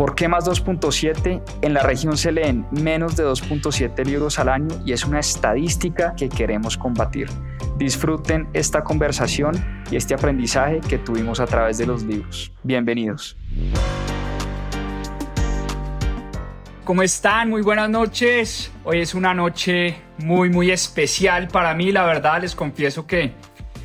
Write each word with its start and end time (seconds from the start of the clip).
¿Por 0.00 0.14
qué 0.14 0.28
más 0.28 0.46
2.7? 0.46 1.42
En 1.60 1.74
la 1.74 1.82
región 1.82 2.16
se 2.16 2.32
leen 2.32 2.66
menos 2.70 3.16
de 3.16 3.24
2.7 3.26 4.02
libros 4.06 4.38
al 4.38 4.48
año 4.48 4.68
y 4.86 4.92
es 4.92 5.04
una 5.04 5.20
estadística 5.20 6.14
que 6.16 6.30
queremos 6.30 6.78
combatir. 6.78 7.28
Disfruten 7.76 8.48
esta 8.54 8.82
conversación 8.82 9.62
y 9.90 9.96
este 9.96 10.14
aprendizaje 10.14 10.80
que 10.80 10.96
tuvimos 10.96 11.38
a 11.38 11.44
través 11.44 11.76
de 11.76 11.84
los 11.84 12.02
libros. 12.02 12.50
Bienvenidos. 12.62 13.36
¿Cómo 16.84 17.02
están? 17.02 17.50
Muy 17.50 17.60
buenas 17.60 17.90
noches. 17.90 18.72
Hoy 18.84 19.02
es 19.02 19.14
una 19.14 19.34
noche 19.34 19.96
muy, 20.16 20.48
muy 20.48 20.70
especial 20.70 21.48
para 21.48 21.74
mí. 21.74 21.92
La 21.92 22.06
verdad, 22.06 22.40
les 22.40 22.54
confieso 22.54 23.06
que 23.06 23.34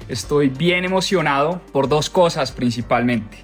estoy 0.08 0.48
bien 0.48 0.86
emocionado 0.86 1.62
por 1.74 1.90
dos 1.90 2.10
cosas 2.10 2.54
principalmente. 2.54 3.44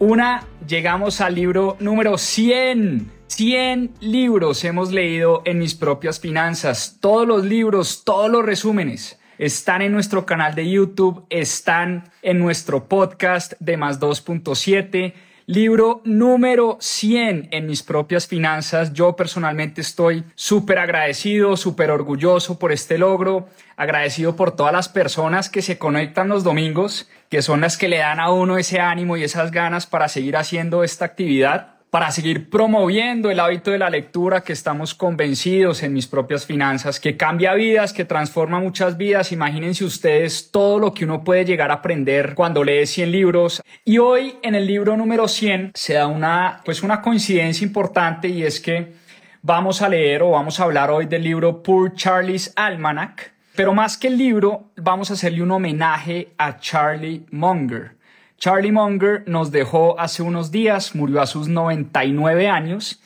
Una, 0.00 0.44
llegamos 0.66 1.20
al 1.20 1.36
libro 1.36 1.76
número 1.78 2.18
100. 2.18 3.10
100 3.28 3.94
libros 4.00 4.64
hemos 4.64 4.90
leído 4.90 5.42
en 5.44 5.58
mis 5.58 5.74
propias 5.74 6.18
finanzas. 6.18 6.98
Todos 7.00 7.26
los 7.26 7.44
libros, 7.44 8.02
todos 8.04 8.28
los 8.28 8.44
resúmenes 8.44 9.20
están 9.38 9.82
en 9.82 9.92
nuestro 9.92 10.26
canal 10.26 10.54
de 10.56 10.68
YouTube, 10.68 11.24
están 11.30 12.10
en 12.22 12.40
nuestro 12.40 12.88
podcast 12.88 13.52
de 13.60 13.76
más 13.76 14.00
2.7. 14.00 15.14
Libro 15.46 16.00
número 16.06 16.78
100 16.80 17.48
en 17.50 17.66
mis 17.66 17.82
propias 17.82 18.26
finanzas. 18.26 18.94
Yo 18.94 19.14
personalmente 19.14 19.82
estoy 19.82 20.24
súper 20.34 20.78
agradecido, 20.78 21.58
súper 21.58 21.90
orgulloso 21.90 22.58
por 22.58 22.72
este 22.72 22.96
logro, 22.96 23.46
agradecido 23.76 24.36
por 24.36 24.56
todas 24.56 24.72
las 24.72 24.88
personas 24.88 25.50
que 25.50 25.60
se 25.60 25.76
conectan 25.76 26.30
los 26.30 26.44
domingos, 26.44 27.10
que 27.28 27.42
son 27.42 27.60
las 27.60 27.76
que 27.76 27.88
le 27.88 27.98
dan 27.98 28.20
a 28.20 28.30
uno 28.30 28.56
ese 28.56 28.80
ánimo 28.80 29.18
y 29.18 29.24
esas 29.24 29.50
ganas 29.50 29.84
para 29.84 30.08
seguir 30.08 30.38
haciendo 30.38 30.82
esta 30.82 31.04
actividad 31.04 31.73
para 31.94 32.10
seguir 32.10 32.50
promoviendo 32.50 33.30
el 33.30 33.38
hábito 33.38 33.70
de 33.70 33.78
la 33.78 33.88
lectura 33.88 34.40
que 34.42 34.52
estamos 34.52 34.96
convencidos 34.96 35.84
en 35.84 35.92
mis 35.92 36.08
propias 36.08 36.44
finanzas, 36.44 36.98
que 36.98 37.16
cambia 37.16 37.54
vidas, 37.54 37.92
que 37.92 38.04
transforma 38.04 38.58
muchas 38.58 38.96
vidas. 38.96 39.30
Imagínense 39.30 39.84
ustedes 39.84 40.50
todo 40.50 40.80
lo 40.80 40.92
que 40.92 41.04
uno 41.04 41.22
puede 41.22 41.44
llegar 41.44 41.70
a 41.70 41.74
aprender 41.74 42.34
cuando 42.34 42.64
lee 42.64 42.84
100 42.84 43.12
libros. 43.12 43.62
Y 43.84 43.98
hoy 43.98 44.34
en 44.42 44.56
el 44.56 44.66
libro 44.66 44.96
número 44.96 45.28
100 45.28 45.70
se 45.72 45.94
da 45.94 46.08
una, 46.08 46.62
pues 46.64 46.82
una 46.82 47.00
coincidencia 47.00 47.64
importante 47.64 48.26
y 48.26 48.42
es 48.42 48.58
que 48.58 48.94
vamos 49.42 49.80
a 49.80 49.88
leer 49.88 50.24
o 50.24 50.30
vamos 50.30 50.58
a 50.58 50.64
hablar 50.64 50.90
hoy 50.90 51.06
del 51.06 51.22
libro 51.22 51.62
Poor 51.62 51.94
Charlie's 51.94 52.52
Almanac. 52.56 53.34
Pero 53.54 53.72
más 53.72 53.96
que 53.96 54.08
el 54.08 54.18
libro, 54.18 54.72
vamos 54.74 55.12
a 55.12 55.14
hacerle 55.14 55.44
un 55.44 55.52
homenaje 55.52 56.32
a 56.38 56.58
Charlie 56.58 57.24
Munger. 57.30 57.93
Charlie 58.38 58.72
Munger 58.72 59.24
nos 59.26 59.50
dejó 59.50 59.98
hace 59.98 60.22
unos 60.22 60.50
días, 60.50 60.94
murió 60.94 61.20
a 61.20 61.26
sus 61.26 61.48
99 61.48 62.48
años. 62.48 63.00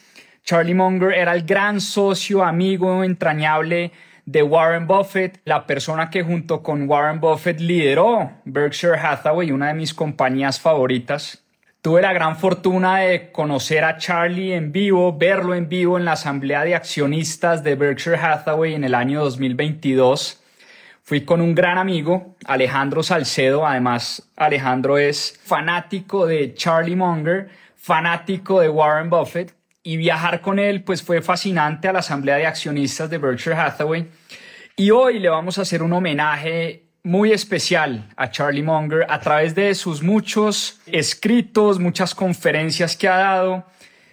Charlie 0.45 0.75
Munger 0.75 1.13
era 1.13 1.35
el 1.35 1.45
gran 1.45 1.81
socio, 1.81 2.43
amigo 2.43 3.05
entrañable 3.05 3.93
de 4.25 4.43
Warren 4.43 4.87
Buffett, 4.87 5.41
la 5.45 5.67
persona 5.67 6.11
que 6.11 6.23
junto 6.23 6.63
con 6.63 6.89
Warren 6.89 7.21
Buffett 7.21 7.61
lideró 7.61 8.31
Berkshire 8.45 8.99
Hathaway, 8.99 9.53
una 9.53 9.69
de 9.69 9.75
mis 9.75 9.95
compañías 9.95 10.61
favoritas. 10.61 11.45
Tuve 11.81 12.03
la 12.03 12.13
gran 12.13 12.37
fortuna 12.37 12.99
de 12.99 13.31
conocer 13.31 13.85
a 13.85 13.97
Charlie 13.97 14.53
en 14.53 14.73
vivo, 14.73 15.17
verlo 15.17 15.55
en 15.55 15.69
vivo 15.69 15.97
en 15.97 16.05
la 16.05 16.13
asamblea 16.13 16.65
de 16.65 16.75
accionistas 16.75 17.63
de 17.63 17.77
Berkshire 17.77 18.19
Hathaway 18.19 18.75
en 18.75 18.85
el 18.85 18.95
año 18.95 19.23
2022. 19.23 20.43
Fui 21.09 21.23
con 21.23 21.41
un 21.41 21.55
gran 21.55 21.79
amigo, 21.79 22.37
Alejandro 22.45 23.03
Salcedo. 23.03 23.67
Además, 23.67 24.31
Alejandro 24.37 24.99
es 24.99 25.41
fanático 25.43 26.27
de 26.27 26.53
Charlie 26.53 26.97
Munger, 26.97 27.49
fanático 27.77 28.61
de 28.61 28.69
Warren 28.69 29.09
Buffett. 29.09 29.55
Y 29.83 29.97
viajar 29.97 30.43
con 30.43 30.59
él 30.59 30.85
pues 30.85 31.03
fue 31.03 31.23
fascinante 31.23 31.89
a 31.89 31.95
la 31.95 32.01
Asamblea 32.01 32.37
de 32.37 32.45
Accionistas 32.45 33.09
de 33.09 33.17
Berkshire 33.17 33.57
Hathaway. 33.57 34.07
Y 34.77 34.91
hoy 34.91 35.19
le 35.19 35.31
vamos 35.31 35.57
a 35.57 35.63
hacer 35.63 35.83
un 35.83 35.95
homenaje 35.95 36.83
muy 37.05 37.33
especial 37.33 38.11
a 38.15 38.31
Charlie 38.31 38.63
Munger 38.63 39.07
a 39.09 39.19
través 39.19 39.55
de 39.55 39.75
sus 39.75 40.03
muchos 40.03 40.79
escritos, 40.85 41.79
muchas 41.79 42.15
conferencias 42.15 42.99
que 42.99 43.09
ha 43.09 43.17
dado, 43.17 43.65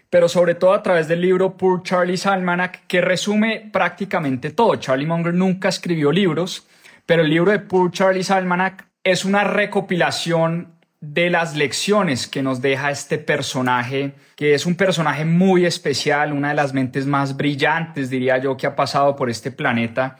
pero 0.09 0.29
sobre 0.29 0.55
todo 0.55 0.71
a 0.71 0.81
través 0.81 1.09
del 1.09 1.19
libro 1.19 1.57
Poor 1.57 1.83
Charlie's 1.83 2.25
Almanac, 2.25 2.87
que 2.87 3.01
resume 3.01 3.69
prácticamente 3.73 4.51
todo. 4.51 4.77
Charlie 4.77 5.05
Munger 5.05 5.33
nunca 5.33 5.67
escribió 5.67 6.09
libros, 6.09 6.65
pero 7.05 7.21
el 7.23 7.29
libro 7.29 7.51
de 7.51 7.59
Poor 7.59 7.91
Charlie's 7.91 8.31
Almanac 8.31 8.87
es 9.03 9.25
una 9.25 9.43
recopilación 9.43 10.73
de 11.01 11.29
las 11.29 11.55
lecciones 11.55 12.27
que 12.27 12.41
nos 12.41 12.61
deja 12.61 12.89
este 12.89 13.17
personaje, 13.17 14.15
que 14.35 14.53
es 14.53 14.65
un 14.65 14.75
personaje 14.75 15.23
muy 15.23 15.65
especial, 15.65 16.33
una 16.33 16.49
de 16.49 16.55
las 16.55 16.73
mentes 16.73 17.05
más 17.05 17.37
brillantes, 17.37 18.09
diría 18.09 18.39
yo, 18.39 18.57
que 18.57 18.65
ha 18.65 18.75
pasado 18.75 19.15
por 19.15 19.29
este 19.29 19.51
planeta. 19.51 20.17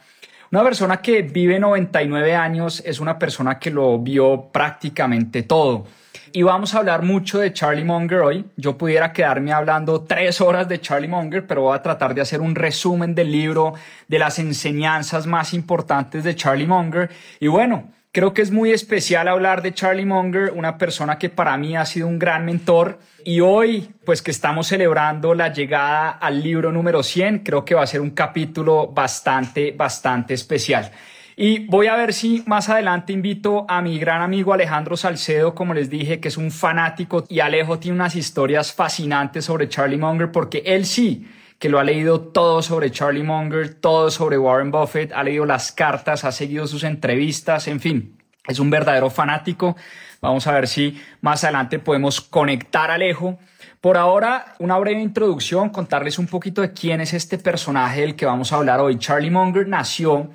Una 0.52 0.62
persona 0.62 0.98
que 0.98 1.22
vive 1.22 1.58
99 1.58 2.36
años 2.36 2.82
es 2.86 3.00
una 3.00 3.18
persona 3.18 3.58
que 3.58 3.70
lo 3.70 3.98
vio 3.98 4.50
prácticamente 4.52 5.42
todo 5.42 5.86
y 6.32 6.42
vamos 6.42 6.74
a 6.74 6.78
hablar 6.78 7.02
mucho 7.02 7.38
de 7.38 7.52
Charlie 7.52 7.84
Munger 7.84 8.20
hoy. 8.20 8.44
Yo 8.56 8.76
pudiera 8.76 9.12
quedarme 9.12 9.52
hablando 9.52 10.02
tres 10.02 10.40
horas 10.40 10.68
de 10.68 10.80
Charlie 10.80 11.08
Munger, 11.08 11.46
pero 11.46 11.62
voy 11.62 11.76
a 11.76 11.82
tratar 11.82 12.14
de 12.14 12.20
hacer 12.20 12.40
un 12.40 12.54
resumen 12.54 13.14
del 13.14 13.32
libro, 13.32 13.74
de 14.08 14.18
las 14.18 14.38
enseñanzas 14.38 15.26
más 15.26 15.54
importantes 15.54 16.24
de 16.24 16.34
Charlie 16.34 16.66
Munger. 16.66 17.10
Y 17.40 17.48
bueno, 17.48 17.90
creo 18.12 18.32
que 18.32 18.42
es 18.42 18.50
muy 18.50 18.72
especial 18.72 19.28
hablar 19.28 19.62
de 19.62 19.74
Charlie 19.74 20.06
Munger, 20.06 20.52
una 20.54 20.78
persona 20.78 21.18
que 21.18 21.28
para 21.28 21.56
mí 21.56 21.76
ha 21.76 21.84
sido 21.84 22.06
un 22.06 22.18
gran 22.18 22.44
mentor. 22.44 22.98
Y 23.24 23.40
hoy, 23.40 23.90
pues 24.04 24.22
que 24.22 24.30
estamos 24.30 24.68
celebrando 24.68 25.34
la 25.34 25.52
llegada 25.52 26.10
al 26.10 26.42
libro 26.42 26.72
número 26.72 27.02
100, 27.02 27.40
creo 27.40 27.64
que 27.64 27.74
va 27.74 27.82
a 27.82 27.86
ser 27.86 28.00
un 28.00 28.10
capítulo 28.10 28.86
bastante, 28.88 29.72
bastante 29.72 30.34
especial. 30.34 30.90
Y 31.38 31.66
voy 31.66 31.86
a 31.88 31.96
ver 31.96 32.14
si 32.14 32.42
más 32.46 32.70
adelante 32.70 33.12
invito 33.12 33.66
a 33.68 33.82
mi 33.82 33.98
gran 33.98 34.22
amigo 34.22 34.54
Alejandro 34.54 34.96
Salcedo, 34.96 35.54
como 35.54 35.74
les 35.74 35.90
dije, 35.90 36.18
que 36.18 36.28
es 36.28 36.38
un 36.38 36.50
fanático 36.50 37.24
y 37.28 37.40
Alejo 37.40 37.78
tiene 37.78 37.96
unas 37.96 38.16
historias 38.16 38.72
fascinantes 38.72 39.44
sobre 39.44 39.68
Charlie 39.68 39.98
Munger, 39.98 40.32
porque 40.32 40.62
él 40.64 40.86
sí 40.86 41.28
que 41.58 41.68
lo 41.68 41.78
ha 41.78 41.84
leído 41.84 42.22
todo 42.22 42.62
sobre 42.62 42.90
Charlie 42.90 43.22
Munger, 43.22 43.74
todo 43.74 44.10
sobre 44.10 44.38
Warren 44.38 44.70
Buffett, 44.70 45.12
ha 45.12 45.22
leído 45.22 45.44
las 45.44 45.72
cartas, 45.72 46.24
ha 46.24 46.32
seguido 46.32 46.66
sus 46.66 46.84
entrevistas, 46.84 47.68
en 47.68 47.80
fin, 47.80 48.16
es 48.46 48.58
un 48.58 48.70
verdadero 48.70 49.10
fanático. 49.10 49.76
Vamos 50.22 50.46
a 50.46 50.52
ver 50.52 50.66
si 50.66 50.98
más 51.20 51.44
adelante 51.44 51.78
podemos 51.78 52.22
conectar 52.22 52.90
a 52.90 52.94
Alejo. 52.94 53.38
Por 53.82 53.98
ahora, 53.98 54.54
una 54.58 54.78
breve 54.78 55.02
introducción, 55.02 55.68
contarles 55.68 56.18
un 56.18 56.28
poquito 56.28 56.62
de 56.62 56.72
quién 56.72 57.02
es 57.02 57.12
este 57.12 57.36
personaje 57.36 58.00
del 58.00 58.16
que 58.16 58.24
vamos 58.24 58.52
a 58.52 58.56
hablar 58.56 58.80
hoy. 58.80 58.98
Charlie 58.98 59.30
Munger 59.30 59.68
nació 59.68 60.30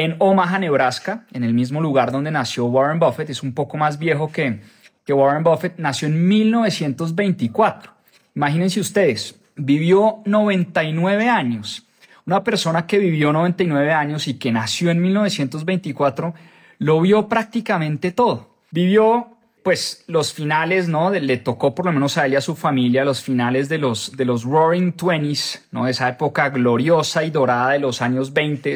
en 0.00 0.16
Omaha, 0.18 0.58
Nebraska, 0.58 1.26
en 1.30 1.44
el 1.44 1.52
mismo 1.52 1.78
lugar 1.78 2.10
donde 2.10 2.30
nació 2.30 2.64
Warren 2.64 2.98
Buffett. 2.98 3.28
Es 3.28 3.42
un 3.42 3.52
poco 3.52 3.76
más 3.76 3.98
viejo 3.98 4.32
que, 4.32 4.60
que 5.04 5.12
Warren 5.12 5.44
Buffett. 5.44 5.74
Nació 5.76 6.08
en 6.08 6.26
1924. 6.26 7.92
Imagínense 8.34 8.80
ustedes, 8.80 9.38
vivió 9.56 10.22
99 10.24 11.28
años. 11.28 11.86
Una 12.24 12.42
persona 12.42 12.86
que 12.86 12.98
vivió 12.98 13.30
99 13.30 13.92
años 13.92 14.26
y 14.26 14.38
que 14.38 14.50
nació 14.50 14.90
en 14.90 15.02
1924 15.02 16.32
lo 16.78 17.00
vio 17.02 17.28
prácticamente 17.28 18.10
todo. 18.10 18.56
Vivió 18.70 19.36
pues 19.62 20.04
los 20.06 20.32
finales, 20.32 20.88
¿no? 20.88 21.10
le 21.10 21.36
tocó 21.36 21.74
por 21.74 21.84
lo 21.84 21.92
menos 21.92 22.16
a 22.16 22.24
él 22.24 22.32
y 22.32 22.36
a 22.36 22.40
su 22.40 22.56
familia 22.56 23.04
los 23.04 23.20
finales 23.20 23.68
de 23.68 23.76
los, 23.76 24.16
de 24.16 24.24
los 24.24 24.44
Roaring 24.44 24.94
Twenties, 24.94 25.68
¿no? 25.72 25.86
Esa 25.86 26.08
época 26.08 26.48
gloriosa 26.48 27.22
y 27.22 27.30
dorada 27.30 27.72
de 27.72 27.80
los 27.80 28.00
años 28.00 28.32
20 28.32 28.74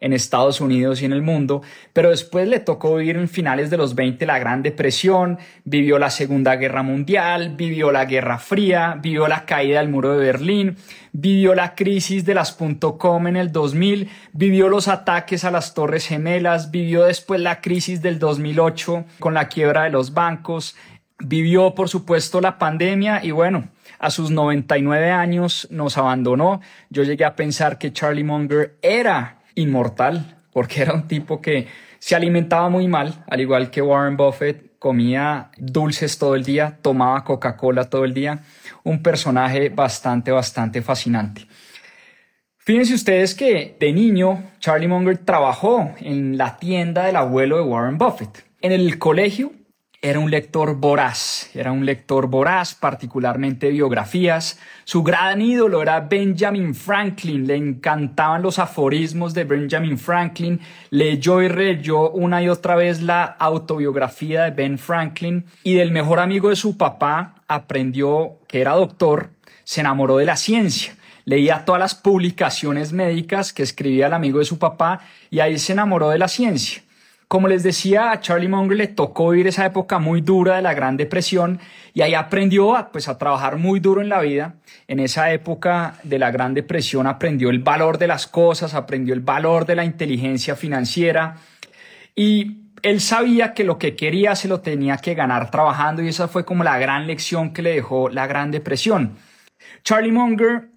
en 0.00 0.14
Estados 0.14 0.60
Unidos 0.60 1.02
y 1.02 1.04
en 1.04 1.12
el 1.12 1.22
mundo, 1.22 1.62
pero 1.92 2.10
después 2.10 2.48
le 2.48 2.58
tocó 2.60 2.96
vivir 2.96 3.16
en 3.16 3.28
finales 3.28 3.68
de 3.68 3.76
los 3.76 3.94
20 3.94 4.24
la 4.26 4.38
Gran 4.38 4.62
Depresión, 4.62 5.38
vivió 5.64 5.98
la 5.98 6.10
Segunda 6.10 6.56
Guerra 6.56 6.82
Mundial, 6.82 7.54
vivió 7.56 7.92
la 7.92 8.06
Guerra 8.06 8.38
Fría, 8.38 8.98
vivió 9.00 9.28
la 9.28 9.44
caída 9.44 9.80
del 9.80 9.90
muro 9.90 10.12
de 10.12 10.24
Berlín, 10.24 10.76
vivió 11.12 11.54
la 11.54 11.74
crisis 11.74 12.24
de 12.24 12.34
las 12.34 12.56
.com 12.98 13.26
en 13.26 13.36
el 13.36 13.52
2000, 13.52 14.08
vivió 14.32 14.68
los 14.68 14.88
ataques 14.88 15.44
a 15.44 15.50
las 15.50 15.74
Torres 15.74 16.06
Gemelas, 16.06 16.70
vivió 16.70 17.04
después 17.04 17.40
la 17.40 17.60
crisis 17.60 18.00
del 18.00 18.18
2008 18.18 19.04
con 19.18 19.34
la 19.34 19.48
quiebra 19.48 19.84
de 19.84 19.90
los 19.90 20.14
bancos, 20.14 20.76
vivió 21.18 21.74
por 21.74 21.90
supuesto 21.90 22.40
la 22.40 22.58
pandemia 22.58 23.22
y 23.22 23.32
bueno, 23.32 23.68
a 23.98 24.10
sus 24.10 24.30
99 24.30 25.10
años 25.10 25.68
nos 25.70 25.98
abandonó. 25.98 26.62
Yo 26.88 27.02
llegué 27.02 27.26
a 27.26 27.36
pensar 27.36 27.76
que 27.76 27.92
Charlie 27.92 28.24
Munger 28.24 28.78
era 28.80 29.39
inmortal, 29.54 30.36
porque 30.52 30.82
era 30.82 30.94
un 30.94 31.06
tipo 31.08 31.40
que 31.40 31.68
Se 31.98 32.16
alimentaba 32.16 32.70
muy 32.70 32.88
mal, 32.88 33.24
al 33.28 33.40
igual 33.40 33.70
que 33.70 33.82
Warren 33.82 34.16
Buffett, 34.16 34.78
comía 34.78 35.50
dulces 35.58 36.18
todo 36.18 36.34
el 36.34 36.44
día, 36.44 36.78
tomaba 36.80 37.22
Coca-Cola 37.24 37.90
todo 37.90 38.06
el 38.06 38.14
día, 38.14 38.40
un 38.82 39.02
personaje 39.02 39.68
bastante, 39.68 40.30
bastante 40.30 40.80
fascinante. 40.80 41.46
Fíjense 42.56 42.94
ustedes 42.94 43.34
que 43.34 43.76
de 43.78 43.92
niño 43.92 44.42
Charlie 44.58 44.88
Munger 44.88 45.18
trabajó 45.18 45.94
en 46.00 46.38
la 46.38 46.56
tienda 46.56 47.04
del 47.04 47.16
abuelo 47.16 47.56
de 47.56 47.62
Warren 47.62 47.98
Buffett. 47.98 48.44
En 48.62 48.72
el 48.72 48.98
colegio 48.98 49.52
era 50.02 50.18
un 50.18 50.30
lector 50.30 50.76
voraz, 50.76 51.50
era 51.54 51.72
un 51.72 51.84
lector 51.84 52.26
voraz, 52.26 52.74
particularmente 52.74 53.68
biografías. 53.68 54.58
Su 54.84 55.02
gran 55.02 55.42
ídolo 55.42 55.82
era 55.82 56.00
Benjamin 56.00 56.74
Franklin, 56.74 57.46
le 57.46 57.56
encantaban 57.56 58.40
los 58.40 58.58
aforismos 58.58 59.34
de 59.34 59.44
Benjamin 59.44 59.98
Franklin, 59.98 60.58
leyó 60.88 61.42
y 61.42 61.48
releyó 61.48 62.10
una 62.12 62.42
y 62.42 62.48
otra 62.48 62.76
vez 62.76 63.02
la 63.02 63.24
autobiografía 63.24 64.44
de 64.44 64.50
Ben 64.52 64.78
Franklin 64.78 65.44
y 65.64 65.74
del 65.74 65.92
mejor 65.92 66.18
amigo 66.18 66.48
de 66.48 66.56
su 66.56 66.78
papá 66.78 67.34
aprendió 67.46 68.38
que 68.48 68.62
era 68.62 68.72
doctor, 68.72 69.32
se 69.64 69.82
enamoró 69.82 70.16
de 70.16 70.24
la 70.24 70.36
ciencia. 70.36 70.96
Leía 71.26 71.66
todas 71.66 71.78
las 71.78 71.94
publicaciones 71.94 72.94
médicas 72.94 73.52
que 73.52 73.62
escribía 73.62 74.06
el 74.06 74.14
amigo 74.14 74.38
de 74.38 74.46
su 74.46 74.58
papá 74.58 75.00
y 75.30 75.40
ahí 75.40 75.58
se 75.58 75.74
enamoró 75.74 76.08
de 76.08 76.18
la 76.18 76.28
ciencia. 76.28 76.82
Como 77.30 77.46
les 77.46 77.62
decía, 77.62 78.10
a 78.10 78.18
Charlie 78.18 78.48
Munger 78.48 78.76
le 78.76 78.88
tocó 78.88 79.28
vivir 79.28 79.46
esa 79.46 79.64
época 79.64 80.00
muy 80.00 80.20
dura 80.20 80.56
de 80.56 80.62
la 80.62 80.74
Gran 80.74 80.96
Depresión 80.96 81.60
y 81.94 82.00
ahí 82.00 82.12
aprendió 82.12 82.74
a, 82.74 82.90
pues, 82.90 83.06
a 83.06 83.18
trabajar 83.18 83.56
muy 83.56 83.78
duro 83.78 84.00
en 84.00 84.08
la 84.08 84.20
vida. 84.20 84.56
En 84.88 84.98
esa 84.98 85.32
época 85.32 85.94
de 86.02 86.18
la 86.18 86.32
Gran 86.32 86.54
Depresión 86.54 87.06
aprendió 87.06 87.50
el 87.50 87.60
valor 87.60 87.98
de 87.98 88.08
las 88.08 88.26
cosas, 88.26 88.74
aprendió 88.74 89.14
el 89.14 89.20
valor 89.20 89.64
de 89.64 89.76
la 89.76 89.84
inteligencia 89.84 90.56
financiera 90.56 91.36
y 92.16 92.72
él 92.82 93.00
sabía 93.00 93.54
que 93.54 93.62
lo 93.62 93.78
que 93.78 93.94
quería 93.94 94.34
se 94.34 94.48
lo 94.48 94.60
tenía 94.60 94.96
que 94.96 95.14
ganar 95.14 95.52
trabajando 95.52 96.02
y 96.02 96.08
esa 96.08 96.26
fue 96.26 96.44
como 96.44 96.64
la 96.64 96.78
gran 96.80 97.06
lección 97.06 97.52
que 97.52 97.62
le 97.62 97.74
dejó 97.74 98.08
la 98.08 98.26
Gran 98.26 98.50
Depresión. 98.50 99.18
Charlie 99.84 100.10
Munger 100.10 100.70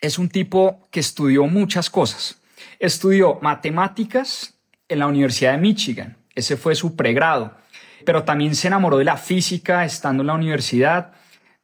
es 0.00 0.18
un 0.18 0.30
tipo 0.30 0.88
que 0.90 1.00
estudió 1.00 1.46
muchas 1.48 1.90
cosas. 1.90 2.40
Estudió 2.78 3.38
matemáticas, 3.42 4.55
en 4.88 4.98
la 4.98 5.06
Universidad 5.06 5.52
de 5.52 5.58
Michigan. 5.58 6.16
Ese 6.34 6.56
fue 6.56 6.74
su 6.74 6.96
pregrado. 6.96 7.52
Pero 8.04 8.24
también 8.24 8.54
se 8.54 8.68
enamoró 8.68 8.98
de 8.98 9.04
la 9.04 9.16
física 9.16 9.84
estando 9.84 10.22
en 10.22 10.28
la 10.28 10.34
universidad. 10.34 11.12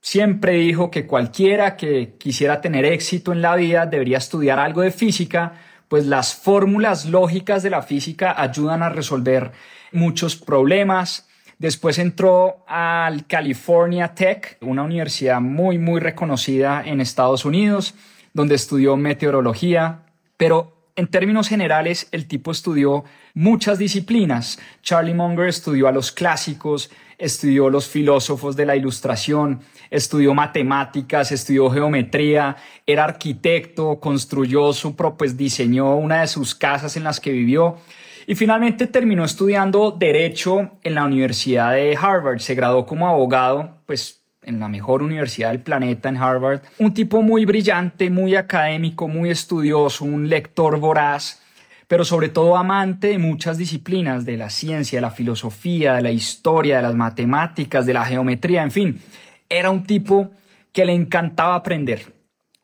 Siempre 0.00 0.54
dijo 0.54 0.90
que 0.90 1.06
cualquiera 1.06 1.76
que 1.76 2.14
quisiera 2.18 2.60
tener 2.60 2.84
éxito 2.84 3.32
en 3.32 3.42
la 3.42 3.54
vida 3.54 3.86
debería 3.86 4.18
estudiar 4.18 4.58
algo 4.58 4.80
de 4.80 4.90
física, 4.90 5.52
pues 5.88 6.06
las 6.06 6.34
fórmulas 6.34 7.06
lógicas 7.06 7.62
de 7.62 7.70
la 7.70 7.82
física 7.82 8.34
ayudan 8.36 8.82
a 8.82 8.88
resolver 8.88 9.52
muchos 9.92 10.36
problemas. 10.36 11.28
Después 11.58 11.98
entró 11.98 12.64
al 12.66 13.26
California 13.26 14.14
Tech, 14.14 14.56
una 14.62 14.82
universidad 14.82 15.40
muy, 15.40 15.78
muy 15.78 16.00
reconocida 16.00 16.82
en 16.84 17.00
Estados 17.00 17.44
Unidos, 17.44 17.94
donde 18.32 18.56
estudió 18.56 18.96
meteorología, 18.96 20.00
pero 20.36 20.81
en 20.96 21.06
términos 21.06 21.48
generales, 21.48 22.08
el 22.12 22.26
tipo 22.26 22.50
estudió 22.50 23.04
muchas 23.34 23.78
disciplinas. 23.78 24.58
Charlie 24.82 25.14
Munger 25.14 25.48
estudió 25.48 25.88
a 25.88 25.92
los 25.92 26.12
clásicos, 26.12 26.90
estudió 27.18 27.70
los 27.70 27.88
filósofos 27.88 28.56
de 28.56 28.66
la 28.66 28.76
ilustración, 28.76 29.60
estudió 29.90 30.34
matemáticas, 30.34 31.32
estudió 31.32 31.70
geometría, 31.70 32.56
era 32.86 33.04
arquitecto, 33.04 34.00
construyó 34.00 34.72
su 34.72 34.94
propio, 34.96 35.18
pues 35.18 35.36
diseñó 35.36 35.96
una 35.96 36.22
de 36.22 36.28
sus 36.28 36.54
casas 36.54 36.96
en 36.96 37.04
las 37.04 37.20
que 37.20 37.32
vivió 37.32 37.78
y 38.26 38.34
finalmente 38.34 38.86
terminó 38.86 39.24
estudiando 39.24 39.90
derecho 39.90 40.70
en 40.82 40.94
la 40.94 41.04
Universidad 41.04 41.72
de 41.72 41.96
Harvard. 42.00 42.40
Se 42.40 42.54
graduó 42.54 42.86
como 42.86 43.08
abogado, 43.08 43.78
pues 43.86 44.21
en 44.42 44.58
la 44.58 44.68
mejor 44.68 45.02
universidad 45.02 45.50
del 45.50 45.60
planeta, 45.60 46.08
en 46.08 46.16
Harvard. 46.16 46.62
Un 46.78 46.92
tipo 46.92 47.22
muy 47.22 47.44
brillante, 47.44 48.10
muy 48.10 48.34
académico, 48.34 49.08
muy 49.08 49.30
estudioso, 49.30 50.04
un 50.04 50.28
lector 50.28 50.78
voraz, 50.78 51.42
pero 51.86 52.04
sobre 52.04 52.28
todo 52.28 52.56
amante 52.56 53.08
de 53.08 53.18
muchas 53.18 53.58
disciplinas, 53.58 54.24
de 54.24 54.36
la 54.36 54.50
ciencia, 54.50 54.96
de 54.96 55.02
la 55.02 55.10
filosofía, 55.10 55.94
de 55.94 56.02
la 56.02 56.10
historia, 56.10 56.76
de 56.76 56.82
las 56.82 56.94
matemáticas, 56.94 57.86
de 57.86 57.94
la 57.94 58.04
geometría, 58.04 58.62
en 58.62 58.70
fin. 58.70 59.00
Era 59.48 59.70
un 59.70 59.84
tipo 59.84 60.30
que 60.72 60.84
le 60.84 60.94
encantaba 60.94 61.54
aprender. 61.54 62.12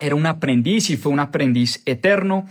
Era 0.01 0.15
un 0.15 0.27
aprendiz 0.27 0.91
y 0.91 0.97
fue 0.97 1.13
un 1.13 1.21
aprendiz 1.21 1.83
eterno. 1.85 2.47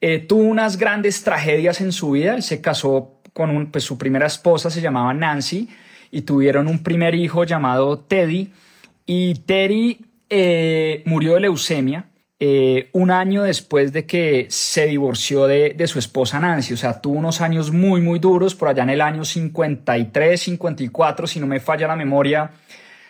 Eh, 0.00 0.20
tuvo 0.20 0.42
unas 0.42 0.76
grandes 0.76 1.22
tragedias 1.24 1.80
en 1.80 1.92
su 1.92 2.12
vida. 2.12 2.34
Él 2.34 2.42
se 2.42 2.60
casó 2.60 3.20
con 3.32 3.66
pues, 3.70 3.84
su 3.84 3.98
primera 3.98 4.26
esposa, 4.26 4.70
se 4.70 4.80
llamaba 4.80 5.12
Nancy, 5.12 5.68
y 6.10 6.22
tuvieron 6.22 6.68
un 6.68 6.82
primer 6.82 7.14
hijo 7.14 7.44
llamado 7.44 7.98
Teddy 7.98 8.52
y 9.12 9.34
Terry 9.34 10.06
eh, 10.28 11.02
murió 11.04 11.34
de 11.34 11.40
leucemia 11.40 12.04
eh, 12.38 12.90
un 12.92 13.10
año 13.10 13.42
después 13.42 13.92
de 13.92 14.06
que 14.06 14.46
se 14.50 14.86
divorció 14.86 15.48
de, 15.48 15.70
de, 15.70 15.88
su 15.88 15.98
esposa 15.98 16.38
Nancy. 16.38 16.74
O 16.74 16.76
sea, 16.76 17.00
tuvo 17.00 17.18
unos 17.18 17.40
años 17.40 17.72
muy, 17.72 18.00
muy 18.00 18.20
duros. 18.20 18.54
Por 18.54 18.68
allá 18.68 18.84
en 18.84 18.90
el 18.90 19.00
año 19.00 19.24
53, 19.24 20.40
54, 20.40 21.26
si 21.26 21.40
no 21.40 21.48
me 21.48 21.58
falla 21.58 21.88
la 21.88 21.96
memoria, 21.96 22.52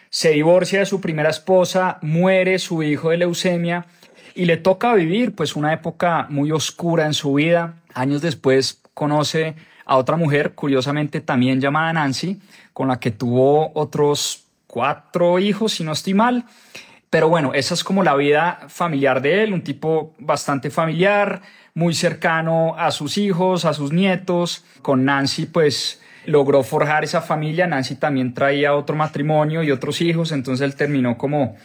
se 0.08 0.30
divorcia 0.30 0.78
de 0.78 0.86
su 0.86 1.02
primera 1.02 1.28
esposa, 1.28 1.98
muere 2.00 2.58
su 2.58 2.82
hijo 2.82 3.10
de 3.10 3.18
leucemia 3.18 3.84
y 4.34 4.46
le 4.46 4.56
toca 4.56 4.94
vivir 4.94 5.34
pues 5.34 5.54
una 5.54 5.74
época 5.74 6.28
muy 6.30 6.50
oscura 6.50 7.04
en 7.04 7.12
su 7.12 7.34
vida. 7.34 7.74
Años 7.92 8.22
después 8.22 8.80
conoce 8.94 9.54
a 9.84 9.98
otra 9.98 10.16
mujer, 10.16 10.54
curiosamente 10.54 11.20
también 11.20 11.60
llamada 11.60 11.92
Nancy, 11.92 12.40
con 12.72 12.88
la 12.88 12.98
que 12.98 13.10
tuvo 13.10 13.70
otros 13.74 14.46
cuatro 14.70 15.40
hijos, 15.40 15.72
si 15.72 15.84
no 15.84 15.92
estoy 15.92 16.14
mal. 16.14 16.44
Pero 17.10 17.28
bueno, 17.28 17.52
esa 17.54 17.74
es 17.74 17.82
como 17.82 18.04
la 18.04 18.14
vida 18.14 18.60
familiar 18.68 19.20
de 19.20 19.42
él, 19.42 19.52
un 19.52 19.62
tipo 19.62 20.14
bastante 20.20 20.70
familiar, 20.70 21.42
muy 21.74 21.92
cercano 21.92 22.76
a 22.78 22.92
sus 22.92 23.18
hijos, 23.18 23.64
a 23.64 23.74
sus 23.74 23.92
nietos. 23.92 24.64
Con 24.80 25.04
Nancy, 25.04 25.46
pues 25.46 26.00
logró 26.24 26.62
forjar 26.62 27.02
esa 27.02 27.20
familia. 27.20 27.66
Nancy 27.66 27.96
también 27.96 28.32
traía 28.32 28.76
otro 28.76 28.94
matrimonio 28.94 29.64
y 29.64 29.72
otros 29.72 30.00
hijos, 30.00 30.30
entonces 30.30 30.64
él 30.64 30.76
terminó 30.76 31.18
como, 31.18 31.56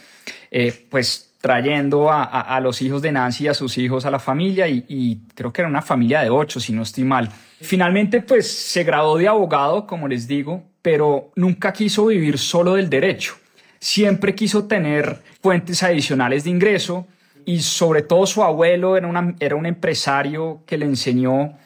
eh, 0.50 0.86
pues 0.90 1.34
trayendo 1.40 2.10
a, 2.10 2.58
los 2.60 2.82
hijos 2.82 3.02
de 3.02 3.12
Nancy 3.12 3.46
a 3.46 3.54
sus 3.54 3.78
hijos 3.78 4.04
a 4.04 4.10
la 4.10 4.18
familia 4.18 4.66
y, 4.66 4.84
y, 4.88 5.20
creo 5.36 5.52
que 5.52 5.60
era 5.60 5.68
una 5.68 5.82
familia 5.82 6.22
de 6.22 6.30
ocho, 6.30 6.58
si 6.58 6.72
no 6.72 6.82
estoy 6.82 7.04
mal. 7.04 7.28
Finalmente, 7.60 8.20
pues 8.20 8.50
se 8.50 8.82
graduó 8.82 9.16
de 9.16 9.28
abogado, 9.28 9.86
como 9.86 10.08
les 10.08 10.26
digo, 10.26 10.64
pero 10.86 11.32
nunca 11.34 11.72
quiso 11.72 12.06
vivir 12.06 12.38
solo 12.38 12.74
del 12.74 12.88
derecho. 12.88 13.34
Siempre 13.80 14.36
quiso 14.36 14.68
tener 14.68 15.20
fuentes 15.42 15.82
adicionales 15.82 16.44
de 16.44 16.50
ingreso 16.50 17.08
y 17.44 17.58
sobre 17.58 18.02
todo 18.02 18.24
su 18.24 18.44
abuelo 18.44 18.96
era, 18.96 19.34
era 19.40 19.56
un 19.56 19.66
empresario 19.66 20.62
que 20.64 20.78
le 20.78 20.84
enseñó 20.84 21.58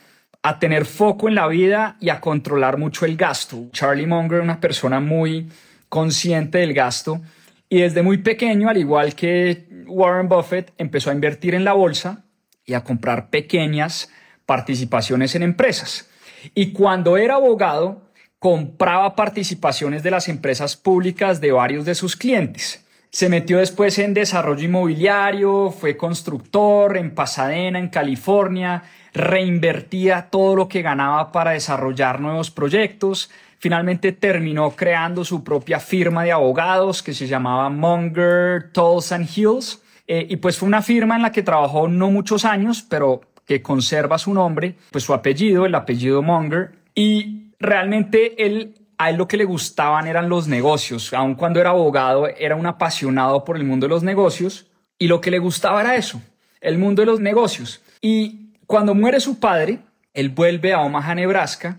a 0.43 0.59
tener 0.59 0.87
foco 0.87 1.29
en 1.29 1.35
la 1.35 1.49
vida 1.49 1.99
y 2.01 2.09
a 2.09 2.19
controlar 2.19 2.79
mucho 2.79 3.05
el 3.05 3.19
gasto. 3.19 3.67
Charlie 3.73 4.07
Munger, 4.07 4.41
una 4.41 4.59
persona 4.59 5.01
muy 5.01 5.51
consciente 5.91 6.57
del 6.57 6.73
gasto 6.73 7.21
y 7.69 7.83
desde 7.83 8.03
muy 8.03 8.23
pequeño, 8.23 8.71
al 8.71 8.79
igual 8.79 9.15
que 9.15 9.69
Warren 9.87 10.31
Buffett, 10.31 10.73
empezó 10.79 11.11
a 11.11 11.13
invertir 11.13 11.55
en 11.55 11.65
la 11.65 11.75
bolsa 11.75 12.25
y 12.65 12.73
a 12.73 12.85
comprar 12.85 13.29
pequeñas 13.29 14.11
participaciones 14.47 15.35
en 15.35 15.43
empresas. 15.43 16.09
Y 16.55 16.73
cuando 16.73 17.19
era 17.19 17.35
abogado, 17.35 18.10
compraba 18.41 19.15
participaciones 19.15 20.03
de 20.03 20.11
las 20.11 20.29
empresas 20.29 20.75
públicas 20.75 21.41
de 21.41 21.53
varios 21.53 21.85
de 21.85 21.95
sus 21.95 22.17
clientes. 22.17 22.85
Se 23.11 23.29
metió 23.29 23.59
después 23.59 23.99
en 23.99 24.15
desarrollo 24.15 24.65
inmobiliario, 24.65 25.71
fue 25.71 25.97
constructor 25.97 26.97
en 26.97 27.15
Pasadena, 27.15 27.79
en 27.79 27.89
California, 27.89 28.83
reinvertía 29.13 30.29
todo 30.31 30.57
lo 30.57 30.69
que 30.69 30.81
ganaba 30.81 31.33
para 31.33 31.51
desarrollar 31.51 32.21
nuevos 32.21 32.51
proyectos. 32.51 33.31
Finalmente 33.59 34.13
terminó 34.13 34.71
creando 34.71 35.23
su 35.25 35.45
propia 35.45 35.79
firma 35.79 36.25
de 36.25 36.33
abogados 36.33 37.03
que 37.03 37.13
se 37.13 37.27
llamaba 37.27 37.69
Munger, 37.69 38.73
Tolls 38.73 39.13
and 39.13 39.29
Hills. 39.37 39.83
Eh, 40.07 40.27
y 40.31 40.37
pues 40.37 40.57
fue 40.57 40.67
una 40.67 40.81
firma 40.81 41.17
en 41.17 41.23
la 41.23 41.33
que 41.33 41.43
trabajó 41.43 41.89
no 41.89 42.11
muchos 42.11 42.47
años, 42.47 42.87
pero 42.89 43.21
que 43.45 43.61
conserva 43.61 44.17
su 44.17 44.33
nombre, 44.33 44.77
pues 44.93 45.05
su 45.05 45.13
apellido, 45.13 45.67
el 45.67 45.75
apellido 45.75 46.23
Munger. 46.23 46.73
Y 46.95 47.50
realmente 47.61 48.45
él, 48.45 48.75
a 48.99 49.11
él 49.11 49.17
lo 49.17 49.29
que 49.29 49.37
le 49.37 49.45
gustaban 49.45 50.07
eran 50.07 50.29
los 50.29 50.49
negocios. 50.49 51.13
Aun 51.13 51.35
cuando 51.35 51.61
era 51.61 51.71
abogado, 51.71 52.27
era 52.27 52.57
un 52.57 52.67
apasionado 52.67 53.45
por 53.45 53.57
el 53.57 53.65
mundo 53.65 53.87
de 53.87 53.91
los 53.91 54.03
negocios 54.03 54.67
y 54.99 55.07
lo 55.07 55.21
que 55.21 55.31
le 55.31 55.39
gustaba 55.39 55.81
era 55.81 55.95
eso, 55.95 56.21
el 56.61 56.79
mundo 56.79 57.03
de 57.03 57.07
los 57.07 57.21
negocios. 57.21 57.83
Y 58.01 58.55
cuando 58.67 58.95
muere 58.95 59.21
su 59.21 59.39
padre, 59.39 59.79
él 60.13 60.31
vuelve 60.31 60.73
a 60.73 60.81
Omaha, 60.81 61.15
Nebraska, 61.15 61.79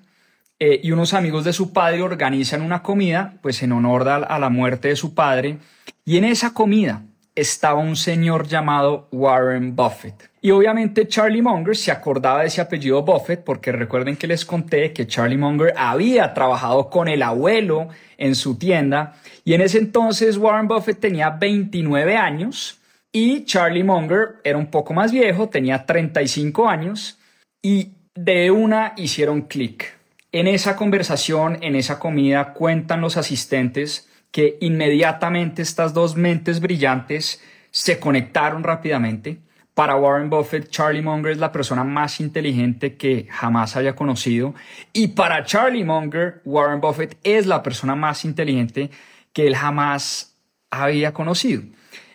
eh, 0.60 0.80
y 0.84 0.92
unos 0.92 1.14
amigos 1.14 1.44
de 1.44 1.54
su 1.54 1.74
padre 1.74 2.04
organizan 2.04 2.62
una 2.62 2.84
comida, 2.84 3.34
pues 3.42 3.64
en 3.64 3.72
honor 3.72 4.08
a 4.08 4.40
la 4.40 4.50
muerte 4.50 4.90
de 4.90 4.96
su 4.96 5.16
padre. 5.16 5.58
Y 6.06 6.18
en 6.18 6.24
esa 6.24 6.54
comida 6.54 7.04
estaba 7.36 7.80
un 7.80 7.96
señor 7.96 8.48
llamado 8.48 9.08
Warren 9.12 9.76
Buffett. 9.76 10.31
Y 10.44 10.50
obviamente 10.50 11.08
Charlie 11.08 11.44
Munger 11.44 11.78
se 11.78 11.92
acordaba 11.92 12.42
de 12.42 12.48
ese 12.48 12.62
apellido 12.62 13.04
Buffett 13.04 13.44
porque 13.44 13.72
recuerden 13.72 14.18
que 14.18 14.26
les 14.26 14.44
conté 14.44 14.92
que 14.92 15.06
Charlie 15.06 15.38
Munger 15.38 15.74
había 15.78 16.34
trabajado 16.34 16.90
con 16.90 17.08
el 17.08 17.22
abuelo 17.22 17.90
en 18.18 18.34
su 18.34 18.58
tienda 18.58 19.14
y 19.46 19.54
en 19.54 19.62
ese 19.62 19.78
entonces 19.78 20.38
Warren 20.38 20.68
Buffett 20.68 21.00
tenía 21.00 21.30
29 21.30 22.18
años 22.18 22.80
y 23.12 23.46
Charlie 23.46 23.84
Munger 23.84 24.38
era 24.44 24.58
un 24.58 24.68
poco 24.68 24.96
más 24.96 25.12
viejo, 25.12 25.50
tenía 25.50 25.86
35 25.86 26.68
años 26.68 27.20
y 27.62 27.92
de 28.16 28.50
una 28.50 28.94
hicieron 28.98 29.42
clic. 29.42 29.96
En 30.32 30.48
esa 30.48 30.76
conversación, 30.76 31.60
en 31.62 31.76
esa 31.76 32.00
comida, 32.00 32.54
cuentan 32.54 33.02
los 33.02 33.18
asistentes 33.18 34.10
que 34.32 34.58
inmediatamente 34.62 35.62
estas 35.62 35.94
dos 35.94 36.16
mentes 36.16 36.62
brillantes 36.62 37.44
se 37.70 38.00
conectaron 38.00 38.64
rápidamente. 38.64 39.40
Para 39.74 39.96
Warren 39.96 40.30
Buffett, 40.30 40.70
Charlie 40.70 41.02
Munger 41.02 41.32
es 41.32 41.38
la 41.38 41.52
persona 41.52 41.84
más 41.84 42.20
inteligente 42.20 42.98
que 42.98 43.28
jamás 43.30 43.78
haya 43.78 43.96
conocido. 43.96 44.54
Y 44.92 45.10
para 45.10 45.46
Charlie 45.46 45.86
Munger, 45.86 46.42
Warren 46.44 46.82
Buffett 46.82 47.18
es 47.24 47.48
la 47.48 47.64
persona 47.64 47.96
más 47.96 48.26
inteligente 48.26 48.90
que 49.32 49.48
él 49.48 49.56
jamás 49.56 50.36
había 50.70 51.14
conocido. 51.14 51.64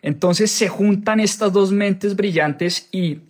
Entonces 0.02 0.50
se 0.50 0.68
juntan 0.68 1.18
estas 1.18 1.52
dos 1.52 1.72
mentes 1.72 2.14
brillantes 2.14 2.88
y 2.92 3.20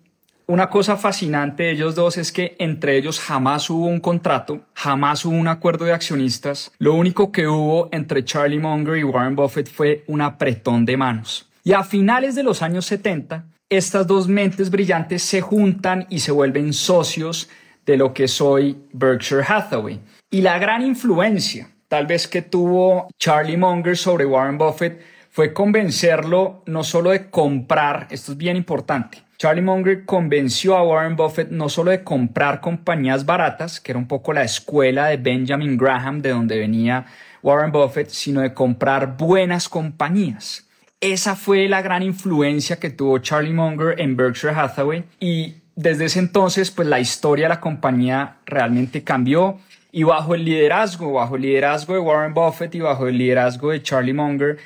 una 0.48 0.70
cosa 0.70 0.96
fascinante 0.96 1.64
de 1.64 1.70
ellos 1.72 1.94
dos 1.94 2.18
es 2.18 2.30
que 2.30 2.54
entre 2.58 2.96
ellos 2.96 3.18
jamás 3.18 3.68
hubo 3.68 3.86
un 3.86 3.98
contrato, 3.98 4.60
jamás 4.74 5.24
hubo 5.24 5.34
un 5.34 5.48
acuerdo 5.48 5.84
de 5.84 5.92
accionistas. 5.92 6.70
Lo 6.78 6.94
único 6.94 7.32
que 7.32 7.48
hubo 7.48 7.88
entre 7.90 8.24
Charlie 8.24 8.60
Munger 8.60 8.96
y 8.96 9.02
Warren 9.02 9.34
Buffett 9.34 9.68
fue 9.68 10.04
un 10.06 10.20
apretón 10.20 10.84
de 10.84 10.96
manos. 10.96 11.48
Y 11.64 11.72
a 11.72 11.82
finales 11.82 12.36
de 12.36 12.44
los 12.44 12.62
años 12.62 12.86
70, 12.86 13.44
estas 13.68 14.06
dos 14.06 14.28
mentes 14.28 14.70
brillantes 14.70 15.22
se 15.22 15.40
juntan 15.40 16.06
y 16.08 16.20
se 16.20 16.32
vuelven 16.32 16.72
socios 16.72 17.48
de 17.84 17.96
lo 17.96 18.14
que 18.14 18.24
es 18.24 18.40
hoy 18.40 18.76
Berkshire 18.92 19.42
Hathaway. 19.46 20.00
Y 20.30 20.42
la 20.42 20.58
gran 20.58 20.82
influencia, 20.82 21.70
tal 21.88 22.06
vez 22.06 22.28
que 22.28 22.42
tuvo 22.42 23.08
Charlie 23.18 23.56
Munger 23.56 23.96
sobre 23.96 24.24
Warren 24.24 24.58
Buffett, 24.58 25.00
fue 25.30 25.52
convencerlo 25.52 26.62
no 26.66 26.84
solo 26.84 27.10
de 27.10 27.28
comprar, 27.28 28.06
esto 28.10 28.32
es 28.32 28.38
bien 28.38 28.56
importante, 28.56 29.26
Charlie 29.38 29.62
Munger 29.62 30.06
convenció 30.06 30.76
a 30.76 30.82
Warren 30.82 31.14
Buffett 31.14 31.50
no 31.50 31.68
solo 31.68 31.90
de 31.90 32.02
comprar 32.02 32.62
compañías 32.62 33.26
baratas, 33.26 33.80
que 33.80 33.92
era 33.92 33.98
un 33.98 34.08
poco 34.08 34.32
la 34.32 34.44
escuela 34.44 35.08
de 35.08 35.18
Benjamin 35.18 35.76
Graham, 35.76 36.22
de 36.22 36.30
donde 36.30 36.58
venía 36.58 37.04
Warren 37.42 37.70
Buffett, 37.70 38.08
sino 38.08 38.40
de 38.40 38.54
comprar 38.54 39.18
buenas 39.18 39.68
compañías. 39.68 40.65
Esa 41.00 41.36
fue 41.36 41.68
la 41.68 41.82
gran 41.82 42.02
influencia 42.02 42.80
que 42.80 42.90
tuvo 42.90 43.18
Charlie 43.18 43.52
Munger 43.52 44.00
en 44.00 44.16
Berkshire 44.16 44.54
Hathaway 44.54 45.04
y 45.20 45.56
desde 45.74 46.06
ese 46.06 46.20
entonces 46.20 46.70
pues 46.70 46.88
la 46.88 47.00
historia 47.00 47.44
de 47.44 47.50
la 47.50 47.60
compañía 47.60 48.38
realmente 48.46 49.04
cambió 49.04 49.58
y 49.92 50.04
bajo 50.04 50.34
el 50.34 50.44
liderazgo, 50.44 51.12
bajo 51.12 51.36
el 51.36 51.42
liderazgo 51.42 51.94
de 51.94 52.00
Warren 52.00 52.32
Buffett 52.32 52.74
y 52.74 52.80
bajo 52.80 53.08
el 53.08 53.18
liderazgo 53.18 53.70
de 53.70 53.82
Charlie 53.82 54.14
Munger, 54.14 54.58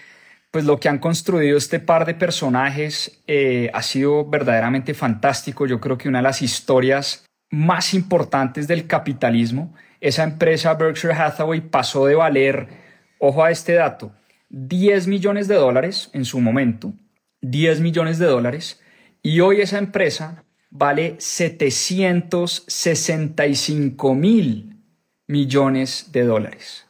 pues 0.53 0.65
lo 0.65 0.79
que 0.79 0.89
han 0.89 0.99
construido 0.99 1.59
este 1.59 1.81
par 1.81 2.07
de 2.07 2.15
personajes 2.15 3.23
eh, 3.27 3.71
ha 3.75 3.83
sido 3.83 4.25
verdaderamente 4.25 4.95
fantástico. 4.95 5.67
Yo 5.67 5.81
creo 5.81 5.99
que 5.99 6.09
una 6.09 6.19
de 6.19 6.25
las 6.25 6.43
historias 6.43 7.25
más 7.51 7.93
importantes 7.95 8.69
del 8.69 8.87
capitalismo, 8.87 9.75
esa 10.01 10.23
empresa 10.23 10.75
Berkshire 10.75 11.15
Hathaway 11.15 11.61
pasó 11.61 12.07
de 12.07 12.15
valer, 12.15 12.69
ojo 13.19 13.45
a 13.45 13.51
este 13.51 13.75
dato, 13.75 14.13
10 14.51 15.07
millones 15.07 15.49
de 15.49 15.55
dólares 15.55 16.11
en 16.13 16.25
su 16.25 16.41
momento, 16.41 16.93
10 17.41 17.81
millones 17.81 18.19
de 18.19 18.27
dólares, 18.27 18.81
y 19.23 19.41
hoy 19.41 19.61
esa 19.61 19.77
empresa 19.79 20.45
vale 20.71 21.17
765 21.19 24.15
mil 24.15 24.77
millones 25.27 26.13
de 26.13 26.25
dólares. 26.25 26.87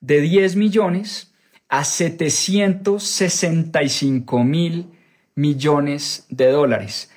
De 0.00 0.20
10 0.20 0.56
millones 0.56 1.32
a 1.68 1.84
765 1.84 4.42
mil 4.44 4.88
millones 5.34 6.26
de 6.28 6.50
dólares. 6.50 7.10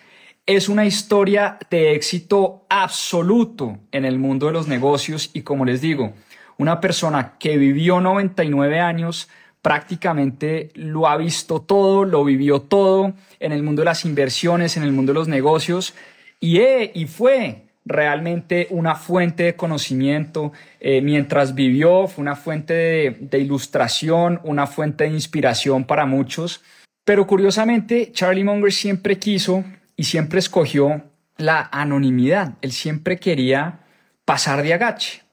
Es 0.46 0.70
una 0.70 0.86
historia 0.86 1.58
de 1.70 1.96
éxito 1.96 2.66
absoluto 2.70 3.80
en 3.92 4.06
el 4.06 4.18
mundo 4.20 4.46
de 4.46 4.54
los 4.54 4.70
negocios 4.70 5.32
y 5.34 5.42
como 5.42 5.66
les 5.66 5.82
digo, 5.82 6.14
una 6.58 6.80
persona 6.80 7.38
que 7.40 7.58
vivió 7.58 8.00
99 8.00 8.80
años 8.80 9.28
prácticamente 9.66 10.70
lo 10.76 11.08
ha 11.08 11.18
visto 11.18 11.60
todo, 11.60 12.06
lo 12.06 12.24
vivió 12.24 12.62
todo 12.62 13.16
en 13.40 13.52
el 13.52 13.64
mundo 13.64 13.82
de 13.82 13.86
las 13.86 14.06
inversiones, 14.06 14.78
en 14.78 14.84
el 14.84 14.92
mundo 14.92 15.12
de 15.12 15.18
los 15.18 15.28
negocios 15.28 15.96
y, 16.40 16.62
y 16.62 17.08
fue 17.08 17.64
realmente 17.84 18.68
una 18.70 18.94
fuente 18.94 19.42
de 19.42 19.56
conocimiento 19.56 20.52
eh, 20.80 21.02
mientras 21.02 21.56
vivió, 21.56 22.06
fue 22.06 22.22
una 22.22 22.36
fuente 22.36 23.18
de, 23.20 23.40
ilustración, 23.40 24.40
una 24.44 24.68
fuente 24.68 25.06
de 25.06 25.10
inspiración 25.10 25.86
para 25.86 26.06
muchos. 26.06 26.62
Pero 27.04 27.26
curiosamente, 27.26 28.12
Charlie 28.12 28.44
Munger 28.44 28.72
siempre 28.72 29.18
quiso 29.18 29.64
y 29.96 30.04
siempre 30.04 30.38
escogió 30.38 31.06
la 31.38 31.70
anonimidad. 31.72 32.54
Él 32.62 32.72
siempre 32.72 33.18
quería 33.18 33.80
pasar 34.26 34.62
de 34.62 34.76
agache. 34.76 35.25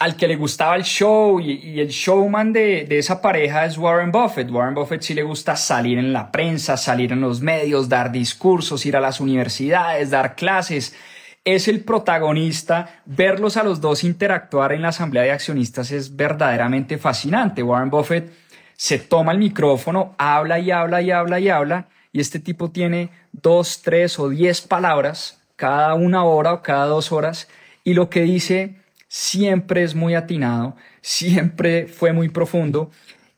Al 0.00 0.16
que 0.16 0.26
le 0.26 0.34
gustaba 0.34 0.76
el 0.76 0.82
show 0.82 1.38
y, 1.40 1.78
el 1.78 1.88
showman 1.88 2.52
de, 2.52 2.86
de, 2.88 2.98
esa 2.98 3.20
pareja 3.20 3.64
es 3.64 3.78
Warren 3.78 4.10
Buffett. 4.10 4.50
Warren 4.50 4.74
Buffett 4.74 5.02
sí 5.02 5.14
le 5.14 5.22
gusta 5.22 5.54
salir 5.56 5.98
en 5.98 6.12
la 6.12 6.32
prensa, 6.32 6.76
salir 6.76 7.12
en 7.12 7.20
los 7.20 7.40
medios, 7.40 7.88
dar 7.88 8.10
discursos, 8.10 8.84
ir 8.86 8.96
a 8.96 9.00
las 9.00 9.20
universidades, 9.20 10.10
dar 10.10 10.34
clases 10.34 10.94
es 11.44 11.68
el 11.68 11.84
protagonista. 11.84 13.02
Verlos 13.04 13.56
a 13.56 13.62
los 13.62 13.80
dos 13.80 14.04
interactuar 14.04 14.72
en 14.72 14.82
la 14.82 14.88
asamblea 14.88 15.22
de 15.22 15.32
accionistas 15.32 15.90
es 15.90 16.14
verdaderamente 16.14 16.98
fascinante. 16.98 17.62
Warren 17.62 17.90
Buffett 17.90 18.32
se 18.76 18.98
toma 18.98 19.32
el 19.32 19.38
micrófono, 19.38 20.14
habla 20.18 20.58
y 20.58 20.70
habla 20.70 21.02
y 21.02 21.10
habla 21.10 21.40
y 21.40 21.48
habla, 21.48 21.88
y 22.12 22.20
este 22.20 22.40
tipo 22.40 22.70
tiene 22.70 23.10
dos, 23.32 23.82
tres 23.82 24.18
o 24.18 24.28
diez 24.28 24.62
palabras 24.62 25.42
cada 25.56 25.92
una 25.92 26.24
hora 26.24 26.54
o 26.54 26.62
cada 26.62 26.86
dos 26.86 27.12
horas, 27.12 27.46
y 27.84 27.92
lo 27.92 28.08
que 28.08 28.22
dice 28.22 28.79
siempre 29.12 29.82
es 29.82 29.96
muy 29.96 30.14
atinado, 30.14 30.76
siempre 31.00 31.88
fue 31.88 32.12
muy 32.12 32.28
profundo, 32.28 32.92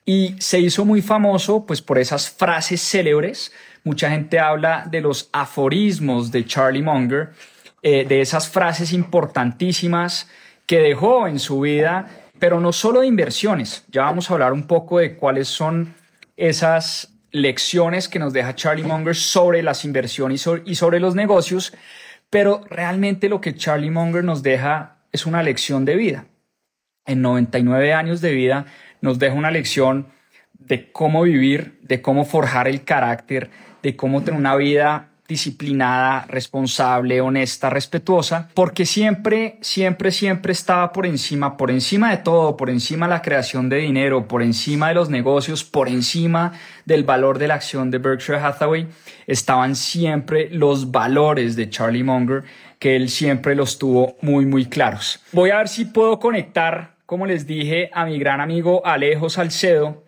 y 0.05 0.35
se 0.39 0.59
hizo 0.59 0.85
muy 0.85 1.01
famoso 1.01 1.65
pues 1.65 1.81
por 1.81 1.99
esas 1.99 2.29
frases 2.29 2.83
célebres. 2.83 3.53
Mucha 3.83 4.11
gente 4.11 4.39
habla 4.39 4.87
de 4.91 5.01
los 5.01 5.31
aforismos 5.33 6.31
de 6.31 6.45
Charlie 6.45 6.83
Munger, 6.83 7.31
eh, 7.83 8.05
de 8.07 8.21
esas 8.21 8.51
frases 8.51 8.93
importantísimas 8.93 10.29
que 10.67 10.81
dejó 10.81 11.27
en 11.27 11.39
su 11.39 11.61
vida, 11.61 12.07
pero 12.39 12.61
no 12.61 12.73
solo 12.73 13.01
de 13.01 13.07
inversiones. 13.07 13.85
Ya 13.89 14.03
vamos 14.03 14.29
a 14.29 14.35
hablar 14.35 14.53
un 14.53 14.67
poco 14.67 14.99
de 14.99 15.17
cuáles 15.17 15.49
son 15.49 15.95
esas 16.37 17.15
lecciones 17.31 18.09
que 18.09 18.19
nos 18.19 18.35
deja 18.35 18.55
Charlie 18.55 18.85
Munger 18.85 19.17
sobre 19.17 19.63
las 19.63 19.87
inversiones 19.87 20.47
y 20.67 20.75
sobre 20.75 21.01
los 21.01 21.15
negocios, 21.15 21.73
pero 22.29 22.63
realmente 22.69 23.31
lo 23.31 23.41
que 23.41 23.55
Charlie 23.55 23.91
Munger 23.91 24.23
nos 24.23 24.43
deja 24.43 24.99
es 25.13 25.27
una 25.27 25.43
lección 25.43 25.85
de 25.85 25.97
vida. 25.97 26.27
En 27.05 27.23
99 27.23 27.93
años 27.93 28.21
de 28.21 28.33
vida 28.33 28.67
nos 29.01 29.19
deja 29.19 29.35
una 29.35 29.51
lección 29.51 30.09
de 30.53 30.91
cómo 30.91 31.23
vivir, 31.23 31.79
de 31.83 32.01
cómo 32.01 32.25
forjar 32.25 32.69
el 32.69 32.85
carácter, 32.85 33.51
de 33.83 33.97
cómo 33.97 34.23
tener 34.23 34.39
una 34.39 34.57
vida 34.57 35.09
disciplinada, 35.33 36.27
responsable, 36.29 37.21
honesta, 37.21 37.71
respetuosa, 37.71 38.49
porque 38.55 38.85
siempre, 38.85 39.59
siempre, 39.63 40.11
siempre 40.11 40.53
estaba 40.53 40.93
por 40.93 41.07
encima, 41.07 41.57
por 41.57 41.71
encima 41.71 42.11
de 42.11 42.19
todo, 42.19 42.57
por 42.57 42.69
encima 42.69 43.07
de 43.07 43.15
la 43.15 43.23
creación 43.23 43.69
de 43.69 43.79
dinero, 43.79 44.29
por 44.29 44.43
encima 44.43 44.89
de 44.89 44.95
los 44.95 45.09
negocios, 45.09 45.65
por 45.65 45.89
encima 45.89 46.53
del 46.85 47.05
valor 47.05 47.39
de 47.39 47.49
la 47.49 47.55
acción 47.55 47.91
de 47.91 47.99
Berkshire 47.99 48.39
Hathaway, 48.39 48.89
estaban 49.27 49.75
siempre 49.75 50.51
los 50.51 50.91
valores 50.91 51.57
de 51.57 51.71
Charlie 51.71 52.05
Munger, 52.05 52.45
que 52.83 52.97
él 52.97 53.11
siempre 53.11 53.55
los 53.55 53.79
tuvo 53.79 54.17
muy, 54.23 54.45
muy 54.45 54.67
claros. 54.67 55.21
Voy 55.31 55.51
a 55.51 55.59
ver 55.59 55.69
si 55.69 55.85
puedo 55.85 56.19
conectar, 56.19 56.97
como 57.07 57.27
les 57.27 57.47
dije, 57.47 57.89
a 57.93 58.05
mi 58.05 58.19
gran 58.19 58.41
amigo 58.41 58.85
Alejo 58.85 59.31
Salcedo, 59.31 60.03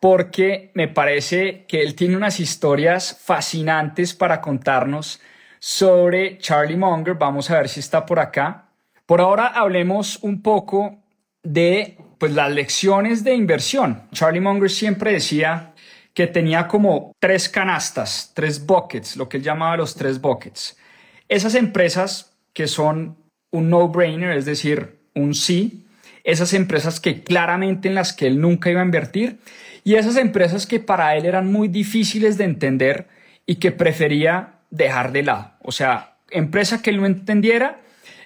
porque 0.00 0.70
me 0.72 0.88
parece 0.88 1.66
que 1.68 1.82
él 1.82 1.94
tiene 1.94 2.16
unas 2.16 2.40
historias 2.40 3.20
fascinantes 3.22 4.14
para 4.14 4.40
contarnos 4.40 5.20
sobre 5.58 6.38
Charlie 6.38 6.78
Munger. 6.78 7.16
Vamos 7.16 7.50
a 7.50 7.58
ver 7.58 7.68
si 7.68 7.80
está 7.80 8.06
por 8.06 8.18
acá. 8.18 8.70
Por 9.04 9.20
ahora 9.20 9.48
hablemos 9.48 10.18
un 10.22 10.40
poco 10.40 10.96
de 11.42 11.98
pues, 12.16 12.32
las 12.32 12.50
lecciones 12.50 13.24
de 13.24 13.34
inversión. 13.34 14.08
Charlie 14.14 14.40
Munger 14.40 14.70
siempre 14.70 15.12
decía 15.12 15.74
que 16.14 16.26
tenía 16.26 16.66
como 16.66 17.12
tres 17.18 17.50
canastas, 17.50 18.32
tres 18.34 18.64
buckets, 18.64 19.18
lo 19.18 19.28
que 19.28 19.36
él 19.36 19.42
llamaba 19.42 19.76
los 19.76 19.94
tres 19.94 20.18
buckets. 20.18 20.78
Esas 21.28 21.54
empresas 21.54 22.36
que 22.52 22.66
son 22.66 23.16
un 23.50 23.70
no-brainer, 23.70 24.36
es 24.36 24.44
decir, 24.44 24.98
un 25.14 25.34
sí, 25.34 25.86
esas 26.24 26.52
empresas 26.54 27.00
que 27.00 27.22
claramente 27.22 27.88
en 27.88 27.94
las 27.94 28.12
que 28.12 28.26
él 28.26 28.40
nunca 28.40 28.70
iba 28.70 28.80
a 28.80 28.84
invertir 28.84 29.38
y 29.84 29.94
esas 29.94 30.16
empresas 30.16 30.66
que 30.66 30.80
para 30.80 31.16
él 31.16 31.24
eran 31.24 31.50
muy 31.50 31.68
difíciles 31.68 32.36
de 32.36 32.44
entender 32.44 33.06
y 33.46 33.56
que 33.56 33.70
prefería 33.72 34.60
dejar 34.70 35.12
de 35.12 35.22
lado. 35.22 35.52
O 35.62 35.70
sea, 35.70 36.16
empresa 36.30 36.82
que 36.82 36.90
él 36.90 37.00
no 37.00 37.06
entendiera, 37.06 37.80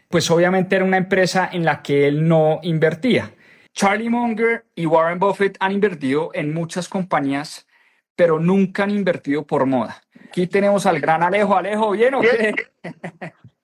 pues 0.08 0.30
obviamente 0.30 0.76
era 0.76 0.84
una 0.84 0.96
empresa 0.96 1.48
en 1.52 1.64
la 1.64 1.82
que 1.82 2.08
él 2.08 2.26
no 2.26 2.60
invertía. 2.62 3.32
Charlie 3.74 4.08
Munger 4.08 4.64
y 4.74 4.86
Warren 4.86 5.18
Buffett 5.18 5.56
han 5.60 5.72
invertido 5.72 6.30
en 6.34 6.52
muchas 6.52 6.88
compañías, 6.88 7.66
pero 8.16 8.40
nunca 8.40 8.84
han 8.84 8.90
invertido 8.90 9.46
por 9.46 9.66
moda. 9.66 10.02
Aquí 10.30 10.46
tenemos 10.46 10.86
al 10.86 11.00
gran 11.00 11.24
Alejo. 11.24 11.56
Alejo, 11.56 11.90
¿bien 11.90 12.14
o 12.14 12.20
qué? 12.20 12.54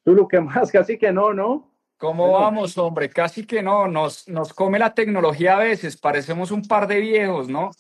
Tú 0.04 0.14
lo 0.14 0.26
que 0.26 0.40
más, 0.40 0.72
casi 0.72 0.98
que 0.98 1.12
no, 1.12 1.32
¿no? 1.32 1.70
¿Cómo 1.96 2.32
vamos, 2.32 2.76
hombre? 2.76 3.08
Casi 3.08 3.46
que 3.46 3.62
no. 3.62 3.86
Nos, 3.86 4.28
nos 4.28 4.52
come 4.52 4.80
la 4.80 4.92
tecnología 4.92 5.56
a 5.56 5.60
veces. 5.60 5.96
Parecemos 5.96 6.50
un 6.50 6.66
par 6.66 6.88
de 6.88 6.98
viejos, 6.98 7.48
¿no? 7.48 7.70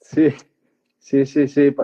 Sí, 0.00 0.34
sí, 0.98 1.26
sí, 1.26 1.46
sí. 1.46 1.76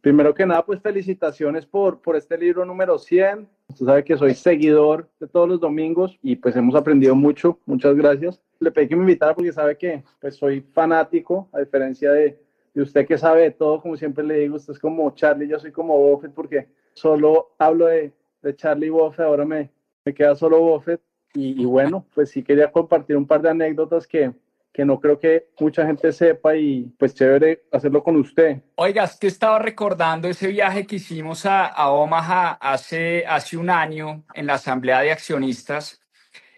Primero 0.00 0.32
que 0.32 0.46
nada, 0.46 0.64
pues 0.64 0.80
felicitaciones 0.80 1.66
por, 1.66 2.00
por 2.00 2.16
este 2.16 2.38
libro 2.38 2.64
número 2.64 2.98
100. 2.98 3.46
Usted 3.68 3.84
sabe 3.84 4.04
que 4.04 4.16
soy 4.16 4.34
seguidor 4.34 5.10
de 5.20 5.28
todos 5.28 5.46
los 5.46 5.60
domingos 5.60 6.18
y 6.22 6.36
pues 6.36 6.56
hemos 6.56 6.74
aprendido 6.76 7.14
mucho. 7.14 7.58
Muchas 7.66 7.94
gracias. 7.94 8.40
Le 8.58 8.72
pedí 8.72 8.88
que 8.88 8.96
me 8.96 9.02
invitara 9.02 9.34
porque 9.34 9.52
sabe 9.52 9.76
que 9.76 10.02
pues 10.18 10.36
soy 10.36 10.62
fanático, 10.62 11.50
a 11.52 11.60
diferencia 11.60 12.10
de, 12.10 12.42
de 12.74 12.82
usted 12.82 13.06
que 13.06 13.16
sabe 13.16 13.42
de 13.42 13.50
todo, 13.52 13.80
como 13.80 13.96
siempre 13.96 14.24
le 14.24 14.40
digo, 14.40 14.56
usted 14.56 14.72
es 14.72 14.78
como 14.78 15.08
Charlie, 15.14 15.48
yo 15.48 15.58
soy 15.58 15.72
como 15.72 15.96
Buffett 15.96 16.32
porque 16.34 16.68
solo 16.92 17.54
hablo 17.58 17.86
de, 17.86 18.12
de 18.42 18.56
Charlie 18.56 18.90
Buffett, 18.90 19.26
ahora 19.26 19.44
me, 19.44 19.70
me 20.04 20.12
queda 20.12 20.34
solo 20.34 20.60
Buffett. 20.60 21.00
Y, 21.36 21.60
y, 21.60 21.64
bueno, 21.64 22.06
pues 22.14 22.30
sí 22.30 22.44
quería 22.44 22.70
compartir 22.70 23.16
un 23.16 23.26
par 23.26 23.42
de 23.42 23.50
anécdotas 23.50 24.06
que, 24.06 24.32
que 24.72 24.84
no 24.84 25.00
creo 25.00 25.18
que 25.18 25.48
mucha 25.58 25.86
gente 25.86 26.12
sepa 26.12 26.56
y 26.56 26.92
pues 26.98 27.14
chévere 27.14 27.64
hacerlo 27.72 28.02
con 28.02 28.16
usted. 28.16 28.60
Oiga, 28.74 29.04
es 29.04 29.18
estaba 29.22 29.58
recordando 29.60 30.28
ese 30.28 30.48
viaje 30.48 30.86
que 30.86 30.96
hicimos 30.96 31.46
a, 31.46 31.66
a 31.66 31.90
Omaha 31.90 32.58
hace, 32.60 33.24
hace 33.26 33.56
un 33.56 33.70
año 33.70 34.24
en 34.34 34.46
la 34.46 34.54
Asamblea 34.54 35.00
de 35.00 35.12
Accionistas. 35.12 36.03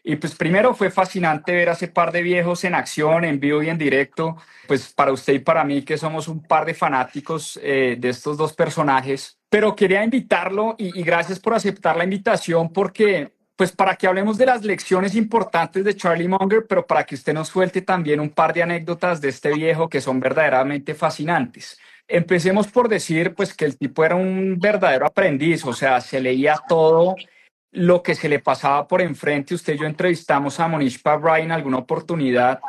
Y 0.08 0.14
pues 0.14 0.36
primero 0.36 0.72
fue 0.72 0.88
fascinante 0.88 1.50
ver 1.50 1.68
a 1.68 1.72
ese 1.72 1.88
par 1.88 2.12
de 2.12 2.22
viejos 2.22 2.62
en 2.62 2.76
acción, 2.76 3.25
en 3.25 3.40
vivo 3.40 3.60
y 3.60 3.68
en 3.68 3.76
directo. 3.76 4.36
Pues 4.68 4.92
para 4.92 5.10
usted 5.10 5.32
y 5.32 5.38
para 5.40 5.64
mí, 5.64 5.82
que 5.82 5.98
somos 5.98 6.28
un 6.28 6.44
par 6.44 6.64
de 6.64 6.75
fanáticos 6.75 7.58
eh, 7.60 7.96
de 7.98 8.08
estos 8.10 8.36
dos 8.36 8.52
personajes. 8.52 9.36
Pero 9.48 9.75
quería 9.75 10.04
invitarlo 10.04 10.76
y, 10.78 10.96
y 10.96 11.02
gracias 11.02 11.40
por 11.40 11.54
aceptar 11.54 11.96
la 11.96 12.04
invitación 12.04 12.72
porque 12.72 13.32
pues 13.56 13.72
para 13.72 13.96
que 13.96 14.06
hablemos 14.06 14.38
de 14.38 14.46
las 14.46 14.64
lecciones 14.64 15.16
importantes 15.16 15.82
de 15.82 15.96
Charlie 15.96 16.28
Munger, 16.28 16.66
pero 16.68 16.86
para 16.86 17.04
que 17.04 17.16
usted 17.16 17.34
nos 17.34 17.48
suelte 17.48 17.82
también 17.82 18.20
un 18.20 18.30
par 18.30 18.54
de 18.54 18.62
anécdotas 18.62 19.20
de 19.20 19.30
este 19.30 19.52
viejo 19.54 19.88
que 19.88 20.00
son 20.00 20.20
verdaderamente 20.20 20.94
fascinantes. 20.94 21.80
Empecemos 22.06 22.68
por 22.68 22.88
decir 22.88 23.34
pues 23.34 23.54
que 23.54 23.64
el 23.64 23.76
tipo 23.76 24.04
era 24.04 24.14
un 24.14 24.56
verdadero 24.60 25.04
aprendiz, 25.04 25.64
o 25.64 25.72
sea, 25.72 26.00
se 26.00 26.20
leía 26.20 26.60
todo 26.68 27.16
lo 27.73 28.02
que 28.02 28.14
se 28.14 28.28
le 28.28 28.38
pasaba 28.38 28.87
por 28.87 29.00
enfrente. 29.00 29.54
Usted 29.54 29.75
y 29.75 29.78
yo 29.78 29.87
entrevistamos 29.87 30.58
a 30.61 30.68
Monish 30.68 31.02
Pabrai 31.02 31.42
en 31.42 31.52
alguna 31.52 31.78
oportunidad 31.78 32.61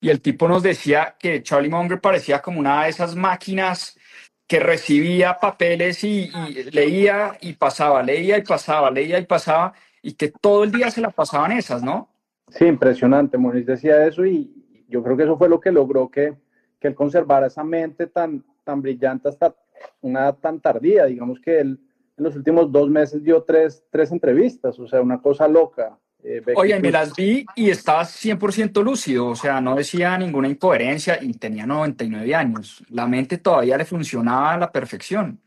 y 0.00 0.08
el 0.08 0.20
tipo 0.20 0.48
nos 0.48 0.62
decía 0.62 1.16
que 1.18 1.42
Charlie 1.42 1.68
Munger 1.68 2.00
parecía 2.00 2.40
como 2.40 2.60
una 2.60 2.84
de 2.84 2.90
esas 2.90 3.14
máquinas 3.14 3.98
que 4.46 4.58
recibía 4.58 5.38
papeles 5.38 6.02
y, 6.02 6.30
leía 6.72 7.36
y 7.40 7.52
pasaba, 7.52 8.02
leía 8.02 8.38
y 8.38 8.42
pasaba, 8.42 8.90
leía 8.90 9.18
y 9.18 9.26
pasaba 9.26 9.74
y 10.02 10.14
que 10.14 10.32
todo 10.40 10.64
el 10.64 10.72
día 10.72 10.90
se 10.90 11.00
la 11.00 11.10
pasaban 11.10 11.52
esas, 11.52 11.82
¿no? 11.82 12.08
Sí, 12.48 12.64
impresionante. 12.64 13.38
Moniz 13.38 13.66
decía 13.66 14.06
eso 14.06 14.26
y 14.26 14.84
yo 14.88 15.02
creo 15.02 15.16
que 15.16 15.22
eso 15.22 15.38
fue 15.38 15.48
lo 15.48 15.60
que 15.60 15.70
logró 15.70 16.10
que, 16.10 16.34
que 16.80 16.88
él 16.88 16.94
conservara 16.94 17.46
esa 17.46 17.62
mente 17.62 18.06
tan, 18.06 18.44
tan 18.64 18.82
brillante 18.82 19.28
hasta 19.28 19.54
una 20.00 20.20
edad 20.20 20.38
tan 20.38 20.60
tardía. 20.60 21.04
Digamos 21.04 21.38
que 21.40 21.60
él 21.60 21.78
en 22.20 22.24
los 22.24 22.36
últimos 22.36 22.70
dos 22.70 22.90
meses 22.90 23.24
dio 23.24 23.42
tres, 23.42 23.82
tres 23.90 24.12
entrevistas, 24.12 24.78
o 24.78 24.86
sea, 24.86 25.00
una 25.00 25.22
cosa 25.22 25.48
loca. 25.48 25.98
Eh, 26.22 26.42
Oye, 26.54 26.78
me 26.78 26.90
las 26.90 27.16
vi 27.16 27.46
y 27.56 27.70
estaba 27.70 28.02
100% 28.02 28.82
lúcido, 28.84 29.28
o 29.28 29.34
sea, 29.34 29.62
no 29.62 29.74
decía 29.74 30.18
ninguna 30.18 30.48
incoherencia 30.48 31.18
y 31.22 31.32
tenía 31.32 31.64
99 31.64 32.34
años. 32.34 32.84
La 32.90 33.06
mente 33.06 33.38
todavía 33.38 33.78
le 33.78 33.86
funcionaba 33.86 34.52
a 34.52 34.58
la 34.58 34.70
perfección. 34.70 35.40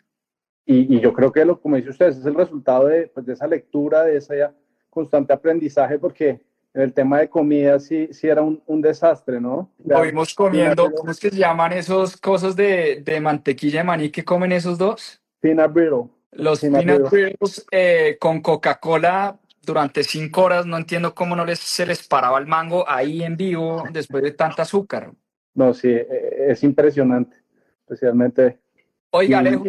Y, 0.66 0.96
y, 0.96 1.00
yo 1.00 1.14
creo 1.14 1.32
que, 1.32 1.46
lo, 1.46 1.62
como 1.62 1.76
dice 1.76 1.92
usted, 1.92 2.08
es 2.08 2.26
el 2.26 2.34
resultado 2.34 2.88
de, 2.88 3.08
pues, 3.08 3.24
de 3.24 3.34
esa 3.34 3.46
lectura, 3.46 4.04
de 4.04 4.18
ese 4.18 4.48
constante 4.90 5.32
aprendizaje, 5.32 6.00
porque 6.00 6.42
en 6.74 6.82
el 6.82 6.92
tema 6.92 7.20
de 7.20 7.30
comida 7.30 7.80
sí, 7.80 8.08
sí 8.12 8.28
era 8.28 8.42
un, 8.42 8.64
un 8.66 8.82
desastre, 8.82 9.40
¿no? 9.40 9.70
Lo 9.86 10.02
vimos 10.02 10.34
comiendo, 10.34 10.92
¿cómo 10.92 11.12
es 11.12 11.20
que 11.20 11.30
se 11.30 11.38
llaman 11.38 11.74
esos 11.74 12.18
cosas 12.18 12.56
de, 12.56 13.04
de 13.06 13.22
mantequilla 13.22 13.82
de 13.82 13.84
maní 13.84 14.10
que 14.10 14.26
comen 14.26 14.52
esos 14.54 14.80
dos? 14.80 15.22
Peanut 15.40 15.72
brittle. 15.72 16.10
Los 16.36 16.62
peanut, 16.62 17.12
eh, 17.72 18.18
con 18.20 18.42
Coca-Cola 18.42 19.38
durante 19.62 20.04
cinco 20.04 20.44
horas, 20.44 20.66
no 20.66 20.78
entiendo 20.78 21.16
cómo 21.16 21.36
no 21.36 21.46
les, 21.46 21.60
se 21.60 21.86
les 21.86 22.06
paraba 22.08 22.38
el 22.40 22.48
mango 22.48 22.88
ahí 22.90 23.24
en 23.24 23.38
vivo 23.38 23.84
después 23.92 24.24
de 24.24 24.32
tanta 24.32 24.64
azúcar. 24.64 25.12
No, 25.56 25.74
sí, 25.74 25.90
e, 25.90 26.48
es 26.50 26.64
impresionante, 26.64 27.38
especialmente. 27.82 28.60
Oiga, 29.12 29.40
Alejo, 29.40 29.66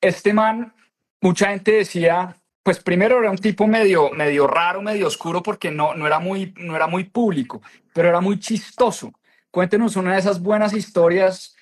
este 0.00 0.32
man, 0.32 0.72
mucha 1.20 1.48
gente 1.48 1.72
decía, 1.72 2.36
pues 2.62 2.78
primero 2.80 3.18
era 3.18 3.30
un 3.30 3.38
tipo 3.38 3.66
medio, 3.66 4.10
medio 4.10 4.46
raro, 4.46 4.82
medio 4.82 5.06
oscuro, 5.06 5.42
porque 5.42 5.70
no, 5.70 5.94
no, 5.94 6.06
era 6.06 6.18
muy, 6.18 6.54
no 6.58 6.76
era 6.76 6.86
muy 6.86 7.04
público, 7.04 7.62
pero 7.92 8.08
era 8.08 8.20
muy 8.20 8.38
chistoso. 8.38 9.12
Cuéntenos 9.50 9.96
una 9.96 10.12
de 10.12 10.20
esas 10.20 10.40
buenas 10.40 10.72
historias, 10.72 11.56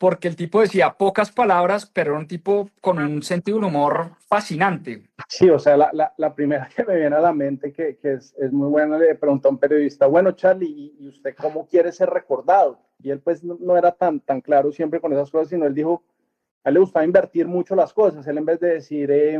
porque 0.00 0.28
el 0.28 0.34
tipo 0.34 0.62
decía 0.62 0.94
pocas 0.96 1.30
palabras, 1.30 1.84
pero 1.84 2.12
era 2.12 2.20
un 2.20 2.26
tipo 2.26 2.70
con 2.80 2.98
un 2.98 3.22
sentido 3.22 3.60
de 3.60 3.66
humor 3.66 4.12
fascinante. 4.28 5.02
Sí, 5.28 5.50
o 5.50 5.58
sea, 5.58 5.76
la, 5.76 5.90
la, 5.92 6.14
la 6.16 6.34
primera 6.34 6.70
que 6.74 6.86
me 6.86 6.96
viene 6.96 7.16
a 7.16 7.20
la 7.20 7.34
mente, 7.34 7.70
que, 7.70 7.98
que 7.98 8.14
es, 8.14 8.34
es, 8.38 8.50
muy 8.50 8.70
buena, 8.70 8.96
le 8.96 9.14
preguntó 9.14 9.48
a 9.48 9.50
un 9.50 9.58
periodista, 9.58 10.06
bueno, 10.06 10.32
Charlie, 10.32 10.70
¿y, 10.70 11.04
¿y, 11.04 11.08
usted 11.08 11.34
cómo 11.38 11.66
quiere 11.66 11.92
ser 11.92 12.08
recordado? 12.08 12.80
Y 13.02 13.10
él 13.10 13.20
pues 13.20 13.44
no, 13.44 13.58
no 13.60 13.76
era 13.76 13.92
tan, 13.92 14.20
tan 14.20 14.40
claro 14.40 14.72
siempre 14.72 15.02
con 15.02 15.12
esas 15.12 15.30
cosas, 15.30 15.48
sino 15.48 15.66
él 15.66 15.74
dijo, 15.74 16.02
a 16.64 16.70
él 16.70 16.74
le 16.74 16.80
gustaba 16.80 17.04
invertir 17.04 17.46
mucho 17.46 17.76
las 17.76 17.92
cosas. 17.92 18.26
Él 18.26 18.38
en 18.38 18.46
vez 18.46 18.58
de 18.58 18.68
decir, 18.68 19.10
eh, 19.10 19.38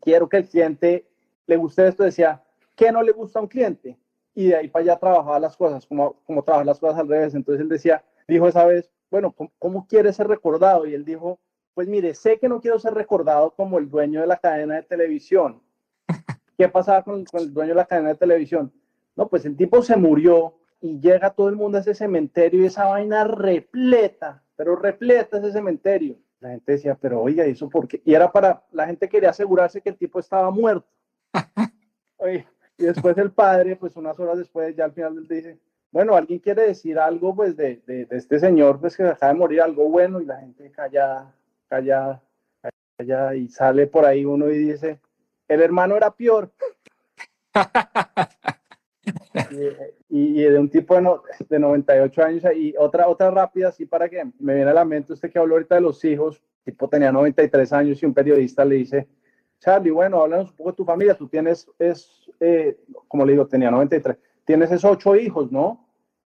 quiero 0.00 0.28
que 0.28 0.36
el 0.36 0.48
cliente 0.48 1.04
le 1.48 1.56
guste 1.56 1.88
esto, 1.88 2.04
decía, 2.04 2.40
¿qué 2.76 2.92
no 2.92 3.02
le 3.02 3.10
gusta 3.10 3.40
a 3.40 3.42
un 3.42 3.48
cliente? 3.48 3.98
Y 4.36 4.50
de 4.50 4.54
ahí 4.54 4.68
para 4.68 4.84
allá 4.84 5.00
trabajaba 5.00 5.40
las 5.40 5.56
cosas, 5.56 5.84
como, 5.84 6.14
como 6.24 6.44
trabajar 6.44 6.66
las 6.66 6.78
cosas 6.78 7.00
al 7.00 7.08
revés. 7.08 7.34
Entonces 7.34 7.60
él 7.60 7.68
decía, 7.68 8.04
dijo 8.28 8.46
esa 8.46 8.64
vez, 8.64 8.88
bueno, 9.10 9.32
¿cómo, 9.32 9.52
¿cómo 9.58 9.86
quiere 9.86 10.12
ser 10.12 10.28
recordado? 10.28 10.86
Y 10.86 10.94
él 10.94 11.04
dijo, 11.04 11.38
pues 11.74 11.88
mire, 11.88 12.14
sé 12.14 12.38
que 12.38 12.48
no 12.48 12.60
quiero 12.60 12.78
ser 12.78 12.94
recordado 12.94 13.52
como 13.52 13.78
el 13.78 13.90
dueño 13.90 14.20
de 14.20 14.26
la 14.26 14.38
cadena 14.38 14.76
de 14.76 14.82
televisión. 14.82 15.62
¿Qué 16.56 16.68
pasaba 16.68 17.02
con, 17.02 17.24
con 17.24 17.40
el 17.40 17.52
dueño 17.52 17.70
de 17.70 17.76
la 17.76 17.86
cadena 17.86 18.10
de 18.10 18.16
televisión? 18.16 18.72
No, 19.16 19.28
pues 19.28 19.44
el 19.44 19.56
tipo 19.56 19.82
se 19.82 19.96
murió 19.96 20.54
y 20.80 21.00
llega 21.00 21.30
todo 21.30 21.48
el 21.48 21.56
mundo 21.56 21.78
a 21.78 21.80
ese 21.80 21.94
cementerio 21.94 22.62
y 22.62 22.66
esa 22.66 22.86
vaina 22.86 23.24
repleta, 23.24 24.42
pero 24.56 24.76
repleta 24.76 25.38
ese 25.38 25.52
cementerio 25.52 26.16
la 26.40 26.50
gente 26.50 26.72
decía, 26.72 26.94
pero 26.94 27.20
oiga, 27.20 27.44
¿eso 27.44 27.68
por 27.68 27.86
qué? 27.86 28.00
Y 28.04 28.14
era 28.14 28.32
para, 28.32 28.64
la 28.72 28.86
gente 28.86 29.08
quería 29.08 29.30
asegurarse 29.30 29.82
que 29.82 29.90
el 29.90 29.96
tipo 29.96 30.18
estaba 30.18 30.50
muerto. 30.50 30.88
Oye, 32.16 32.46
y 32.78 32.84
después 32.84 33.16
el 33.18 33.30
padre, 33.30 33.76
pues 33.76 33.94
unas 33.96 34.18
horas 34.18 34.38
después, 34.38 34.74
ya 34.74 34.86
al 34.86 34.92
final 34.92 35.18
él 35.18 35.28
dice, 35.28 35.58
bueno, 35.92 36.14
alguien 36.14 36.38
quiere 36.38 36.68
decir 36.68 36.98
algo, 36.98 37.34
pues, 37.34 37.56
de, 37.56 37.82
de, 37.86 38.06
de 38.06 38.16
este 38.16 38.38
señor, 38.38 38.80
pues, 38.80 38.96
que 38.96 39.04
acaba 39.04 39.32
de 39.32 39.38
morir, 39.38 39.60
algo 39.60 39.88
bueno, 39.88 40.20
y 40.20 40.26
la 40.26 40.38
gente 40.38 40.70
calla, 40.70 41.34
calla, 41.68 42.22
calla, 42.96 43.34
y 43.34 43.48
sale 43.48 43.86
por 43.86 44.04
ahí 44.04 44.24
uno 44.24 44.48
y 44.50 44.58
dice, 44.58 45.00
el 45.48 45.60
hermano 45.62 45.96
era 45.96 46.10
peor. 46.12 46.52
y, 50.08 50.40
y, 50.40 50.42
de 50.42 50.58
un 50.58 50.70
tipo 50.70 50.94
de, 50.94 51.02
no, 51.02 51.22
de 51.48 51.58
98 51.58 52.22
años 52.22 52.44
y 52.54 52.74
otra, 52.78 53.08
otra 53.08 53.30
rápida, 53.30 53.68
así 53.68 53.84
para 53.86 54.08
que 54.08 54.24
me 54.38 54.54
viene 54.54 54.70
a 54.70 54.74
la 54.74 54.84
mente 54.84 55.12
usted 55.12 55.30
que 55.30 55.38
habló 55.38 55.54
ahorita 55.54 55.74
de 55.74 55.80
los 55.80 56.04
hijos, 56.04 56.40
tipo 56.64 56.88
tenía 56.88 57.10
93 57.10 57.72
años 57.72 58.00
y 58.02 58.06
un 58.06 58.14
periodista 58.14 58.64
le 58.64 58.76
dice, 58.76 59.08
Charlie, 59.58 59.90
bueno, 59.90 60.22
háblanos 60.22 60.50
un 60.50 60.56
poco 60.56 60.70
de 60.70 60.76
tu 60.76 60.84
familia, 60.84 61.14
tú 61.14 61.28
tienes, 61.28 61.68
es, 61.78 62.30
eh, 62.40 62.78
como 63.08 63.26
le 63.26 63.32
digo, 63.32 63.46
tenía 63.46 63.70
93, 63.70 64.16
tienes 64.50 64.72
esos 64.72 64.90
ocho 64.90 65.14
hijos, 65.14 65.52
¿no? 65.52 65.86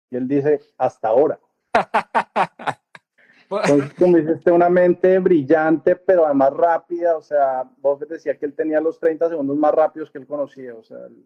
Y 0.10 0.15
él 0.15 0.25
dice, 0.25 0.62
hasta 0.78 1.10
ahora. 1.10 1.38
Entonces, 3.49 3.93
como 3.95 4.15
dice 4.15 4.32
usted, 4.32 4.54
una 4.54 4.69
mente 4.69 5.19
brillante, 5.19 5.97
pero 5.97 6.25
además 6.25 6.54
rápida, 6.54 7.17
o 7.17 7.21
sea, 7.21 7.69
Buffett 7.78 8.08
decía 8.08 8.38
que 8.38 8.45
él 8.45 8.54
tenía 8.54 8.80
los 8.80 8.97
30 9.01 9.28
segundos 9.28 9.58
más 9.58 9.73
rápidos 9.73 10.10
que 10.10 10.17
él 10.17 10.25
conocía, 10.25 10.73
o 10.75 10.82
sea, 10.82 10.97
el 11.08 11.25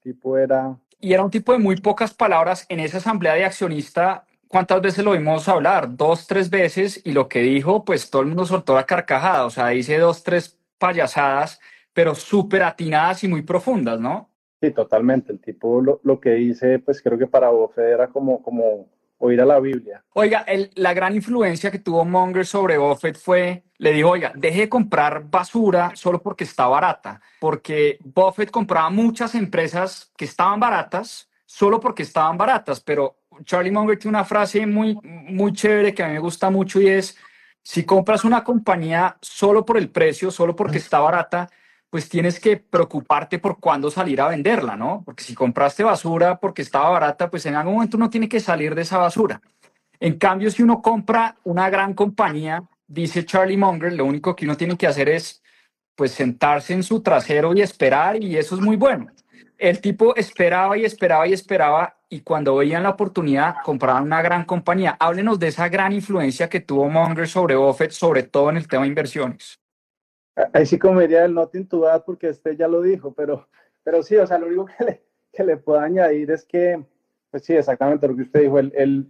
tipo 0.00 0.36
era 0.36 0.76
y 0.98 1.12
era 1.12 1.22
un 1.22 1.30
tipo 1.30 1.52
de 1.52 1.58
muy 1.58 1.76
pocas 1.76 2.12
palabras 2.12 2.66
en 2.68 2.80
esa 2.80 2.96
asamblea 2.96 3.34
de 3.34 3.44
accionista. 3.44 4.26
¿Cuántas 4.48 4.82
veces 4.82 5.04
lo 5.04 5.12
vimos 5.12 5.48
hablar? 5.48 5.96
Dos, 5.96 6.26
tres 6.26 6.50
veces 6.50 7.00
y 7.04 7.12
lo 7.12 7.28
que 7.28 7.42
dijo, 7.42 7.84
pues 7.84 8.10
todo 8.10 8.22
el 8.22 8.28
mundo 8.28 8.44
soltó 8.44 8.74
la 8.74 8.86
carcajada, 8.86 9.46
o 9.46 9.50
sea, 9.50 9.68
dice 9.68 9.98
dos, 9.98 10.24
tres 10.24 10.58
payasadas, 10.78 11.60
pero 11.92 12.16
súper 12.16 12.64
atinadas 12.64 13.22
y 13.22 13.28
muy 13.28 13.42
profundas, 13.42 14.00
¿no? 14.00 14.27
Sí, 14.60 14.70
totalmente. 14.72 15.32
El 15.32 15.40
tipo 15.40 15.80
lo, 15.80 16.00
lo, 16.02 16.20
que 16.20 16.30
dice, 16.30 16.78
pues 16.78 17.00
creo 17.02 17.18
que 17.18 17.26
para 17.26 17.50
Buffett 17.50 17.84
era 17.84 18.08
como, 18.08 18.42
como 18.42 18.88
o 19.18 19.30
ir 19.32 19.40
a 19.40 19.46
la 19.46 19.58
Biblia. 19.60 20.02
Oiga, 20.14 20.44
la 20.74 20.94
gran 20.94 21.14
influencia 21.14 21.70
que 21.70 21.78
tuvo 21.78 22.04
Munger 22.04 22.46
sobre 22.46 22.78
Buffett 22.78 23.18
fue, 23.18 23.64
le 23.78 23.92
dijo, 23.92 24.10
oiga, 24.10 24.32
deje 24.34 24.60
de 24.62 24.68
comprar 24.68 25.24
basura 25.28 25.92
solo 25.94 26.22
porque 26.22 26.44
está 26.44 26.66
barata, 26.66 27.20
porque 27.40 27.98
Buffett 28.04 28.50
compraba 28.50 28.90
muchas 28.90 29.34
empresas 29.34 30.12
que 30.16 30.24
estaban 30.24 30.60
baratas 30.60 31.28
solo 31.44 31.80
porque 31.80 32.02
estaban 32.02 32.36
baratas, 32.36 32.80
pero 32.80 33.16
Charlie 33.44 33.70
Munger 33.70 33.98
tiene 33.98 34.16
una 34.18 34.24
frase 34.24 34.66
muy, 34.66 34.98
muy 35.02 35.52
chévere 35.52 35.94
que 35.94 36.02
a 36.02 36.08
mí 36.08 36.12
me 36.12 36.18
gusta 36.18 36.50
mucho 36.50 36.80
y 36.80 36.88
es, 36.88 37.16
si 37.62 37.84
compras 37.84 38.24
una 38.24 38.44
compañía 38.44 39.16
solo 39.22 39.64
por 39.64 39.78
el 39.78 39.88
precio, 39.88 40.30
solo 40.30 40.54
porque 40.54 40.76
está 40.76 41.00
barata, 41.00 41.48
pues 41.90 42.08
tienes 42.08 42.38
que 42.38 42.58
preocuparte 42.58 43.38
por 43.38 43.58
cuándo 43.60 43.90
salir 43.90 44.20
a 44.20 44.28
venderla, 44.28 44.76
¿no? 44.76 45.02
Porque 45.04 45.24
si 45.24 45.34
compraste 45.34 45.82
basura 45.82 46.38
porque 46.38 46.62
estaba 46.62 46.90
barata, 46.90 47.30
pues 47.30 47.46
en 47.46 47.54
algún 47.54 47.74
momento 47.74 47.96
uno 47.96 48.10
tiene 48.10 48.28
que 48.28 48.40
salir 48.40 48.74
de 48.74 48.82
esa 48.82 48.98
basura. 48.98 49.40
En 50.00 50.18
cambio, 50.18 50.50
si 50.50 50.62
uno 50.62 50.82
compra 50.82 51.36
una 51.44 51.70
gran 51.70 51.94
compañía, 51.94 52.62
dice 52.86 53.24
Charlie 53.24 53.56
Munger, 53.56 53.94
lo 53.94 54.04
único 54.04 54.36
que 54.36 54.44
uno 54.44 54.56
tiene 54.56 54.76
que 54.76 54.86
hacer 54.86 55.08
es 55.08 55.42
pues 55.96 56.12
sentarse 56.12 56.74
en 56.74 56.82
su 56.82 57.00
trasero 57.02 57.54
y 57.54 57.62
esperar 57.62 58.22
y 58.22 58.36
eso 58.36 58.54
es 58.54 58.60
muy 58.60 58.76
bueno. 58.76 59.08
El 59.56 59.80
tipo 59.80 60.14
esperaba 60.14 60.78
y 60.78 60.84
esperaba 60.84 61.26
y 61.26 61.32
esperaba 61.32 61.96
y 62.08 62.20
cuando 62.20 62.54
veían 62.56 62.84
la 62.84 62.90
oportunidad 62.90 63.56
compraban 63.64 64.04
una 64.04 64.22
gran 64.22 64.44
compañía. 64.44 64.96
Háblenos 65.00 65.38
de 65.40 65.48
esa 65.48 65.68
gran 65.68 65.92
influencia 65.92 66.48
que 66.48 66.60
tuvo 66.60 66.88
Munger 66.88 67.26
sobre 67.26 67.56
Buffett, 67.56 67.90
sobre 67.90 68.22
todo 68.22 68.50
en 68.50 68.58
el 68.58 68.68
tema 68.68 68.82
de 68.82 68.88
inversiones 68.88 69.58
ahí 70.52 70.66
sí 70.66 70.78
comería 70.78 71.24
el 71.24 71.34
nothing 71.34 71.66
to 71.66 71.88
add 71.88 72.04
porque 72.04 72.28
este 72.28 72.56
ya 72.56 72.68
lo 72.68 72.82
dijo, 72.82 73.12
pero, 73.12 73.48
pero 73.82 74.02
sí, 74.02 74.16
o 74.16 74.26
sea, 74.26 74.38
lo 74.38 74.46
único 74.46 74.66
que 74.66 74.84
le, 74.84 75.02
que 75.32 75.44
le 75.44 75.56
puedo 75.56 75.80
añadir 75.80 76.30
es 76.30 76.44
que, 76.44 76.82
pues 77.30 77.44
sí, 77.44 77.54
exactamente 77.54 78.06
lo 78.06 78.16
que 78.16 78.22
usted 78.22 78.42
dijo, 78.42 78.58
él, 78.58 78.72
él 78.76 79.06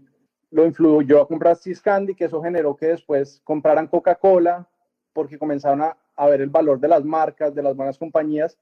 lo 0.51 0.65
influyó 0.65 1.23
a 1.23 1.29
comprar 1.29 1.59
Candy, 1.83 2.15
que 2.15 2.25
eso 2.25 2.43
generó 2.43 2.77
que 2.77 2.87
después 2.87 3.41
compraran 3.45 3.87
Coca-Cola, 3.87 4.69
porque 5.13 5.39
comenzaron 5.39 5.83
a, 5.83 5.97
a, 6.17 6.27
ver 6.27 6.41
el 6.41 6.51
valor 6.51 6.81
de 6.81 6.89
las 6.89 7.05
marcas, 7.05 7.55
de 7.55 7.63
las 7.63 7.77
buenas 7.77 7.99
compañías. 7.99 8.59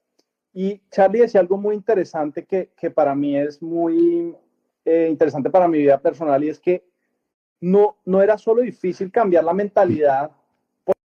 Y 0.52 0.80
Charlie 0.90 1.20
decía 1.20 1.40
algo 1.40 1.58
muy 1.58 1.74
interesante 1.74 2.44
que, 2.44 2.70
que 2.76 2.90
para 2.90 3.14
mí 3.14 3.36
es 3.36 3.62
muy 3.62 4.34
eh, 4.84 5.08
interesante 5.10 5.50
para 5.50 5.68
mi 5.68 5.78
vida 5.78 6.00
personal 6.00 6.42
y 6.42 6.48
es 6.48 6.58
que 6.58 6.84
no, 7.60 7.98
no 8.04 8.22
era 8.22 8.38
solo 8.38 8.62
difícil 8.62 9.10
cambiar 9.10 9.44
la 9.44 9.52
mentalidad, 9.52 10.30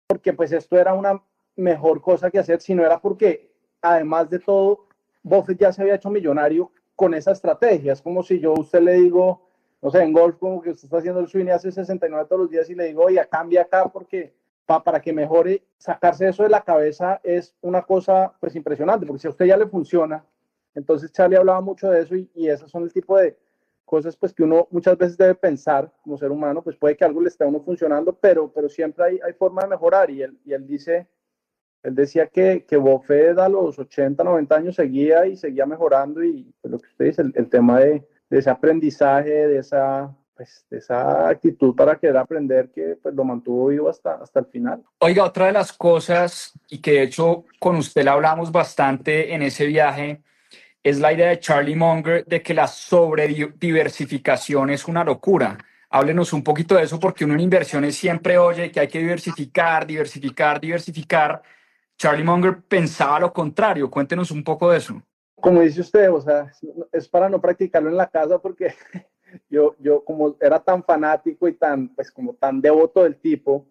porque 0.07 0.33
pues 0.33 0.53
esto 0.53 0.79
era 0.79 0.95
una 0.95 1.23
mejor 1.57 2.01
cosa 2.01 2.31
que 2.31 2.39
hacer, 2.39 2.61
sino 2.61 2.85
era 2.85 3.01
porque, 3.01 3.51
además 3.81 4.31
de 4.31 4.39
todo, 4.39 4.87
Buffett 5.23 5.59
ya 5.59 5.73
se 5.73 5.83
había 5.83 5.95
hecho 5.95 6.11
millonario 6.11 6.71
con 6.97 7.15
esa 7.15 7.33
estrategia. 7.33 7.93
Es 7.93 8.03
como 8.03 8.23
si 8.23 8.39
yo 8.41 8.53
a 8.55 8.61
usted 8.61 8.81
le 8.81 8.95
digo, 8.95 9.49
no 9.83 9.91
sé, 9.91 10.03
en 10.03 10.13
golf, 10.13 10.37
como 10.39 10.61
que 10.61 10.71
usted 10.71 10.85
está 10.85 10.99
haciendo 10.99 11.21
el 11.21 11.29
swing 11.29 11.49
hace 11.49 11.71
69 11.73 12.27
todos 12.29 12.43
los 12.43 12.51
días 12.51 12.69
y 12.71 12.75
le 12.75 12.85
digo, 12.85 13.05
oye, 13.05 13.27
cambia 13.31 13.63
acá 13.63 13.87
porque 13.89 14.35
para 14.67 15.01
que 15.01 15.13
mejore, 15.13 15.63
sacarse 15.77 16.29
eso 16.29 16.43
de 16.43 16.49
la 16.49 16.63
cabeza 16.63 17.21
es 17.23 17.55
una 17.61 17.83
cosa 17.83 18.33
pues 18.41 18.57
impresionante, 18.57 19.07
porque 19.07 19.21
si 19.21 19.27
a 19.27 19.31
usted 19.31 19.45
ya 19.45 19.57
le 19.57 19.67
funciona, 19.67 20.25
entonces 20.75 21.13
Charlie 21.13 21.37
hablaba 21.37 21.61
mucho 21.61 21.91
de 21.91 22.01
eso 22.01 22.17
y, 22.17 22.31
y 22.35 22.49
esos 22.49 22.71
son 22.71 22.83
el 22.85 22.93
tipo 22.93 23.19
de 23.19 23.37
cosas 23.85 24.17
pues 24.17 24.33
que 24.33 24.43
uno 24.43 24.67
muchas 24.71 24.97
veces 24.97 25.19
debe 25.19 25.35
pensar 25.35 25.93
como 26.03 26.17
ser 26.17 26.31
humano, 26.31 26.63
pues 26.63 26.77
puede 26.77 26.97
que 26.97 27.05
algo 27.05 27.21
le 27.21 27.29
esté 27.29 27.45
a 27.45 27.47
uno 27.47 27.61
funcionando, 27.61 28.15
pero, 28.15 28.51
pero 28.53 28.69
siempre 28.69 29.05
hay, 29.05 29.21
hay 29.23 29.35
forma 29.35 29.63
de 29.63 29.69
mejorar 29.69 30.11
y 30.11 30.23
él, 30.23 30.39
y 30.45 30.53
él 30.55 30.67
dice, 30.67 31.07
él 31.85 31.95
decía 31.95 32.27
que, 32.27 32.65
que 32.67 32.79
Buffett 32.79 33.39
a 33.39 33.49
los 33.49 33.79
80, 33.79 34.25
90 34.25 34.57
años 34.57 34.75
seguía 34.75 35.27
y 35.27 35.37
seguía 35.37 35.67
mejorando 35.67 36.25
y 36.25 36.51
pues, 36.61 36.73
lo 36.73 36.79
que 36.79 36.89
usted 36.89 37.05
dice, 37.05 37.23
el, 37.35 37.51
tema 37.51 37.79
de, 37.79 38.03
de, 38.31 38.39
ese 38.39 38.49
aprendizaje, 38.49 39.49
de 39.49 39.59
esa, 39.59 40.11
pues, 40.35 40.65
esa 40.71 41.29
actitud 41.29 41.77
para 41.77 41.97
querer 41.97 42.17
aprender 42.17 42.71
que 42.71 42.97
pues, 43.03 43.15
lo 43.15 43.25
mantuvo 43.25 43.67
vivo 43.67 43.91
hasta, 43.91 44.15
hasta 44.15 44.41
el 44.41 44.47
final. 44.47 44.83
Oiga, 44.99 45.25
otra 45.25 45.45
de 45.47 45.53
las 45.53 45.75
cosas, 45.75 46.59
y 46.71 46.79
que 46.79 46.93
de 46.93 47.03
hecho 47.03 47.45
con 47.59 47.77
usted 47.77 48.03
le 48.03 48.09
hablamos 48.11 48.51
bastante 48.51 49.35
en 49.35 49.43
ese 49.43 49.67
viaje, 49.67 50.23
es 50.83 51.01
la 51.01 51.13
idea 51.13 51.29
de 51.29 51.39
Charlie 51.39 51.77
Munger 51.77 52.25
de 52.25 52.43
que 52.43 52.55
la 52.55 52.67
sobrediversificación 52.67 54.71
es 54.71 54.89
una 54.89 55.05
locura. 55.05 55.59
Háblenos 55.91 56.33
un 56.33 56.43
poquito 56.43 56.77
de 56.77 56.85
eso 56.85 56.99
porque 56.99 57.27
uno 57.27 57.35
en 57.35 57.41
inversiones 57.41 57.95
siempre 57.95 58.39
oye 58.39 58.73
que 58.73 58.81
hay 58.81 58.89
que 58.89 59.01
diversificar, 59.01 59.87
diversificar, 59.87 60.59
diversificar 60.61 61.43
Charlie 61.97 62.25
Munger 62.25 62.63
pensaba 62.63 63.21
lo 63.21 63.33
contrario. 63.33 63.91
Cuéntenos 63.91 64.31
un 64.31 64.43
poco 64.43 64.71
de 64.71 64.79
eso. 64.79 65.03
Como 65.37 65.61
dice 65.61 65.81
usted, 65.81 66.11
o 66.11 66.21
sea, 66.21 66.51
es 66.93 67.09
para 67.09 67.29
no 67.29 67.41
practicarlo 67.41 67.89
en 67.89 67.97
la 67.97 68.09
casa 68.09 68.39
porque 68.39 68.75
yo, 69.51 69.77
yo 69.79 70.05
como 70.05 70.37
era 70.41 70.59
tan 70.61 70.83
fanático 70.83 71.49
y 71.49 71.55
tan, 71.55 71.89
pues 71.95 72.11
como 72.11 72.35
tan 72.35 72.61
devoto 72.61 73.03
del 73.03 73.17
tipo, 73.17 73.67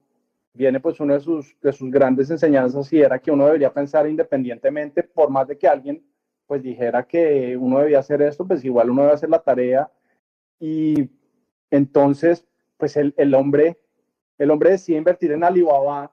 viene 0.53 0.79
pues 0.79 0.99
una 0.99 1.15
de 1.15 1.19
sus, 1.19 1.59
de 1.61 1.73
sus 1.73 1.89
grandes 1.89 2.29
enseñanzas 2.29 2.91
y 2.93 3.01
era 3.01 3.19
que 3.19 3.31
uno 3.31 3.45
debería 3.45 3.73
pensar 3.73 4.07
independientemente, 4.07 5.03
por 5.03 5.29
más 5.29 5.47
de 5.47 5.57
que 5.57 5.67
alguien 5.67 6.03
pues 6.45 6.61
dijera 6.61 7.07
que 7.07 7.57
uno 7.57 7.79
debía 7.79 7.99
hacer 7.99 8.21
esto, 8.21 8.45
pues 8.45 8.63
igual 8.63 8.89
uno 8.89 9.03
debe 9.03 9.13
hacer 9.13 9.29
la 9.29 9.41
tarea. 9.41 9.89
Y 10.59 11.09
entonces, 11.71 12.45
pues 12.77 12.95
el, 12.97 13.13
el 13.17 13.33
hombre, 13.33 13.79
el 14.37 14.51
hombre 14.51 14.71
decide 14.71 14.97
invertir 14.97 15.31
en 15.31 15.43
Alibaba 15.43 16.11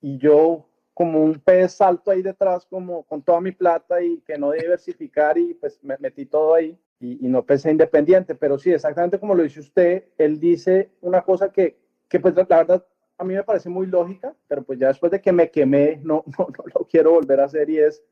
y 0.00 0.16
yo 0.18 0.68
como 0.98 1.22
un 1.22 1.38
pez 1.38 1.74
salto 1.74 2.10
ahí 2.10 2.22
detrás, 2.22 2.66
como 2.66 3.04
con 3.04 3.22
toda 3.22 3.40
mi 3.40 3.52
plata 3.52 4.02
y 4.02 4.20
que 4.22 4.36
no 4.36 4.50
diversificar 4.50 5.38
y 5.38 5.54
pues 5.54 5.78
me 5.84 5.96
metí 6.00 6.26
todo 6.26 6.54
ahí 6.54 6.76
y, 6.98 7.28
no 7.28 7.46
pensé 7.46 7.70
independiente, 7.70 8.34
pero 8.34 8.58
sí, 8.58 8.72
exactamente 8.72 9.20
como 9.20 9.36
lo 9.36 9.44
dice 9.44 9.60
usted, 9.60 10.06
él 10.18 10.40
dice 10.40 10.90
una 11.00 11.22
cosa 11.22 11.52
que, 11.52 11.78
que 12.08 12.18
pues 12.18 12.34
la 12.34 12.42
verdad 12.42 12.84
a 13.16 13.22
mí 13.22 13.32
me 13.32 13.44
parece 13.44 13.68
muy 13.68 13.86
lógica, 13.86 14.34
pero 14.48 14.64
pues 14.64 14.80
ya 14.80 14.88
después 14.88 15.12
de 15.12 15.20
que 15.20 15.30
me 15.30 15.52
quemé, 15.52 16.00
no, 16.02 16.24
no, 16.36 16.48
no 16.48 16.64
lo 16.74 16.84
quiero 16.84 17.12
volver 17.12 17.38
a 17.38 17.44
hacer 17.44 17.70
y 17.70 17.78
es, 17.78 18.02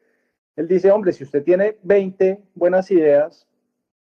él 0.54 0.68
dice, 0.68 0.92
hombre, 0.92 1.12
si 1.12 1.24
usted 1.24 1.42
tiene 1.42 1.78
20 1.82 2.40
buenas 2.54 2.88
ideas, 2.92 3.48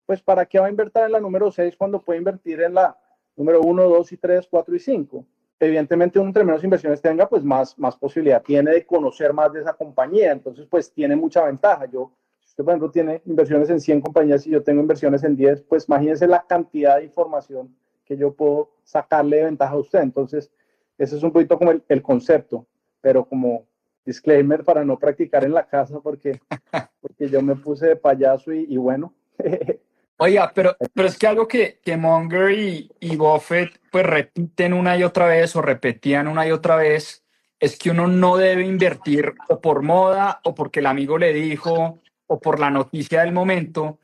pues 0.06 0.22
¿para 0.22 0.46
qué 0.46 0.60
va 0.60 0.66
a 0.66 0.70
invertir 0.70 1.02
en 1.02 1.10
la 1.10 1.18
número 1.18 1.50
6 1.50 1.76
cuando 1.76 2.04
puede 2.04 2.20
invertir 2.20 2.62
en 2.62 2.74
la 2.74 2.96
número 3.34 3.62
1, 3.62 3.82
2 3.82 4.12
y 4.12 4.16
3, 4.16 4.46
4 4.48 4.76
y 4.76 4.78
5? 4.78 5.26
Evidentemente 5.58 6.18
uno 6.18 6.28
entre 6.28 6.44
menos 6.44 6.62
inversiones 6.62 7.00
tenga, 7.00 7.28
pues 7.28 7.42
más, 7.42 7.78
más 7.78 7.96
posibilidad 7.96 8.42
tiene 8.42 8.72
de 8.72 8.86
conocer 8.86 9.32
más 9.32 9.52
de 9.52 9.60
esa 9.60 9.72
compañía. 9.72 10.32
Entonces, 10.32 10.66
pues 10.66 10.92
tiene 10.92 11.16
mucha 11.16 11.44
ventaja. 11.44 11.86
Yo, 11.86 12.12
si 12.40 12.48
usted, 12.48 12.64
por 12.64 12.72
ejemplo, 12.72 12.90
tiene 12.90 13.22
inversiones 13.24 13.70
en 13.70 13.80
100 13.80 14.00
compañías 14.02 14.46
y 14.46 14.50
yo 14.50 14.62
tengo 14.62 14.80
inversiones 14.80 15.24
en 15.24 15.36
10, 15.36 15.62
pues 15.62 15.88
imagínense 15.88 16.26
la 16.26 16.44
cantidad 16.46 16.96
de 16.96 17.04
información 17.04 17.74
que 18.04 18.16
yo 18.16 18.34
puedo 18.34 18.70
sacarle 18.84 19.38
de 19.38 19.44
ventaja 19.44 19.74
a 19.74 19.78
usted. 19.78 20.00
Entonces, 20.00 20.50
ese 20.98 21.16
es 21.16 21.22
un 21.22 21.32
poquito 21.32 21.58
como 21.58 21.72
el, 21.72 22.02
concepto, 22.02 22.66
pero 23.00 23.24
como 23.24 23.66
disclaimer 24.04 24.64
para 24.64 24.84
no 24.84 24.98
practicar 24.98 25.44
en 25.44 25.52
la 25.52 25.66
casa 25.66 26.00
porque, 26.00 26.40
porque 27.00 27.28
yo 27.28 27.42
me 27.42 27.56
puse 27.56 27.88
de 27.88 27.96
payaso 27.96 28.52
y, 28.52 28.66
y 28.68 28.76
bueno, 28.76 29.12
Oiga, 30.18 30.50
pero, 30.54 30.76
pero 30.94 31.08
es 31.08 31.18
que 31.18 31.26
algo 31.26 31.46
que, 31.46 31.78
que 31.84 31.96
Munger 31.96 32.50
y, 32.52 32.90
y 33.00 33.16
Buffett 33.16 33.78
pues 33.90 34.06
repiten 34.06 34.72
una 34.72 34.96
y 34.96 35.02
otra 35.02 35.26
vez 35.26 35.54
o 35.56 35.62
repetían 35.62 36.26
una 36.26 36.46
y 36.46 36.52
otra 36.52 36.76
vez 36.76 37.22
es 37.60 37.76
que 37.76 37.90
uno 37.90 38.06
no 38.06 38.36
debe 38.36 38.64
invertir 38.64 39.34
o 39.48 39.60
por 39.60 39.82
moda 39.82 40.40
o 40.44 40.54
porque 40.54 40.80
el 40.80 40.86
amigo 40.86 41.18
le 41.18 41.34
dijo 41.34 42.00
o 42.26 42.40
por 42.40 42.60
la 42.60 42.70
noticia 42.70 43.20
del 43.20 43.32
momento. 43.32 43.98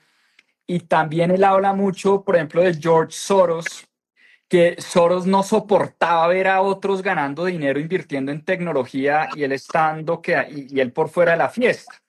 Y 0.66 0.81
también 0.81 1.31
él 1.31 1.44
habla 1.44 1.72
mucho, 1.72 2.22
por 2.22 2.37
ejemplo, 2.37 2.62
de 2.62 2.75
George 2.75 3.12
Soros, 3.12 3.66
que 4.48 4.77
Soros 4.79 5.27
no 5.27 5.42
soportaba 5.42 6.27
ver 6.29 6.48
a 6.48 6.61
otros 6.61 7.03
ganando 7.03 7.46
dinero 7.46 7.81
invirtiendo 7.81 8.33
en 8.33 8.44
tecnología 8.44 9.29
y 9.35 9.44
él 9.44 9.53
estando 9.53 10.20
que, 10.20 10.66
y 10.70 10.79
él 10.79 10.92
por 10.92 11.09
fuera 11.09 11.33
de 11.33 11.38
la 11.38 11.48
fiesta 11.48 12.03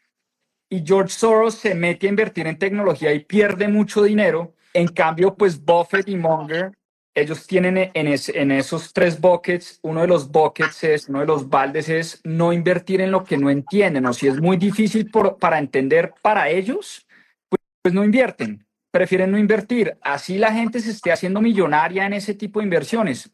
y 0.74 0.84
George 0.84 1.14
Soros 1.14 1.54
se 1.54 1.76
mete 1.76 2.08
a 2.08 2.10
invertir 2.10 2.48
en 2.48 2.58
tecnología 2.58 3.14
y 3.14 3.20
pierde 3.20 3.68
mucho 3.68 4.02
dinero. 4.02 4.56
En 4.74 4.88
cambio, 4.88 5.36
pues 5.36 5.64
Buffett 5.64 6.10
y 6.10 6.16
Munger, 6.16 6.72
ellos 7.14 7.46
tienen 7.46 7.92
en, 7.94 8.52
esos 8.52 8.92
tres 8.92 9.22
buckets, 9.22 9.78
uno 9.84 10.02
de 10.02 10.08
los 10.08 10.32
buckets 10.32 10.84
es, 10.84 11.10
uno 11.10 11.20
de 11.20 11.28
los 11.28 11.48
baldes 11.48 11.90
es 11.90 12.22
no 12.24 12.52
invertir 12.52 13.02
en 13.02 13.12
lo 13.12 13.24
que 13.24 13.38
no 13.38 13.52
entienden, 13.52 14.08
o 14.08 14.14
si 14.14 14.28
es 14.28 14.42
muy 14.42 14.58
difícil 14.58 15.12
para 15.40 15.60
entender 15.60 16.16
para 16.24 16.50
ellos, 16.50 17.06
pues, 17.50 17.62
pues 17.84 17.94
no 17.94 18.04
invierten, 18.04 18.66
prefieren 18.90 19.30
no 19.30 19.38
invertir. 19.38 19.96
Así 20.02 20.40
la 20.40 20.52
gente 20.52 20.80
se 20.80 20.90
esté 20.90 21.12
haciendo 21.12 21.40
millonaria 21.40 22.08
en 22.08 22.14
ese 22.14 22.34
tipo 22.34 22.62
de 22.62 22.64
inversiones. 22.64 23.30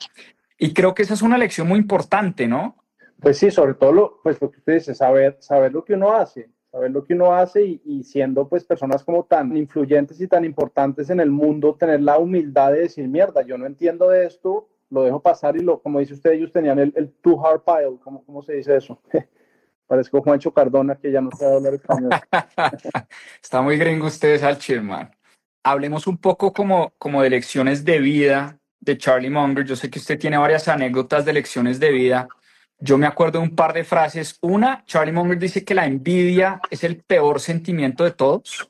Y 0.58 0.73
creo 0.73 0.93
que 0.93 1.04
esa 1.04 1.13
es 1.13 1.21
una 1.21 1.38
lección 1.38 1.69
muy 1.69 1.80
importante, 1.80 2.49
¿no? 2.49 2.75
Pues 3.21 3.38
sí, 3.38 3.49
sobre 3.49 3.75
todo 3.75 3.93
lo, 3.93 4.19
pues 4.23 4.41
lo 4.41 4.52
que 4.52 4.58
usted 4.58 4.73
dice, 4.73 4.93
saber, 4.93 5.38
saber 5.39 5.71
lo 5.71 5.86
que 5.86 5.93
uno 5.93 6.12
hace 6.12 6.49
saber 6.72 6.92
lo 6.92 7.04
que 7.04 7.14
uno 7.14 7.34
hace 7.34 7.80
y, 7.84 8.04
siendo 8.04 8.48
pues 8.48 8.64
personas 8.64 9.04
como 9.04 9.24
tan 9.24 9.56
influyentes 9.58 10.22
y 10.22 10.28
tan 10.28 10.46
importantes 10.46 11.10
en 11.10 11.20
el 11.20 11.32
mundo, 11.32 11.76
tener 11.76 12.02
la 12.02 12.18
humildad 12.18 12.74
de 12.74 12.82
decir, 12.82 13.08
mierda, 13.08 13.42
yo 13.42 13.58
no 13.58 13.66
entiendo 13.66 14.10
de 14.10 14.26
esto, 14.26 14.70
lo 14.90 15.04
dejo 15.04 15.22
pasar 15.22 15.56
y 15.56 15.62
lo, 15.62 15.82
como 15.82 16.00
dice 16.00 16.14
usted, 16.14 16.32
ellos 16.32 16.52
tenían 16.52 16.80
el, 16.80 16.94
el 16.96 17.12
too 17.22 17.44
hard 17.46 17.62
pile, 17.62 17.98
¿cómo, 18.04 18.24
¿cómo 18.24 18.42
se 18.42 18.54
dice 18.54 18.76
eso? 18.76 19.02
Parezco 19.88 20.22
Juancho 20.22 20.54
Cardona 20.54 20.96
que 20.96 21.12
ya 21.12 21.20
no 21.20 21.32
sabe 21.32 21.56
hablar 21.56 21.74
español. 21.74 22.12
Está 23.42 23.62
muy 23.64 23.76
gringo 23.76 24.06
usted, 24.06 24.42
al 24.44 24.84
man. 24.84 25.10
hablemos 25.64 26.06
un 26.06 26.18
poco 26.18 26.54
como, 26.54 26.94
como 27.00 27.24
de 27.24 27.32
lecciones 27.32 27.84
de 27.84 27.98
vida 27.98 28.60
de 28.80 28.98
Charlie 29.00 29.32
Munger. 29.32 29.66
Yo 29.66 29.76
sé 29.76 29.90
que 29.90 29.98
usted 29.98 30.20
tiene 30.20 30.38
varias 30.38 30.68
anécdotas 30.68 31.26
de 31.26 31.34
lecciones 31.34 31.80
de 31.80 31.92
vida. 31.92 32.28
Yo 32.80 32.98
me 32.98 33.08
acuerdo 33.08 33.39
de 33.39 33.46
un 33.46 33.56
par 33.56 33.74
de 33.74 33.84
frases. 33.84 34.38
Una, 34.42 34.84
Charlie 34.86 35.12
Munger 35.12 35.38
dice 35.38 35.65
que 35.65 35.76
la 35.76 35.86
envidia 35.86 36.62
es 36.70 36.84
el 36.84 36.98
peor 36.98 37.42
sentimiento 37.42 38.04
de 38.04 38.12
todos, 38.12 38.70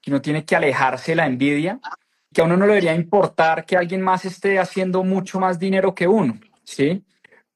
que 0.00 0.10
uno 0.10 0.22
tiene 0.22 0.44
que 0.44 0.56
alejarse 0.56 1.12
de 1.12 1.16
la 1.16 1.26
envidia, 1.26 1.78
que 2.32 2.40
a 2.40 2.44
uno 2.44 2.56
no 2.56 2.66
le 2.66 2.74
debería 2.74 2.94
importar 2.94 3.66
que 3.66 3.76
alguien 3.76 4.00
más 4.00 4.24
esté 4.24 4.58
haciendo 4.58 5.04
mucho 5.04 5.38
más 5.38 5.58
dinero 5.58 5.94
que 5.94 6.08
uno, 6.08 6.40
¿sí? 6.64 7.04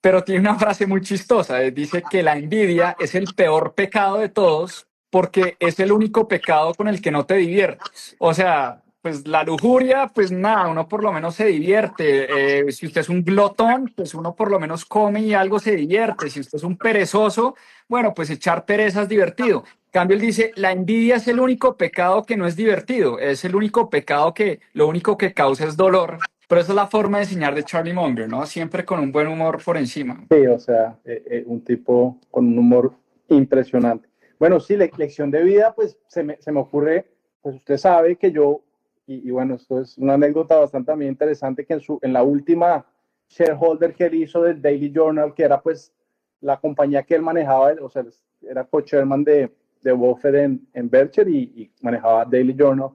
Pero 0.00 0.22
tiene 0.22 0.40
una 0.40 0.58
frase 0.58 0.86
muy 0.86 1.00
chistosa. 1.00 1.58
Dice 1.58 2.02
que 2.10 2.22
la 2.22 2.36
envidia 2.36 2.96
es 2.98 3.14
el 3.14 3.32
peor 3.34 3.74
pecado 3.74 4.18
de 4.18 4.28
todos 4.28 4.86
porque 5.08 5.56
es 5.60 5.78
el 5.80 5.92
único 5.92 6.28
pecado 6.28 6.74
con 6.74 6.88
el 6.88 7.00
que 7.00 7.10
no 7.10 7.24
te 7.24 7.36
diviertes. 7.36 8.16
O 8.18 8.34
sea, 8.34 8.83
pues 9.04 9.28
la 9.28 9.44
lujuria, 9.44 10.10
pues 10.14 10.32
nada, 10.32 10.66
uno 10.66 10.88
por 10.88 11.02
lo 11.02 11.12
menos 11.12 11.34
se 11.34 11.44
divierte. 11.44 12.60
Eh, 12.60 12.72
si 12.72 12.86
usted 12.86 13.02
es 13.02 13.10
un 13.10 13.22
glotón, 13.22 13.92
pues 13.94 14.14
uno 14.14 14.34
por 14.34 14.50
lo 14.50 14.58
menos 14.58 14.86
come 14.86 15.20
y 15.20 15.34
algo 15.34 15.58
se 15.58 15.76
divierte. 15.76 16.30
Si 16.30 16.40
usted 16.40 16.56
es 16.56 16.64
un 16.64 16.78
perezoso, 16.78 17.54
bueno, 17.86 18.14
pues 18.14 18.30
echar 18.30 18.64
pereza 18.64 19.02
es 19.02 19.08
divertido. 19.10 19.64
Cambio, 19.90 20.14
él 20.14 20.22
dice, 20.22 20.52
la 20.56 20.72
envidia 20.72 21.16
es 21.16 21.28
el 21.28 21.38
único 21.38 21.76
pecado 21.76 22.22
que 22.22 22.38
no 22.38 22.46
es 22.46 22.56
divertido, 22.56 23.18
es 23.18 23.44
el 23.44 23.54
único 23.54 23.90
pecado 23.90 24.32
que 24.32 24.60
lo 24.72 24.88
único 24.88 25.18
que 25.18 25.34
causa 25.34 25.66
es 25.66 25.76
dolor. 25.76 26.16
Pero 26.48 26.62
esa 26.62 26.72
es 26.72 26.76
la 26.76 26.86
forma 26.86 27.18
de 27.18 27.24
enseñar 27.24 27.54
de 27.54 27.62
Charlie 27.62 27.92
Munger, 27.92 28.26
¿no? 28.26 28.46
Siempre 28.46 28.86
con 28.86 29.00
un 29.00 29.12
buen 29.12 29.26
humor 29.26 29.62
por 29.62 29.76
encima. 29.76 30.24
Sí, 30.30 30.46
o 30.46 30.58
sea, 30.58 30.98
eh, 31.04 31.22
eh, 31.30 31.44
un 31.44 31.62
tipo 31.62 32.18
con 32.30 32.46
un 32.46 32.58
humor 32.58 32.94
impresionante. 33.28 34.08
Bueno, 34.38 34.60
sí, 34.60 34.78
la 34.78 34.88
lección 34.96 35.30
de 35.30 35.42
vida, 35.42 35.74
pues 35.74 35.98
se 36.08 36.22
me 36.24 36.38
ocurre, 36.54 37.04
pues 37.42 37.56
usted 37.56 37.76
sabe 37.76 38.16
que 38.16 38.32
yo 38.32 38.62
y, 39.06 39.30
bueno, 39.30 39.54
esto 39.54 39.80
es 39.80 39.98
una 39.98 40.14
anécdota 40.14 40.58
bastante 40.58 40.86
también 40.86 41.12
interesante 41.12 41.64
que 41.66 41.74
en, 41.74 41.80
su, 41.80 41.98
en 42.02 42.12
la 42.12 42.22
última 42.22 42.86
shareholder 43.28 43.94
que 43.94 44.04
él 44.04 44.14
hizo 44.14 44.42
del 44.42 44.62
Daily 44.62 44.90
Journal, 44.94 45.34
que 45.34 45.42
era 45.42 45.60
pues 45.60 45.92
la 46.40 46.58
compañía 46.58 47.02
que 47.02 47.14
él 47.14 47.22
manejaba, 47.22 47.72
o 47.82 47.90
sea, 47.90 48.04
era 48.42 48.64
co-chairman 48.64 49.24
de, 49.24 49.50
de 49.82 49.92
Buffett 49.92 50.34
en, 50.34 50.66
en 50.72 50.88
Berkshire 50.88 51.30
y, 51.30 51.42
y, 51.54 51.70
manejaba 51.82 52.24
Daily 52.24 52.54
Journal. 52.58 52.90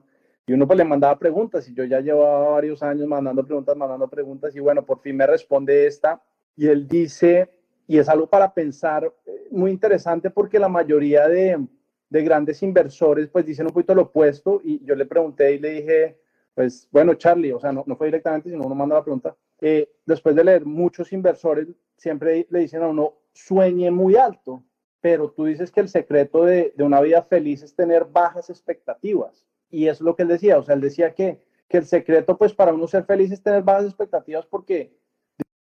Y 0.46 0.52
uno 0.52 0.66
pues 0.66 0.78
le 0.78 0.84
mandaba 0.84 1.16
preguntas 1.16 1.68
y 1.68 1.74
yo 1.74 1.84
ya 1.84 2.00
llevaba 2.00 2.50
varios 2.50 2.82
años 2.82 3.06
mandando 3.06 3.44
preguntas, 3.44 3.76
mandando 3.76 4.08
preguntas 4.08 4.54
y 4.56 4.60
bueno, 4.60 4.84
por 4.84 5.00
fin 5.00 5.16
me 5.16 5.26
responde 5.26 5.86
esta 5.86 6.20
y 6.56 6.66
él 6.66 6.88
dice, 6.88 7.50
y 7.86 7.98
es 7.98 8.08
algo 8.08 8.26
para 8.26 8.52
pensar 8.52 9.12
eh, 9.26 9.48
muy 9.50 9.70
interesante 9.70 10.30
porque 10.30 10.58
la 10.58 10.68
mayoría 10.68 11.28
de, 11.28 11.64
de 12.10 12.22
grandes 12.22 12.62
inversores 12.62 13.28
pues 13.28 13.46
dicen 13.46 13.66
un 13.66 13.72
poquito 13.72 13.94
lo 13.94 14.02
opuesto 14.02 14.60
y 14.62 14.84
yo 14.84 14.94
le 14.94 15.06
pregunté 15.06 15.54
y 15.54 15.58
le 15.58 15.70
dije, 15.70 16.20
pues 16.54 16.88
bueno, 16.90 17.14
Charlie, 17.14 17.52
o 17.52 17.60
sea, 17.60 17.72
no, 17.72 17.84
no 17.86 17.96
fue 17.96 18.08
directamente, 18.08 18.50
sino 18.50 18.64
uno 18.64 18.74
manda 18.74 18.96
la 18.96 19.04
pregunta. 19.04 19.36
Eh, 19.60 19.88
después 20.04 20.34
de 20.34 20.44
leer, 20.44 20.66
muchos 20.66 21.12
inversores 21.12 21.68
siempre 21.96 22.46
le 22.50 22.58
dicen 22.58 22.82
a 22.82 22.88
uno, 22.88 23.14
sueñe 23.32 23.90
muy 23.90 24.16
alto, 24.16 24.64
pero 25.00 25.30
tú 25.30 25.44
dices 25.44 25.70
que 25.70 25.80
el 25.80 25.88
secreto 25.88 26.44
de, 26.44 26.74
de 26.76 26.84
una 26.84 27.00
vida 27.00 27.22
feliz 27.22 27.62
es 27.62 27.74
tener 27.74 28.04
bajas 28.06 28.50
expectativas. 28.50 29.46
Y 29.70 29.86
eso 29.86 30.02
es 30.02 30.06
lo 30.06 30.16
que 30.16 30.22
él 30.24 30.28
decía, 30.28 30.58
o 30.58 30.62
sea, 30.64 30.74
él 30.74 30.80
decía 30.80 31.14
que, 31.14 31.40
que 31.68 31.78
el 31.78 31.86
secreto 31.86 32.36
pues 32.36 32.52
para 32.52 32.74
uno 32.74 32.88
ser 32.88 33.04
feliz 33.04 33.30
es 33.30 33.42
tener 33.42 33.62
bajas 33.62 33.84
expectativas 33.84 34.44
porque 34.46 34.92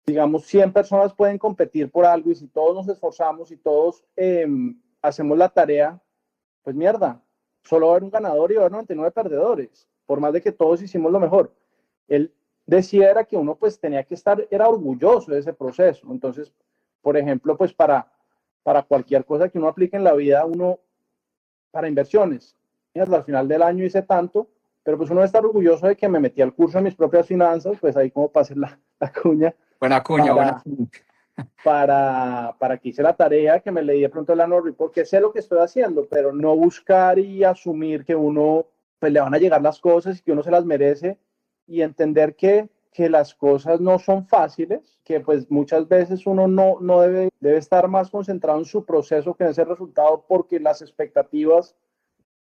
digamos 0.07 0.45
100 0.45 0.73
personas 0.73 1.13
pueden 1.13 1.37
competir 1.37 1.91
por 1.91 2.07
algo 2.07 2.31
y 2.31 2.37
si 2.37 2.47
todos 2.47 2.77
nos 2.77 2.89
esforzamos 2.89 3.51
y 3.51 3.57
todos 3.57 4.05
eh, 4.15 4.47
hacemos 5.03 5.37
la 5.37 5.49
tarea, 5.49 6.01
pues 6.67 6.75
mierda, 6.75 7.23
solo 7.63 7.87
va 7.87 7.93
a 7.93 7.95
haber 7.95 8.03
un 8.03 8.11
ganador 8.11 8.51
y 8.51 8.57
va 8.57 8.63
a 8.63 8.65
haber 8.65 8.73
99 8.73 9.13
perdedores, 9.13 9.87
por 10.05 10.19
más 10.19 10.33
de 10.33 10.43
que 10.43 10.51
todos 10.51 10.83
hicimos 10.83 11.13
lo 11.13 11.21
mejor. 11.21 11.53
Él 12.09 12.33
decía 12.67 13.09
era 13.09 13.23
que 13.23 13.37
uno 13.37 13.55
pues 13.55 13.79
tenía 13.79 14.03
que 14.03 14.15
estar, 14.15 14.45
era 14.51 14.69
orgulloso 14.69 15.31
de 15.31 15.39
ese 15.39 15.53
proceso. 15.53 16.09
Entonces, 16.11 16.53
por 17.03 17.17
ejemplo, 17.17 17.57
pues 17.57 17.73
para, 17.73 18.11
para 18.65 18.83
cualquier 18.83 19.25
cosa 19.25 19.49
que 19.49 19.59
uno 19.59 19.69
aplique 19.69 19.97
en 19.97 20.03
la 20.03 20.15
vida, 20.15 20.45
uno, 20.45 20.81
para 21.71 21.87
inversiones, 21.87 22.57
mierda, 22.93 23.19
al 23.19 23.23
final 23.25 23.47
del 23.47 23.63
año 23.63 23.85
hice 23.85 24.03
tanto, 24.03 24.49
pero 24.83 24.99
pues 24.99 25.09
uno 25.11 25.23
estar 25.23 25.47
orgulloso 25.47 25.87
de 25.87 25.95
que 25.95 26.09
me 26.09 26.19
metí 26.19 26.43
al 26.43 26.53
curso 26.53 26.79
de 26.79 26.85
mis 26.85 26.97
propias 26.97 27.29
finanzas, 27.29 27.79
pues 27.81 27.97
ahí 27.97 28.11
como 28.11 28.29
pase 28.29 28.57
la, 28.57 28.77
la 28.99 29.13
cuña. 29.13 29.55
Buena 29.79 30.03
cuña, 30.03 30.33
buena 30.33 30.61
cuña 30.65 30.89
para, 31.65 32.57
para 32.59 32.79
que 32.79 32.91
hice 32.91 33.03
la 33.03 33.17
tarea, 33.17 33.61
que 33.61 33.71
me 33.71 33.83
leí 33.83 34.01
de 34.01 34.09
pronto 34.09 34.33
el 34.33 34.41
annual 34.41 34.65
report, 34.65 34.95
que 34.95 35.05
sé 35.05 35.21
lo 35.21 35.33
que 35.33 35.41
estoy 35.41 35.59
haciendo, 35.59 36.07
pero 36.09 36.33
no 36.33 36.57
buscar 36.57 37.19
y 37.19 37.45
asumir 37.45 38.05
que 38.05 38.15
uno, 38.15 38.67
pues 38.99 39.13
le 39.13 39.21
van 39.21 39.35
a 39.35 39.39
llegar 39.39 39.63
las 39.63 39.81
cosas 39.81 40.19
y 40.19 40.23
que 40.23 40.33
uno 40.33 40.43
se 40.43 40.51
las 40.51 40.65
merece 40.65 41.19
y 41.67 41.83
entender 41.83 42.37
que, 42.37 42.69
que 42.93 43.11
las 43.11 43.35
cosas 43.35 43.81
no 43.81 43.99
son 43.99 44.27
fáciles, 44.27 45.01
que 45.05 45.21
pues 45.21 45.51
muchas 45.51 45.87
veces 45.89 46.27
uno 46.27 46.49
no, 46.49 46.79
no 46.81 47.01
debe, 47.03 47.29
debe 47.41 47.59
estar 47.59 47.89
más 47.89 48.11
concentrado 48.11 48.59
en 48.59 48.65
su 48.65 48.85
proceso 48.85 49.35
que 49.35 49.45
en 49.45 49.51
ese 49.51 49.65
resultado 49.65 50.25
porque 50.27 50.59
las 50.59 50.81
expectativas 50.81 51.77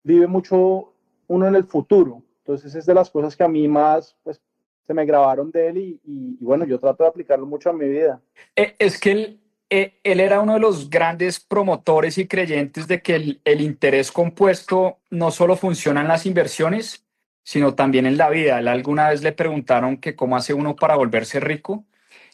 vive 0.03 0.27
mucho 0.27 0.93
uno 1.27 1.47
en 1.47 1.55
el 1.55 1.65
futuro. 1.65 2.23
Entonces 2.39 2.75
es 2.75 2.87
de 2.87 2.95
las 2.95 3.11
cosas 3.11 3.37
que 3.37 3.45
a 3.45 3.49
mí 3.49 3.69
más, 3.69 4.17
pues 4.25 4.41
se 4.89 4.95
me 4.95 5.05
grabaron 5.05 5.51
de 5.51 5.69
él 5.69 5.99
y, 6.03 6.39
bueno, 6.41 6.65
yo 6.65 6.79
trato 6.79 7.03
de 7.05 7.11
aplicarlo 7.11 7.45
mucho 7.45 7.69
a 7.69 7.75
mi 7.75 7.87
vida. 7.87 8.23
Eh, 8.57 8.75
es 8.79 8.99
que 8.99 9.13
él, 9.13 9.41
eh, 9.69 10.01
él 10.03 10.19
era 10.19 10.41
uno 10.41 10.55
de 10.55 10.61
los 10.61 10.89
grandes 10.89 11.41
promotores 11.41 12.17
y 12.17 12.27
creyentes 12.27 12.89
de 12.89 13.03
que 13.03 13.39
el, 13.45 13.61
interés 13.61 14.11
compuesto 14.11 14.97
no 15.11 15.31
solo 15.31 15.57
funciona 15.57 16.01
en 16.01 16.09
las 16.09 16.25
inversiones, 16.25 17.05
sino 17.43 17.75
también 17.75 18.07
en 18.07 18.17
la 18.17 18.31
vida. 18.31 18.61
Él 18.61 18.69
alguna 18.69 19.11
vez 19.11 19.23
le 19.23 19.33
preguntaron 19.33 19.99
que 19.99 20.17
cómo 20.17 20.39
hace 20.39 20.55
uno 20.55 20.75
para 20.75 20.97
volverse 20.97 21.39
rico 21.39 21.85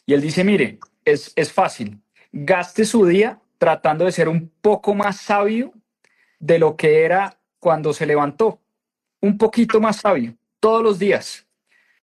y 0.05 0.13
él 0.13 0.21
dice, 0.21 0.45
mire, 0.45 0.79
es, 1.03 1.33
es 1.35 1.51
fácil, 1.51 1.99
gaste 2.31 2.85
su 2.85 3.05
día 3.05 3.41
tratando 3.57 4.05
de 4.05 4.13
ser 4.13 4.29
un 4.29 4.49
poco 4.61 4.95
más 4.95 5.17
sabio 5.17 5.73
de 6.39 6.57
lo 6.57 6.77
que 6.77 7.03
era 7.03 7.37
cuando 7.59 7.91
se 7.91 8.05
levantó, 8.05 8.61
un 9.19 9.37
poquito 9.37 9.81
más 9.81 9.97
sabio, 9.97 10.37
todos 10.61 10.81
los 10.81 10.99
días 10.99 11.44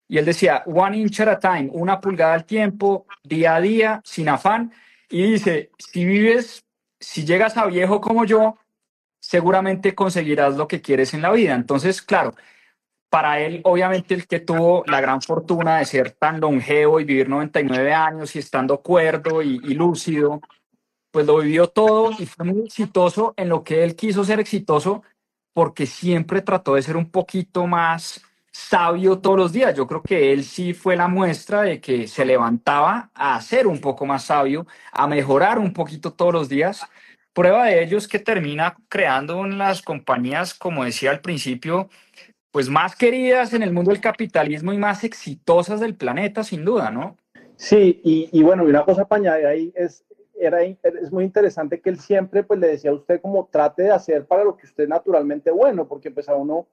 y 0.08 0.16
él 0.16 0.24
decía, 0.24 0.62
one 0.66 0.96
inch 0.96 1.20
at 1.20 1.28
a 1.28 1.38
time, 1.38 1.68
una 1.72 2.00
pulgada 2.00 2.32
al 2.32 2.46
tiempo, 2.46 3.06
día 3.22 3.56
a 3.56 3.60
día, 3.60 4.00
sin 4.04 4.30
afán. 4.30 4.72
Y 5.10 5.32
dice, 5.32 5.70
si 5.78 6.06
vives, 6.06 6.64
si 6.98 7.26
llegas 7.26 7.58
a 7.58 7.66
viejo 7.66 8.00
como 8.00 8.24
yo, 8.24 8.56
seguramente 9.20 9.94
conseguirás 9.94 10.56
lo 10.56 10.66
que 10.66 10.80
quieres 10.80 11.12
en 11.12 11.20
la 11.20 11.30
vida. 11.30 11.54
Entonces, 11.54 12.00
claro, 12.00 12.34
para 13.10 13.40
él, 13.40 13.60
obviamente, 13.64 14.14
el 14.14 14.26
que 14.26 14.40
tuvo 14.40 14.82
la 14.86 15.02
gran 15.02 15.20
fortuna 15.20 15.78
de 15.78 15.84
ser 15.84 16.12
tan 16.12 16.40
longevo 16.40 17.00
y 17.00 17.04
vivir 17.04 17.28
99 17.28 17.92
años 17.92 18.34
y 18.34 18.38
estando 18.38 18.80
cuerdo 18.80 19.42
y, 19.42 19.60
y 19.62 19.74
lúcido, 19.74 20.40
pues 21.10 21.26
lo 21.26 21.38
vivió 21.38 21.68
todo 21.68 22.12
y 22.18 22.24
fue 22.24 22.46
muy 22.46 22.64
exitoso 22.64 23.34
en 23.36 23.50
lo 23.50 23.62
que 23.62 23.84
él 23.84 23.94
quiso 23.94 24.24
ser 24.24 24.40
exitoso 24.40 25.02
porque 25.52 25.84
siempre 25.84 26.40
trató 26.40 26.76
de 26.76 26.82
ser 26.82 26.96
un 26.96 27.10
poquito 27.10 27.66
más 27.66 28.22
sabio 28.58 29.20
todos 29.20 29.36
los 29.38 29.52
días. 29.52 29.74
Yo 29.74 29.86
creo 29.86 30.02
que 30.02 30.32
él 30.32 30.42
sí 30.42 30.74
fue 30.74 30.96
la 30.96 31.06
muestra 31.06 31.62
de 31.62 31.80
que 31.80 32.08
se 32.08 32.24
levantaba 32.24 33.10
a 33.14 33.40
ser 33.40 33.68
un 33.68 33.80
poco 33.80 34.04
más 34.04 34.24
sabio, 34.24 34.66
a 34.90 35.06
mejorar 35.06 35.60
un 35.60 35.72
poquito 35.72 36.12
todos 36.12 36.32
los 36.32 36.48
días. 36.48 36.84
Prueba 37.32 37.66
de 37.66 37.84
ello 37.84 37.96
es 37.96 38.08
que 38.08 38.18
termina 38.18 38.76
creando 38.88 39.46
las 39.46 39.80
compañías, 39.80 40.54
como 40.54 40.84
decía 40.84 41.12
al 41.12 41.20
principio, 41.20 41.88
pues 42.50 42.68
más 42.68 42.96
queridas 42.96 43.54
en 43.54 43.62
el 43.62 43.72
mundo 43.72 43.92
del 43.92 44.00
capitalismo 44.00 44.72
y 44.72 44.78
más 44.78 45.04
exitosas 45.04 45.78
del 45.78 45.94
planeta, 45.94 46.42
sin 46.42 46.64
duda, 46.64 46.90
¿no? 46.90 47.16
Sí, 47.54 48.00
y, 48.02 48.42
bueno, 48.42 48.64
y 48.64 48.70
una 48.70 48.84
cosa 48.84 49.06
para 49.06 49.20
añadir 49.20 49.46
ahí 49.46 49.72
es, 49.76 50.04
era, 50.34 50.62
es 50.62 51.12
muy 51.12 51.22
interesante 51.22 51.80
que 51.80 51.90
él 51.90 52.00
siempre 52.00 52.42
pues 52.42 52.58
le 52.58 52.66
decía 52.66 52.90
a 52.90 52.94
usted 52.94 53.20
como 53.20 53.48
trate 53.52 53.84
de 53.84 53.92
hacer 53.92 54.26
para 54.26 54.42
lo 54.42 54.56
que 54.56 54.66
usted 54.66 54.88
naturalmente 54.88 55.52
bueno, 55.52 55.86
porque 55.86 56.10
pues 56.10 56.26
uno 56.28 56.66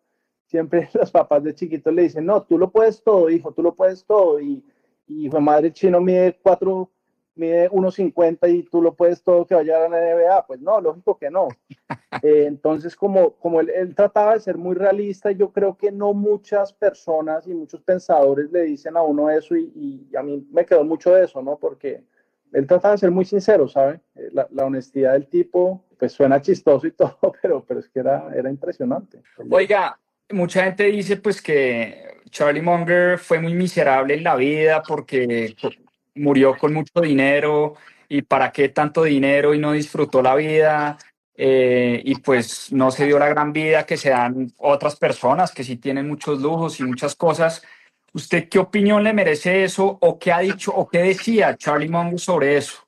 siempre 0.46 0.90
los 0.94 1.12
papás 1.12 1.44
de 1.44 1.56
chiquitos 1.56 1.94
le 1.94 2.04
dicen, 2.04 2.26
no, 2.26 2.44
tú 2.44 2.58
lo 2.58 2.70
puedes 2.70 3.04
todo, 3.04 3.30
hijo, 3.30 3.52
tú 3.52 3.62
lo 3.62 3.76
puedes 3.76 4.06
todo. 4.06 4.40
Y, 4.40 4.64
y 5.08 5.26
hijo 5.26 5.40
madre 5.42 5.72
chino 5.72 6.02
mide 6.02 6.38
4, 6.42 6.90
mide 7.36 7.70
1,50 7.70 8.50
y 8.54 8.64
tú 8.64 8.82
lo 8.82 8.96
puedes 8.96 9.22
todo 9.22 9.46
que 9.46 9.56
vaya 9.56 9.86
a 9.86 9.90
la 9.90 10.00
NBA. 10.00 10.48
Pues 10.48 10.62
no, 10.62 10.80
lógico 10.82 11.18
que 11.18 11.30
no. 11.30 11.48
Eh, 12.22 12.46
entonces, 12.48 12.96
como, 12.96 13.34
como 13.34 13.60
él, 13.60 13.70
él, 13.70 13.94
trataba 13.94 14.34
de 14.34 14.40
ser 14.40 14.58
muy 14.58 14.74
realista, 14.74 15.32
yo 15.32 15.52
creo 15.52 15.78
que 15.78 15.92
no 15.92 16.14
muchas 16.14 16.72
personas 16.72 17.46
y 17.46 17.54
muchos 17.54 17.82
pensadores 17.82 18.50
le 18.52 18.64
dicen 18.64 18.96
a 18.96 19.02
uno 19.02 19.30
eso 19.30 19.56
y, 19.56 20.08
y 20.12 20.16
a 20.16 20.24
mí 20.24 20.48
me 20.50 20.66
quedó 20.66 20.86
mucho 20.86 21.14
de 21.14 21.26
eso, 21.26 21.42
¿no? 21.44 21.58
Porque 21.58 22.04
él 22.54 22.66
trataba 22.68 22.94
de 22.94 23.00
ser 23.00 23.12
muy 23.12 23.26
sincero, 23.26 23.68
¿sabe? 23.68 24.00
Eh, 24.16 24.30
la, 24.32 24.48
la, 24.52 24.66
honestidad 24.66 25.12
del 25.12 25.28
tipo, 25.28 25.84
pues 26.00 26.14
suena 26.14 26.42
chistoso 26.42 26.88
y 26.88 26.92
todo, 26.94 27.18
pero, 27.42 27.64
pero 27.66 27.82
es 27.82 27.90
que 27.90 28.00
era, 28.00 28.34
era 28.34 28.50
impresionante. 28.50 29.22
Oiga, 29.52 30.00
mucha 30.32 30.64
gente 30.64 30.86
dice 30.86 31.18
pues 31.18 31.42
que 31.42 32.22
Charlie 32.30 32.62
Munger 32.62 33.18
fue 33.20 33.40
muy 33.40 33.54
miserable 33.54 34.16
en 34.16 34.24
la 34.24 34.36
vida 34.36 34.84
porque 34.84 35.56
murió 36.16 36.58
con 36.58 36.74
mucho 36.74 37.02
dinero 37.02 37.76
y 38.10 38.22
para 38.22 38.52
qué 38.52 38.70
tanto 38.70 39.04
dinero 39.04 39.54
y 39.54 39.60
no 39.60 39.72
disfrutó 39.74 40.22
la 40.22 40.36
vida. 40.36 40.98
eh, 41.38 42.02
y 42.06 42.16
pues 42.22 42.72
no 42.72 42.92
se 42.92 43.06
dio 43.06 43.20
la 43.20 43.28
gran 43.28 43.52
vida 43.52 43.86
que 43.86 43.98
se 43.98 44.10
dan 44.10 44.54
otras 44.58 44.96
personas 44.96 45.52
que 45.52 45.66
sí 45.66 45.76
tienen 45.78 46.08
muchos 46.08 46.42
lujos 46.42 46.80
y 46.80 46.84
muchas 46.84 47.16
cosas. 47.16 47.62
¿Usted 48.14 48.48
qué 48.48 48.60
opinión 48.60 49.04
le 49.04 49.12
merece 49.14 49.66
eso 49.66 49.98
o 50.02 50.18
qué 50.18 50.32
ha 50.32 50.40
dicho 50.40 50.72
o 50.74 50.88
qué 50.88 51.00
decía 51.00 51.58
Charlie 51.58 51.90
Munger 51.90 52.20
sobre 52.20 52.58
eso? 52.58 52.85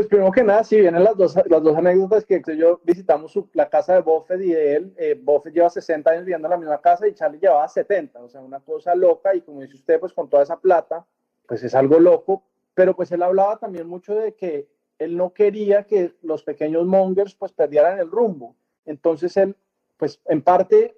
Pues 0.00 0.08
primero 0.08 0.32
que 0.32 0.42
nada, 0.42 0.64
si 0.64 0.80
vienen 0.80 1.04
las 1.04 1.14
dos, 1.14 1.36
las 1.44 1.62
dos 1.62 1.76
anécdotas 1.76 2.24
que 2.24 2.40
yo 2.56 2.80
visitamos 2.84 3.38
la 3.52 3.68
casa 3.68 3.92
de 3.92 4.00
Buffett 4.00 4.40
y 4.40 4.50
de 4.50 4.76
él, 4.76 4.94
eh, 4.96 5.20
Buffett 5.22 5.52
lleva 5.52 5.68
60 5.68 6.10
años 6.10 6.24
viviendo 6.24 6.48
en 6.48 6.52
la 6.52 6.56
misma 6.56 6.80
casa 6.80 7.06
y 7.06 7.12
Charlie 7.12 7.38
llevaba 7.38 7.68
70, 7.68 8.18
o 8.18 8.26
sea, 8.30 8.40
una 8.40 8.60
cosa 8.60 8.94
loca 8.94 9.34
y 9.34 9.42
como 9.42 9.60
dice 9.60 9.74
usted, 9.74 10.00
pues 10.00 10.14
con 10.14 10.30
toda 10.30 10.42
esa 10.42 10.58
plata, 10.58 11.04
pues 11.46 11.62
es 11.64 11.74
algo 11.74 12.00
loco, 12.00 12.42
pero 12.72 12.96
pues 12.96 13.12
él 13.12 13.22
hablaba 13.22 13.58
también 13.58 13.86
mucho 13.86 14.14
de 14.14 14.32
que 14.32 14.70
él 14.98 15.18
no 15.18 15.34
quería 15.34 15.84
que 15.84 16.14
los 16.22 16.44
pequeños 16.44 16.86
mongers 16.86 17.34
pues 17.34 17.52
perdieran 17.52 17.98
el 17.98 18.10
rumbo, 18.10 18.56
entonces 18.86 19.36
él, 19.36 19.54
pues 19.98 20.18
en 20.24 20.40
parte 20.40 20.96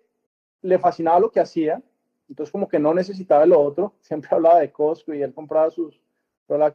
le 0.61 0.79
fascinaba 0.79 1.19
lo 1.19 1.33
que 1.33 1.41
hacía, 1.41 1.83
entonces 2.29 2.53
como 2.53 2.69
que 2.69 2.79
no 2.79 2.95
necesitaba 2.95 3.47
lo 3.47 3.61
otro, 3.61 3.95
siempre 4.01 4.29
hablaba 4.31 4.61
de 4.61 4.71
Costco 4.71 5.13
y 5.13 5.23
él 5.23 5.35
compraba 5.35 5.73
sus 5.73 6.01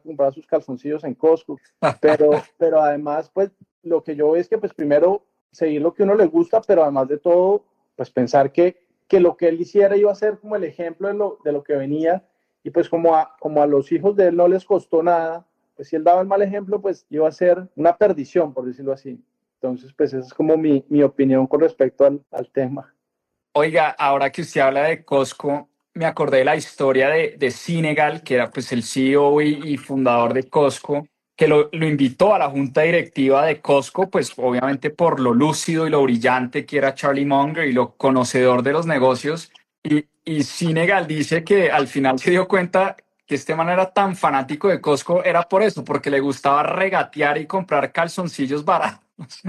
comprar 0.02 0.32
sus 0.32 0.46
calzoncillos 0.46 1.04
en 1.04 1.14
Costco, 1.14 1.58
pero, 2.00 2.30
pero 2.58 2.80
además, 2.80 3.30
pues 3.32 3.50
lo 3.82 4.02
que 4.02 4.16
yo 4.16 4.32
veo 4.32 4.40
es 4.40 4.48
que 4.48 4.58
pues 4.58 4.74
primero 4.74 5.24
seguir 5.50 5.82
lo 5.82 5.94
que 5.94 6.02
uno 6.02 6.14
le 6.14 6.26
gusta, 6.26 6.60
pero 6.60 6.82
además 6.82 7.08
de 7.08 7.18
todo, 7.18 7.64
pues 7.96 8.10
pensar 8.10 8.52
que, 8.52 8.76
que 9.06 9.20
lo 9.20 9.36
que 9.36 9.48
él 9.48 9.60
hiciera 9.60 9.96
iba 9.96 10.12
a 10.12 10.14
ser 10.14 10.38
como 10.38 10.56
el 10.56 10.64
ejemplo 10.64 11.08
de 11.08 11.14
lo, 11.14 11.38
de 11.44 11.52
lo 11.52 11.62
que 11.62 11.74
venía 11.74 12.24
y 12.62 12.70
pues 12.70 12.88
como 12.88 13.14
a, 13.14 13.36
como 13.40 13.62
a 13.62 13.66
los 13.66 13.90
hijos 13.92 14.14
de 14.16 14.28
él 14.28 14.36
no 14.36 14.48
les 14.48 14.64
costó 14.64 15.02
nada, 15.02 15.46
pues 15.74 15.88
si 15.88 15.96
él 15.96 16.04
daba 16.04 16.20
el 16.20 16.26
mal 16.26 16.42
ejemplo, 16.42 16.80
pues 16.80 17.06
iba 17.08 17.28
a 17.28 17.32
ser 17.32 17.68
una 17.76 17.96
perdición, 17.96 18.52
por 18.52 18.66
decirlo 18.66 18.92
así. 18.92 19.22
Entonces, 19.60 19.92
pues 19.96 20.12
esa 20.12 20.26
es 20.26 20.34
como 20.34 20.56
mi, 20.56 20.84
mi 20.88 21.02
opinión 21.02 21.46
con 21.46 21.60
respecto 21.60 22.04
al, 22.04 22.20
al 22.30 22.48
tema. 22.50 22.94
Oiga, 23.52 23.90
ahora 23.98 24.30
que 24.30 24.42
usted 24.42 24.60
habla 24.60 24.84
de 24.84 25.04
Costco, 25.04 25.68
me 25.98 26.06
acordé 26.06 26.38
de 26.38 26.44
la 26.44 26.56
historia 26.56 27.10
de, 27.10 27.34
de 27.36 27.50
Senegal, 27.50 28.22
que 28.22 28.34
era 28.34 28.50
pues 28.50 28.70
el 28.72 28.84
CEO 28.84 29.40
y, 29.42 29.76
fundador 29.76 30.32
de 30.32 30.44
Costco, 30.44 31.08
que 31.36 31.48
lo, 31.48 31.68
lo, 31.72 31.86
invitó 31.86 32.34
a 32.34 32.38
la 32.38 32.48
junta 32.48 32.82
directiva 32.82 33.44
de 33.44 33.60
Costco, 33.60 34.08
pues 34.08 34.32
obviamente 34.36 34.90
por 34.90 35.18
lo 35.18 35.34
lúcido 35.34 35.86
y 35.86 35.90
lo 35.90 36.02
brillante 36.02 36.64
que 36.64 36.78
era 36.78 36.94
Charlie 36.94 37.26
Munger 37.26 37.66
y 37.66 37.72
lo 37.72 37.96
conocedor 37.96 38.62
de 38.62 38.72
los 38.72 38.86
negocios. 38.86 39.50
Y, 39.82 40.04
y 40.24 40.44
Senegal 40.44 41.08
dice 41.08 41.42
que 41.42 41.70
al 41.70 41.88
final 41.88 42.18
se 42.20 42.30
dio 42.30 42.46
cuenta 42.46 42.96
que 43.26 43.34
este 43.34 43.56
man 43.56 43.68
era 43.68 43.92
tan 43.92 44.14
fanático 44.14 44.68
de 44.68 44.80
Costco, 44.80 45.24
era 45.24 45.42
por 45.48 45.62
eso, 45.64 45.84
porque 45.84 46.10
le 46.10 46.20
gustaba 46.20 46.62
regatear 46.62 47.38
y 47.38 47.46
comprar 47.46 47.90
calzoncillos 47.90 48.64
baratos 48.64 49.42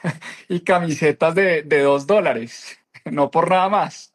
y 0.48 0.60
camisetas 0.60 1.34
de, 1.34 1.62
de 1.62 1.80
dos 1.80 2.06
dólares, 2.06 2.78
no 3.04 3.30
por 3.30 3.50
nada 3.50 3.68
más. 3.68 4.14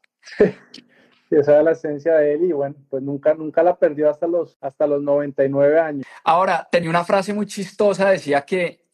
Esa 1.36 1.54
era 1.54 1.64
la 1.64 1.72
esencia 1.72 2.16
de 2.16 2.34
él 2.34 2.44
y 2.44 2.52
bueno, 2.52 2.76
pues 2.90 3.04
nunca, 3.04 3.34
nunca 3.34 3.64
la 3.64 3.76
perdió 3.76 4.10
hasta 4.10 4.28
los, 4.28 4.58
hasta 4.62 4.88
los 4.88 5.02
99 5.02 5.80
años. 5.80 6.06
Ahora, 6.24 6.68
tenía 6.72 6.90
una 6.90 7.04
frase 7.04 7.34
muy 7.34 7.46
chistosa, 7.46 8.10
decía 8.10 8.42
que, 8.42 8.86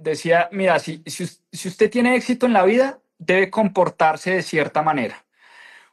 decía, 0.00 0.48
mira, 0.52 0.78
si, 0.78 1.02
si, 1.06 1.26
si 1.26 1.68
usted 1.68 1.90
tiene 1.90 2.16
éxito 2.16 2.46
en 2.46 2.54
la 2.54 2.64
vida, 2.64 3.00
debe 3.18 3.50
comportarse 3.50 4.32
de 4.34 4.42
cierta 4.42 4.82
manera. 4.82 5.24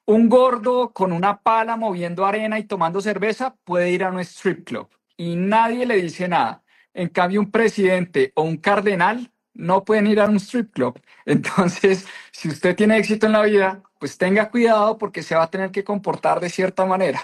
Un 0.06 0.30
gordo 0.30 0.92
con 0.92 1.12
una 1.12 1.42
pala 1.42 1.76
moviendo 1.76 2.26
arena 2.26 2.58
y 2.58 2.64
tomando 2.64 3.02
cerveza 3.02 3.56
puede 3.64 3.92
ir 3.92 4.04
a 4.04 4.10
un 4.10 4.20
strip 4.22 4.66
club 4.66 4.90
y 5.20 5.36
nadie 5.36 5.86
le 5.86 6.02
dice 6.02 6.30
nada. 6.30 6.64
En 6.94 7.10
cambio, 7.10 7.42
un 7.42 7.52
presidente 7.52 8.32
o 8.36 8.44
un 8.44 8.56
cardenal 8.56 9.32
no 9.54 9.84
pueden 9.84 10.08
ir 10.08 10.22
a 10.22 10.26
un 10.26 10.38
strip 10.38 10.74
club. 10.74 11.00
Entonces, 11.26 12.08
si 12.32 12.48
usted 12.48 12.76
tiene 12.76 12.98
éxito 12.98 13.26
en 13.26 13.34
la 13.34 13.42
vida, 13.44 13.84
pues 14.00 14.18
tenga 14.18 14.50
cuidado 14.50 14.98
porque 14.98 15.22
se 15.22 15.36
va 15.36 15.44
a 15.44 15.50
tener 15.50 15.72
que 15.72 15.84
comportar 15.84 16.40
de 16.40 16.50
cierta 16.50 16.86
manera. 16.86 17.20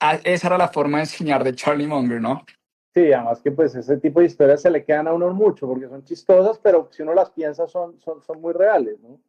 Ah, 0.00 0.18
esa 0.24 0.48
era 0.48 0.58
la 0.58 0.68
forma 0.68 0.98
de 0.98 1.04
enseñar 1.04 1.42
de 1.44 1.54
Charlie 1.54 1.86
Munger, 1.86 2.20
¿no? 2.20 2.44
Sí, 2.94 3.12
además 3.12 3.40
que 3.40 3.52
pues 3.52 3.74
ese 3.74 3.96
tipo 3.98 4.20
de 4.20 4.26
historias 4.26 4.62
se 4.62 4.70
le 4.70 4.84
quedan 4.84 5.08
a 5.08 5.12
uno 5.12 5.32
mucho 5.32 5.66
porque 5.66 5.88
son 5.88 6.04
chistosas, 6.04 6.58
pero 6.58 6.88
si 6.90 7.02
uno 7.02 7.14
las 7.14 7.30
piensa 7.30 7.66
son, 7.68 7.98
son, 8.00 8.22
son 8.22 8.40
muy 8.40 8.52
reales, 8.52 9.00
¿no? 9.00 9.20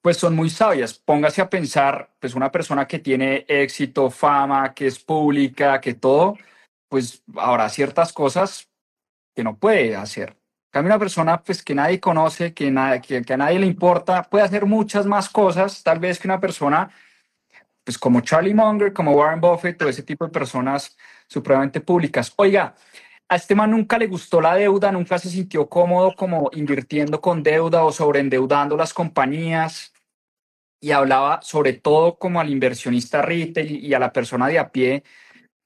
Pues 0.00 0.16
son 0.16 0.34
muy 0.34 0.50
sabias. 0.50 0.94
Póngase 0.94 1.42
a 1.42 1.50
pensar, 1.50 2.10
pues 2.18 2.34
una 2.34 2.50
persona 2.50 2.88
que 2.88 2.98
tiene 2.98 3.44
éxito, 3.46 4.10
fama, 4.10 4.74
que 4.74 4.86
es 4.86 4.98
pública, 4.98 5.80
que 5.80 5.94
todo, 5.94 6.36
pues 6.88 7.22
habrá 7.36 7.68
ciertas 7.68 8.12
cosas 8.12 8.68
que 9.34 9.44
no 9.44 9.56
puede 9.56 9.94
hacer 9.94 10.36
cambio, 10.72 10.92
una 10.92 10.98
persona 10.98 11.42
pues, 11.42 11.62
que 11.62 11.74
nadie 11.74 12.00
conoce, 12.00 12.52
que, 12.54 12.72
que, 13.24 13.32
a 13.32 13.36
nadie 13.36 13.58
le 13.60 13.66
importa, 13.66 14.24
puede 14.24 14.44
hacer 14.44 14.66
muchas 14.66 15.06
más 15.06 15.28
cosas, 15.28 15.82
tal 15.82 16.00
vez 16.00 16.18
que 16.18 16.26
una 16.26 16.40
persona 16.40 16.90
pues, 17.84 17.98
como 17.98 18.22
Charlie 18.22 18.54
Munger, 18.54 18.92
como 18.92 19.12
Warren 19.12 19.40
Buffett, 19.40 19.80
o 19.82 19.88
ese 19.88 20.02
tipo 20.02 20.24
de 20.24 20.32
personas 20.32 20.96
supremamente 21.28 21.80
públicas. 21.80 22.32
Oiga, 22.36 22.74
a 23.28 23.36
este 23.36 23.54
man 23.54 23.70
nunca 23.70 23.98
le 23.98 24.06
gustó 24.06 24.40
la 24.40 24.54
deuda, 24.54 24.92
nunca 24.92 25.18
se 25.18 25.30
sintió 25.30 25.68
cómodo 25.68 26.14
como 26.14 26.50
invirtiendo 26.52 27.20
con 27.20 27.42
deuda 27.42 27.84
o 27.84 27.92
sobreendeudando 27.92 28.76
las 28.76 28.92
compañías. 28.94 29.92
Y 30.80 30.90
hablaba 30.90 31.40
sobre 31.42 31.74
todo 31.74 32.18
como 32.18 32.40
al 32.40 32.50
inversionista 32.50 33.22
retail 33.22 33.84
y 33.84 33.94
a 33.94 33.98
la 33.98 34.12
persona 34.12 34.48
de 34.48 34.58
a 34.58 34.70
pie, 34.70 35.04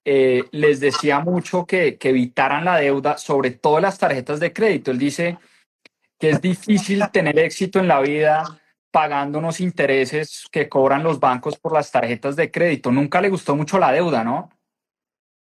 eh, 0.08 0.44
les 0.52 0.78
decía 0.78 1.18
mucho 1.18 1.66
que, 1.66 1.98
que, 1.98 2.10
evitaran 2.10 2.64
la 2.64 2.76
deuda, 2.76 3.18
sobre 3.18 3.50
todo 3.50 3.80
las 3.80 3.98
tarjetas 3.98 4.38
de 4.38 4.52
crédito. 4.52 4.92
Él 4.92 4.98
dice 4.98 5.36
que 6.16 6.30
es 6.30 6.40
difícil 6.40 7.02
tener 7.12 7.36
éxito 7.40 7.80
en 7.80 7.88
la 7.88 8.00
vida 8.00 8.44
pagando 8.92 9.40
unos 9.40 9.60
intereses 9.60 10.46
que 10.52 10.68
cobran 10.68 11.02
los 11.02 11.18
bancos 11.18 11.58
por 11.58 11.72
las 11.72 11.90
tarjetas 11.90 12.36
de 12.36 12.52
crédito. 12.52 12.92
Nunca 12.92 13.20
le 13.20 13.30
gustó 13.30 13.56
mucho 13.56 13.80
la 13.80 13.90
deuda, 13.90 14.22
¿no? 14.22 14.48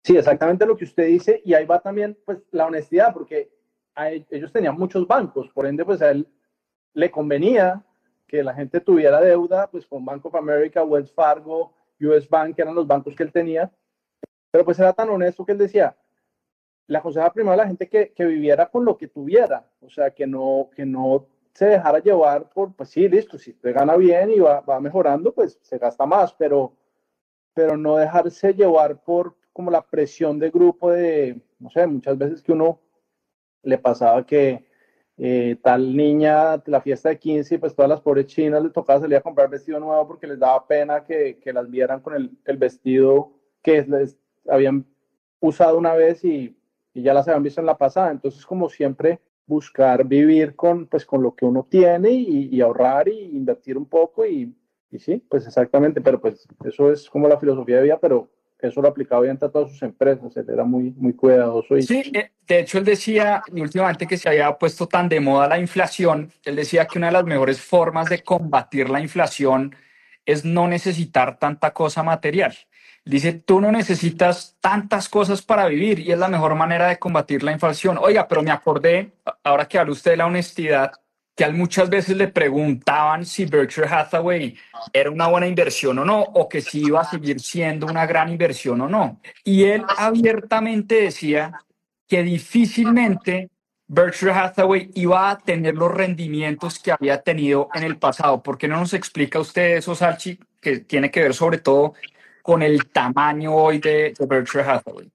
Sí, 0.03 0.17
exactamente 0.17 0.65
lo 0.65 0.75
que 0.75 0.85
usted 0.85 1.05
dice. 1.05 1.43
Y 1.45 1.53
ahí 1.53 1.67
va 1.67 1.79
también 1.79 2.17
pues, 2.25 2.39
la 2.49 2.65
honestidad, 2.65 3.13
porque 3.13 3.51
ellos 4.31 4.51
tenían 4.51 4.75
muchos 4.75 5.05
bancos, 5.05 5.47
por 5.49 5.67
ende, 5.67 5.85
pues 5.85 6.01
a 6.01 6.09
él 6.09 6.27
le 6.93 7.12
convenía 7.12 7.85
que 8.25 8.43
la 8.43 8.55
gente 8.55 8.79
tuviera 8.79 9.21
deuda 9.21 9.67
pues 9.69 9.85
con 9.85 10.03
Bank 10.03 10.25
of 10.25 10.33
America, 10.33 10.83
Wells 10.83 11.13
Fargo, 11.13 11.75
US 12.01 12.27
Bank, 12.27 12.55
que 12.55 12.63
eran 12.63 12.73
los 12.73 12.88
bancos 12.88 13.15
que 13.15 13.21
él 13.21 13.31
tenía, 13.31 13.71
pero 14.51 14.65
pues 14.65 14.79
era 14.79 14.93
tan 14.93 15.09
honesto 15.09 15.45
que 15.45 15.51
él 15.51 15.57
decía, 15.57 15.95
le 16.88 16.97
aconsejaba 16.97 17.33
primero 17.33 17.53
a 17.53 17.57
la 17.57 17.67
gente 17.67 17.88
que, 17.88 18.12
que, 18.13 18.25
viviera 18.25 18.67
con 18.67 18.83
lo 18.83 18.97
que 18.97 19.07
tuviera, 19.07 19.69
o 19.81 19.89
sea, 19.89 20.12
que 20.12 20.25
no, 20.25 20.69
que 20.75 20.85
no 20.85 21.27
se 21.53 21.65
dejara 21.65 21.99
llevar 21.99 22.49
por, 22.49 22.73
pues 22.73 22.89
sí, 22.89 23.07
listo, 23.07 23.38
si 23.38 23.53
te 23.53 23.71
gana 23.71 23.95
bien 23.95 24.31
y 24.31 24.39
va, 24.39 24.62
va 24.62 24.79
mejorando, 24.79 25.33
pues 25.33 25.59
se 25.62 25.77
gasta 25.77 26.05
más, 26.05 26.33
pero, 26.33 26.73
pero 27.53 27.77
no 27.77 27.97
dejarse 27.97 28.53
llevar 28.53 29.03
por 29.03 29.35
como 29.53 29.71
la 29.71 29.81
presión 29.81 30.39
de 30.39 30.49
grupo 30.49 30.91
de, 30.91 31.41
no 31.59 31.69
sé, 31.69 31.85
muchas 31.85 32.17
veces 32.17 32.41
que 32.41 32.53
uno 32.53 32.79
le 33.62 33.77
pasaba 33.77 34.25
que 34.25 34.65
eh, 35.17 35.57
tal 35.62 35.95
niña, 35.95 36.63
la 36.65 36.81
fiesta 36.81 37.09
de 37.09 37.19
15, 37.19 37.55
y 37.55 37.57
pues 37.57 37.75
todas 37.75 37.89
las 37.89 37.99
pobres 38.01 38.27
chinas 38.27 38.63
le 38.63 38.69
tocaba 38.69 39.01
salir 39.01 39.17
a 39.17 39.21
comprar 39.21 39.49
vestido 39.49 39.79
nuevo 39.79 40.07
porque 40.07 40.27
les 40.27 40.39
daba 40.39 40.65
pena 40.65 41.03
que, 41.03 41.38
que 41.39 41.51
las 41.51 41.69
vieran 41.69 41.99
con 41.99 42.15
el, 42.15 42.31
el 42.45 42.57
vestido 42.57 43.33
que 43.62 43.83
les 43.83 44.17
habían 44.47 44.86
usado 45.39 45.78
una 45.78 45.93
vez 45.93 46.23
y, 46.23 46.56
ya 46.93 47.13
las 47.13 47.28
habían 47.28 47.43
visto 47.43 47.62
en 47.62 47.67
la 47.67 47.78
pasada. 47.78 48.12
Entonces, 48.12 48.45
como 48.45 48.67
siempre, 48.67 49.19
buscar 49.45 50.06
vivir 50.06 50.56
con, 50.56 50.86
pues, 50.88 51.06
con 51.06 51.23
lo 51.23 51.34
que 51.34 51.45
uno 51.45 51.65
tiene 51.69 52.12
y, 52.12 52.49
y 52.52 52.62
ahorrar 52.62 53.08
y 53.08 53.38
invertir 53.38 53.78
un 53.78 53.86
poco 53.86 54.25
y, 54.25 54.54
y, 54.91 54.99
sí, 54.99 55.23
pues 55.30 55.47
exactamente, 55.47 56.02
pero 56.02 56.19
pues 56.19 56.47
eso 56.65 56.91
es 56.91 57.10
como 57.10 57.28
la 57.28 57.39
filosofía 57.39 57.78
de 57.78 57.84
vida, 57.84 57.99
pero 57.99 58.30
eso 58.60 58.82
lo 58.82 58.89
aplicaba 58.89 59.21
bien 59.21 59.38
a 59.41 59.49
todas 59.49 59.71
sus 59.71 59.82
empresas, 59.84 60.36
él 60.36 60.45
era 60.49 60.65
muy, 60.65 60.91
muy 60.91 61.13
cuidadoso. 61.13 61.78
Y... 61.78 61.84
Sí, 61.84 62.12
eh, 62.13 62.32
de 62.45 62.60
hecho 62.60 62.78
él 62.78 62.84
decía 62.84 63.41
últimamente 63.54 64.06
que 64.06 64.17
se 64.17 64.28
había 64.28 64.52
puesto 64.58 64.88
tan 64.88 65.08
de 65.08 65.19
moda 65.19 65.47
la 65.47 65.60
inflación, 65.60 66.32
él 66.43 66.58
decía 66.58 66.86
que 66.86 66.97
una 66.97 67.08
de 67.08 67.13
las 67.13 67.23
mejores 67.23 67.62
formas 67.62 68.09
de 68.09 68.22
combatir 68.22 68.89
la 68.89 68.99
inflación 68.99 69.76
es 70.26 70.43
no 70.43 70.68
necesitar 70.68 71.39
tanta 71.39 71.72
cosa 71.72 72.03
material. 72.03 72.53
Dice, 73.06 73.34
tú 73.34 73.60
no 73.62 73.72
necesitas 73.72 74.58
tantas 74.60 75.10
cosas 75.10 75.41
para 75.41 75.68
vivir 75.68 76.00
y 76.00 76.12
es 76.12 76.20
la 76.20 76.28
mejor 76.28 76.56
manera 76.56 76.88
de 76.88 77.00
combatir 77.00 77.43
la 77.43 77.52
inflación. 77.52 77.97
Oiga, 78.00 78.28
pero 78.28 78.43
me 78.43 78.52
acordé, 78.52 79.14
ahora 79.43 79.68
que 79.68 79.80
habla 79.80 79.93
usted 79.93 80.12
de 80.12 80.18
la 80.18 80.28
honestidad, 80.28 80.91
que 81.36 81.47
muchas 81.50 81.89
veces 81.89 82.18
le 82.18 82.28
preguntaban 82.28 83.26
si 83.26 83.45
Berkshire 83.45 83.88
Hathaway 83.88 84.58
era 84.91 85.10
una 85.10 85.28
buena 85.28 85.47
inversión 85.47 85.97
o 86.00 86.04
no, 86.04 86.22
o 86.22 86.50
que 86.50 86.60
si 86.60 86.82
iba 86.82 87.00
a 87.00 87.10
seguir 87.10 87.39
siendo 87.39 87.88
una 87.88 88.06
gran 88.06 88.30
inversión 88.30 88.82
o 88.82 88.89
no. 88.89 89.22
Y 89.45 89.64
él 89.64 89.86
abiertamente 89.97 91.04
decía 91.04 91.54
que 92.10 92.24
difícilmente 92.24 93.50
Berkshire 93.88 94.34
Hathaway 94.34 94.91
iba 94.95 95.32
a 95.32 95.38
tener 95.38 95.76
los 95.76 95.91
rendimientos 95.91 96.78
que 96.78 96.91
había 96.91 97.22
tenido 97.22 97.70
en 97.74 97.84
el 97.84 97.97
pasado. 97.97 98.43
¿Por 98.43 98.58
qué 98.58 98.68
no 98.68 98.78
nos 98.78 98.93
explica 98.93 99.39
usted 99.39 99.78
eso, 99.78 99.95
Salchi, 99.95 100.38
que 100.60 100.80
tiene 100.80 101.10
que 101.10 101.22
ver 101.22 101.34
sobre 101.34 101.60
todo 101.60 101.93
con 102.50 102.64
el 102.64 102.89
tamaño 102.89 103.56
hoy 103.56 103.78
de, 103.78 104.12
Berkshire 104.28 104.64
Hathaway. 104.64 105.12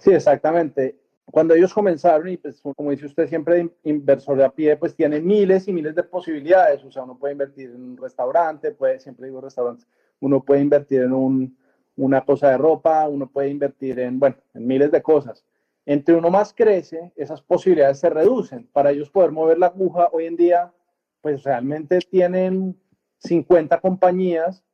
Sí, 0.00 0.10
exactamente. 0.10 0.98
cuando 1.26 1.52
ellos 1.52 1.74
comenzaron, 1.74 2.26
y 2.30 2.38
pues 2.38 2.62
como 2.62 2.90
dice 2.92 3.04
usted 3.04 3.28
siempre, 3.28 3.68
inversor 3.84 4.38
de 4.38 4.44
a 4.46 4.48
pie, 4.48 4.74
pues 4.78 4.96
tiene 4.96 5.20
miles 5.20 5.68
y 5.68 5.74
miles 5.74 5.94
de 5.94 6.02
posibilidades. 6.04 6.82
O 6.84 6.90
sea, 6.90 7.02
uno 7.02 7.18
puede 7.18 7.32
invertir 7.32 7.68
en 7.68 7.82
un 7.82 7.96
restaurante, 7.98 8.70
puede, 8.70 9.00
siempre 9.00 9.26
digo 9.26 9.42
restaurantes, 9.42 9.86
uno 10.20 10.42
puede 10.42 10.62
invertir 10.62 11.02
en 11.02 11.12
un, 11.12 11.58
una 11.96 12.24
cosa 12.24 12.52
de 12.52 12.56
ropa, 12.56 13.06
uno 13.06 13.30
puede 13.30 13.50
invertir 13.50 14.00
en, 14.00 14.18
bueno, 14.18 14.36
en 14.54 14.66
miles 14.66 14.90
de 14.90 15.02
cosas. 15.02 15.44
Entre 15.84 16.14
uno 16.14 16.30
más 16.30 16.54
crece, 16.54 17.12
esas 17.16 17.42
posibilidades 17.42 18.00
se 18.00 18.08
reducen. 18.08 18.66
Para 18.72 18.92
ellos 18.92 19.10
poder 19.10 19.30
mover 19.30 19.58
la 19.58 19.66
aguja 19.66 20.08
hoy 20.10 20.24
en 20.24 20.36
día, 20.36 20.72
pues 21.20 21.42
realmente 21.42 21.98
tienen 22.10 22.80
50 23.18 23.78
compañías 23.78 24.64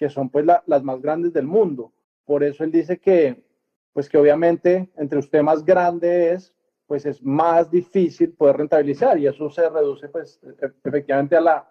que 0.00 0.08
son 0.08 0.30
pues 0.30 0.46
las 0.46 0.82
más 0.82 1.02
grandes 1.02 1.30
del 1.34 1.46
mundo. 1.46 1.92
Por 2.24 2.42
eso 2.42 2.64
él 2.64 2.72
dice 2.72 2.98
que, 2.98 3.44
pues 3.92 4.08
que 4.08 4.16
obviamente 4.16 4.88
entre 4.96 5.18
usted 5.18 5.42
más 5.42 5.62
grande 5.62 6.32
es, 6.32 6.54
pues 6.86 7.04
es 7.04 7.22
más 7.22 7.70
difícil 7.70 8.32
poder 8.32 8.56
rentabilizar 8.56 9.18
y 9.18 9.26
eso 9.26 9.50
se 9.50 9.68
reduce 9.68 10.08
pues 10.08 10.40
e-, 10.42 10.72
efectivamente 10.88 11.36
a, 11.36 11.42
la, 11.42 11.70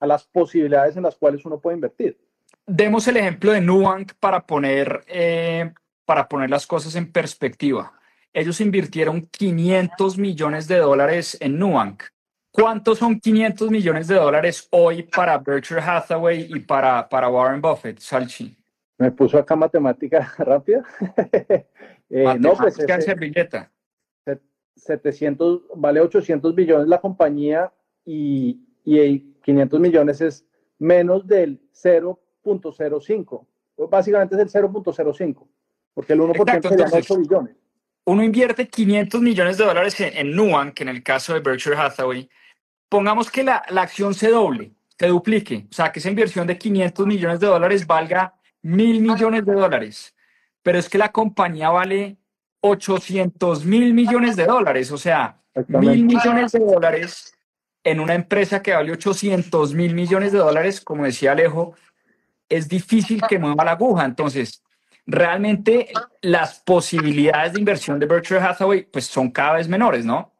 a 0.00 0.06
las 0.08 0.24
posibilidades 0.24 0.96
en 0.96 1.04
las 1.04 1.14
cuales 1.14 1.44
uno 1.44 1.60
puede 1.60 1.76
invertir. 1.76 2.18
Demos 2.66 3.06
el 3.06 3.16
ejemplo 3.16 3.52
de 3.52 3.60
Nubank 3.60 4.14
para 4.18 4.44
poner, 4.44 5.04
eh, 5.06 5.72
para 6.04 6.28
poner 6.28 6.50
las 6.50 6.66
cosas 6.66 6.96
en 6.96 7.12
perspectiva. 7.12 7.92
Ellos 8.32 8.60
invirtieron 8.60 9.28
500 9.30 10.18
millones 10.18 10.66
de 10.66 10.78
dólares 10.78 11.38
en 11.40 11.60
Nubank. 11.60 12.02
¿Cuántos 12.50 12.98
son 12.98 13.20
500 13.20 13.70
millones 13.70 14.08
de 14.08 14.16
dólares 14.16 14.66
hoy 14.70 15.02
para 15.02 15.38
Berkshire 15.38 15.80
Hathaway 15.80 16.46
y 16.48 16.60
para, 16.60 17.08
para 17.08 17.28
Warren 17.28 17.60
Buffett, 17.60 17.98
Salchi? 17.98 18.56
Me 18.98 19.12
puso 19.12 19.38
acá 19.38 19.54
matemática 19.54 20.32
rápida. 20.38 20.84
eh, 22.10 22.36
no, 22.38 22.54
pues 22.54 22.78
ese, 22.78 23.00
servilleta. 23.02 23.70
700, 24.76 25.62
vale 25.74 26.00
800 26.00 26.54
billones 26.54 26.88
la 26.88 27.00
compañía 27.00 27.72
y, 28.04 28.60
y 28.84 29.20
500 29.42 29.80
millones 29.80 30.20
es 30.20 30.46
menos 30.78 31.26
del 31.26 31.60
0.05. 31.74 33.46
Básicamente 33.90 34.34
es 34.36 34.54
el 34.54 34.64
0.05, 34.64 35.46
porque 35.94 36.12
el 36.12 36.20
1% 36.20 36.40
Exacto, 36.40 36.68
serían 36.68 36.90
8 36.92 37.18
billones. 37.18 37.56
Uno 38.08 38.22
invierte 38.22 38.68
500 38.68 39.20
millones 39.20 39.58
de 39.58 39.66
dólares 39.66 40.00
en, 40.00 40.16
en 40.16 40.34
Nubank, 40.34 40.72
que 40.72 40.82
en 40.82 40.88
el 40.88 41.02
caso 41.02 41.34
de 41.34 41.40
Berkshire 41.40 41.76
Hathaway, 41.76 42.26
pongamos 42.88 43.30
que 43.30 43.44
la, 43.44 43.62
la, 43.68 43.82
acción 43.82 44.14
se 44.14 44.30
doble, 44.30 44.72
se 44.98 45.08
duplique, 45.08 45.66
o 45.70 45.74
sea, 45.74 45.92
que 45.92 45.98
esa 45.98 46.08
inversión 46.08 46.46
de 46.46 46.56
500 46.56 47.06
millones 47.06 47.38
de 47.38 47.48
dólares 47.48 47.86
valga 47.86 48.34
mil 48.62 49.02
millones 49.02 49.44
de 49.44 49.52
dólares, 49.52 50.14
pero 50.62 50.78
es 50.78 50.88
que 50.88 50.96
la 50.96 51.12
compañía 51.12 51.68
vale 51.68 52.16
800 52.60 53.66
mil 53.66 53.92
millones 53.92 54.36
de 54.36 54.46
dólares, 54.46 54.90
o 54.90 54.96
sea, 54.96 55.42
mil 55.66 56.06
millones 56.06 56.52
de 56.52 56.60
dólares 56.60 57.34
en 57.84 58.00
una 58.00 58.14
empresa 58.14 58.62
que 58.62 58.72
vale 58.72 58.90
800 58.90 59.74
mil 59.74 59.94
millones 59.94 60.32
de 60.32 60.38
dólares, 60.38 60.80
como 60.80 61.04
decía 61.04 61.32
Alejo, 61.32 61.74
es 62.48 62.70
difícil 62.70 63.20
que 63.28 63.38
mueva 63.38 63.66
la 63.66 63.72
aguja. 63.72 64.06
Entonces, 64.06 64.62
realmente 65.08 65.88
las 66.20 66.60
posibilidades 66.60 67.54
de 67.54 67.60
inversión 67.60 67.98
de 67.98 68.04
Berkshire 68.04 68.40
Hathaway 68.40 68.82
pues 68.84 69.06
son 69.06 69.30
cada 69.30 69.54
vez 69.54 69.66
menores, 69.66 70.04
¿no? 70.04 70.30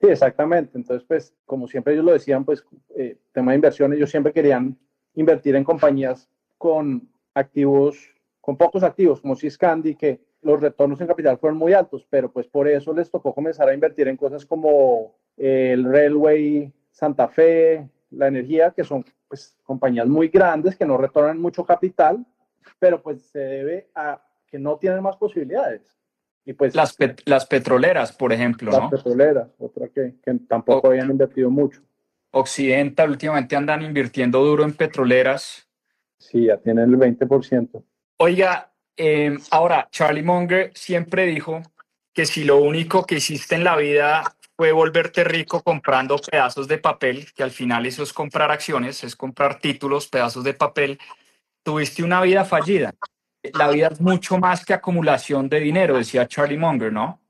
Sí, 0.00 0.08
exactamente. 0.08 0.76
Entonces, 0.76 1.06
pues, 1.06 1.34
como 1.44 1.68
siempre 1.68 1.92
ellos 1.92 2.04
lo 2.04 2.12
decían, 2.12 2.44
pues, 2.44 2.64
eh, 2.96 3.18
tema 3.32 3.52
de 3.52 3.56
inversiones, 3.56 3.96
ellos 3.98 4.10
siempre 4.10 4.32
querían 4.32 4.78
invertir 5.14 5.54
en 5.54 5.64
compañías 5.64 6.28
con 6.58 7.08
activos, 7.34 7.98
con 8.40 8.56
pocos 8.56 8.82
activos, 8.82 9.20
como 9.20 9.36
Ciscandi, 9.36 9.94
que 9.94 10.20
los 10.42 10.60
retornos 10.60 11.00
en 11.00 11.06
capital 11.06 11.38
fueron 11.38 11.58
muy 11.58 11.72
altos, 11.72 12.06
pero 12.08 12.30
pues 12.32 12.46
por 12.46 12.68
eso 12.68 12.94
les 12.94 13.10
tocó 13.10 13.34
comenzar 13.34 13.68
a 13.68 13.74
invertir 13.74 14.08
en 14.08 14.16
cosas 14.16 14.46
como 14.46 15.16
el 15.36 15.84
Railway 15.84 16.72
Santa 16.90 17.28
Fe, 17.28 17.88
la 18.10 18.28
energía, 18.28 18.70
que 18.70 18.84
son 18.84 19.04
pues 19.28 19.56
compañías 19.64 20.06
muy 20.06 20.28
grandes 20.28 20.76
que 20.76 20.86
no 20.86 20.96
retornan 20.96 21.40
mucho 21.40 21.64
capital, 21.64 22.24
pero 22.78 23.02
pues 23.02 23.22
se 23.30 23.38
debe 23.38 23.90
a 23.94 24.22
que 24.46 24.58
no 24.58 24.76
tienen 24.78 25.02
más 25.02 25.16
posibilidades. 25.16 25.96
Y 26.44 26.52
pues, 26.52 26.74
las, 26.74 26.96
las 27.24 27.46
petroleras, 27.46 28.12
por 28.12 28.32
ejemplo, 28.32 28.70
las 28.70 28.90
petroleras, 28.90 29.48
otra 29.58 29.88
que, 29.88 30.14
que 30.22 30.34
tampoco 30.48 30.88
habían 30.88 31.10
invertido 31.10 31.50
mucho. 31.50 31.82
Occidental 32.30 33.10
últimamente 33.10 33.56
andan 33.56 33.82
invirtiendo 33.82 34.44
duro 34.44 34.62
en 34.62 34.74
petroleras. 34.74 35.68
Sí, 36.18 36.46
ya 36.46 36.58
tienen 36.58 36.90
el 36.90 36.98
20%. 36.98 37.82
Oiga, 38.18 38.72
eh, 38.96 39.36
ahora, 39.50 39.88
Charlie 39.90 40.22
Munger 40.22 40.70
siempre 40.74 41.26
dijo 41.26 41.62
que 42.12 42.24
si 42.24 42.44
lo 42.44 42.58
único 42.58 43.04
que 43.04 43.16
hiciste 43.16 43.56
en 43.56 43.64
la 43.64 43.76
vida 43.76 44.36
fue 44.56 44.72
volverte 44.72 45.22
rico 45.22 45.62
comprando 45.62 46.16
pedazos 46.16 46.66
de 46.66 46.78
papel, 46.78 47.26
que 47.34 47.42
al 47.42 47.50
final 47.50 47.84
eso 47.84 48.02
es 48.02 48.12
comprar 48.12 48.50
acciones, 48.50 49.04
es 49.04 49.14
comprar 49.14 49.58
títulos, 49.58 50.08
pedazos 50.08 50.44
de 50.44 50.54
papel, 50.54 50.98
tuviste 51.66 52.04
una 52.04 52.22
vida 52.22 52.44
fallida 52.44 52.94
la 53.54 53.68
vida 53.68 53.88
es 53.88 54.00
mucho 54.00 54.38
más 54.38 54.64
que 54.64 54.74
acumulación 54.74 55.48
de 55.48 55.60
dinero, 55.60 55.96
decía 55.96 56.26
Charlie 56.26 56.58
Munger, 56.58 56.92
¿no? 56.92 57.20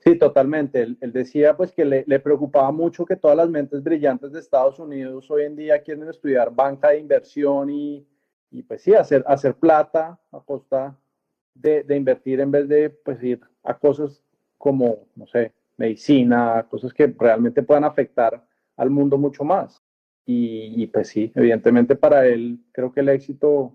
Sí, 0.00 0.16
totalmente. 0.18 0.82
Él, 0.82 0.98
decía 1.12 1.56
pues 1.56 1.72
que 1.72 1.84
le, 1.84 2.20
preocupaba 2.20 2.72
mucho 2.72 3.04
que 3.04 3.16
todas 3.16 3.36
las 3.36 3.48
mentes 3.48 3.82
brillantes 3.82 4.32
de 4.32 4.40
Estados 4.40 4.78
Unidos 4.78 5.30
hoy 5.30 5.44
en 5.44 5.56
día 5.56 5.80
quieren 5.82 6.08
estudiar 6.08 6.52
banca 6.52 6.90
de 6.90 6.98
inversión 6.98 7.70
y, 7.70 8.06
y 8.50 8.62
pues 8.62 8.82
sí, 8.82 8.94
hacer, 8.94 9.24
hacer 9.26 9.54
plata 9.54 10.18
a 10.32 10.40
costa 10.40 10.96
de, 11.54 11.84
de, 11.84 11.96
invertir 11.96 12.40
en 12.40 12.50
vez 12.50 12.68
de 12.68 12.90
pues 12.90 13.22
ir 13.22 13.40
a 13.62 13.74
cosas 13.74 14.22
como, 14.58 15.06
no 15.14 15.26
sé, 15.26 15.52
medicina, 15.76 16.66
cosas 16.68 16.92
que 16.92 17.14
realmente 17.18 17.62
puedan 17.62 17.84
afectar 17.84 18.44
al 18.76 18.90
mundo 18.90 19.18
mucho 19.18 19.44
más. 19.44 19.81
Y, 20.24 20.82
y 20.82 20.86
pues 20.86 21.08
sí, 21.08 21.32
evidentemente 21.34 21.96
para 21.96 22.26
él 22.26 22.60
creo 22.72 22.92
que 22.92 23.00
el 23.00 23.08
éxito 23.08 23.72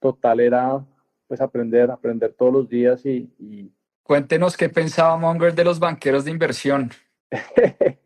total 0.00 0.40
era 0.40 0.84
pues 1.26 1.40
aprender, 1.40 1.90
aprender 1.90 2.34
todos 2.34 2.52
los 2.52 2.68
días 2.68 3.06
y... 3.06 3.72
Cuéntenos 4.02 4.56
qué 4.56 4.68
pensaba 4.68 5.16
Monger 5.16 5.54
de 5.54 5.64
los 5.64 5.78
banqueros 5.78 6.24
de 6.24 6.30
inversión. 6.30 6.90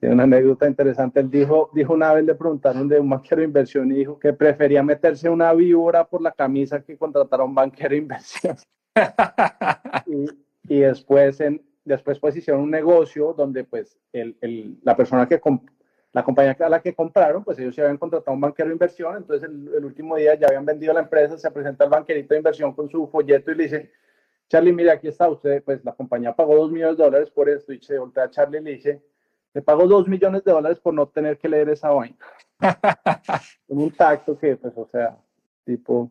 Tiene 0.00 0.14
una 0.14 0.22
anécdota 0.22 0.66
interesante. 0.66 1.20
Él 1.20 1.30
dijo, 1.30 1.70
dijo 1.74 1.92
una 1.92 2.12
vez, 2.14 2.24
le 2.24 2.34
preguntaron 2.34 2.88
de 2.88 3.00
un 3.00 3.10
banquero 3.10 3.40
de 3.40 3.48
inversión 3.48 3.90
y 3.92 3.96
dijo 3.96 4.18
que 4.18 4.32
prefería 4.32 4.82
meterse 4.82 5.28
una 5.28 5.52
víbora 5.52 6.04
por 6.04 6.22
la 6.22 6.32
camisa 6.32 6.82
que 6.82 6.96
contratar 6.96 7.40
a 7.40 7.44
un 7.44 7.54
banquero 7.54 7.90
de 7.90 7.96
inversión. 7.96 8.56
y, 10.06 10.26
y, 10.74 10.80
después, 10.80 11.40
en, 11.40 11.62
después 11.84 12.18
pues 12.18 12.36
hicieron 12.36 12.62
un 12.62 12.70
negocio 12.70 13.34
donde 13.34 13.64
pues 13.64 13.98
el, 14.12 14.36
el, 14.40 14.78
la 14.82 14.96
persona 14.96 15.26
que, 15.28 15.40
la 16.12 16.24
compañía 16.24 16.56
a 16.58 16.68
la 16.68 16.80
que 16.80 16.94
compraron, 16.94 17.44
pues 17.44 17.58
ellos 17.58 17.74
se 17.74 17.82
habían 17.82 17.96
contratado 17.96 18.32
a 18.32 18.34
un 18.34 18.40
banquero 18.40 18.68
de 18.68 18.74
inversión, 18.74 19.16
entonces 19.16 19.48
el, 19.48 19.84
último 19.84 20.16
día 20.16 20.34
ya 20.34 20.48
habían 20.48 20.66
vendido 20.66 20.92
la 20.92 21.00
empresa, 21.00 21.38
se 21.38 21.50
presenta 21.50 21.84
el 21.84 21.90
banquerito 21.90 22.34
de 22.34 22.38
inversión 22.38 22.72
con 22.74 22.90
su 22.90 23.06
folleto 23.08 23.52
y 23.52 23.54
le 23.54 23.62
dice, 23.64 23.92
Charlie, 24.48 24.72
mire, 24.72 24.90
aquí 24.90 25.06
está 25.06 25.28
usted, 25.28 25.62
pues 25.62 25.84
la 25.84 25.92
compañía 25.92 26.34
pagó 26.34 26.56
dos 26.56 26.72
millones 26.72 26.96
de 26.96 27.04
dólares 27.04 27.30
por 27.30 27.48
esto, 27.48 27.72
y 27.72 27.80
se 27.80 27.98
voltea 27.98 28.24
a 28.24 28.30
Charlie 28.30 28.58
y 28.58 28.62
le 28.62 28.70
dice, 28.72 29.02
le 29.54 29.62
pago 29.62 29.86
dos 29.86 30.08
millones 30.08 30.42
de 30.44 30.52
dólares 30.52 30.80
por 30.80 30.94
no 30.94 31.06
tener 31.08 31.38
que 31.38 31.48
leer 31.48 31.68
esa 31.68 31.90
vaina. 31.90 32.16
con 33.68 33.78
un 33.78 33.90
tacto 33.92 34.36
que, 34.38 34.56
pues, 34.56 34.72
o 34.76 34.88
sea, 34.90 35.16
tipo... 35.64 36.10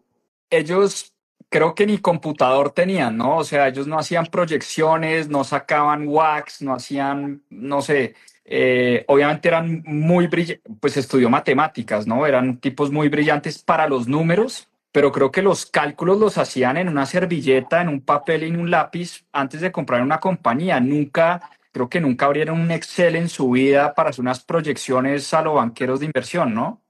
Ellos 0.49 1.13
creo 1.49 1.75
que 1.75 1.85
ni 1.85 1.97
computador 1.97 2.71
tenían, 2.71 3.17
¿no? 3.17 3.37
O 3.37 3.43
sea, 3.43 3.67
ellos 3.67 3.87
no 3.87 3.97
hacían 3.97 4.25
proyecciones, 4.27 5.29
no 5.29 5.43
sacaban 5.43 6.07
wax, 6.07 6.61
no 6.61 6.73
hacían, 6.73 7.43
no 7.49 7.81
sé, 7.81 8.15
eh, 8.51 9.05
obviamente 9.07 9.47
eran 9.47 9.83
muy 9.85 10.25
brillantes, 10.25 10.63
pues 10.79 10.97
estudió 10.97 11.29
matemáticas, 11.29 12.07
¿no? 12.07 12.25
Eran 12.25 12.57
tipos 12.57 12.91
muy 12.91 13.07
brillantes 13.07 13.61
para 13.61 13.87
los 13.87 14.07
números, 14.07 14.67
pero 14.91 15.11
creo 15.11 15.31
que 15.31 15.43
los 15.43 15.67
cálculos 15.67 16.19
los 16.19 16.39
hacían 16.39 16.77
en 16.77 16.89
una 16.89 17.05
servilleta, 17.05 17.79
en 17.79 17.89
un 17.89 18.01
papel 18.01 18.41
y 18.41 18.47
en 18.47 18.59
un 18.59 18.71
lápiz 18.71 19.23
antes 19.31 19.61
de 19.61 19.71
comprar 19.71 20.01
una 20.01 20.19
compañía. 20.19 20.79
Nunca, 20.79 21.41
creo 21.71 21.89
que 21.89 22.01
nunca 22.01 22.25
abrieron 22.25 22.59
un 22.59 22.71
Excel 22.71 23.15
en 23.17 23.29
su 23.29 23.51
vida 23.51 23.93
para 23.93 24.09
hacer 24.09 24.21
unas 24.21 24.43
proyecciones 24.43 25.31
a 25.35 25.43
los 25.43 25.53
banqueros 25.53 25.99
de 25.99 26.07
inversión, 26.07 26.55
¿no? 26.55 26.81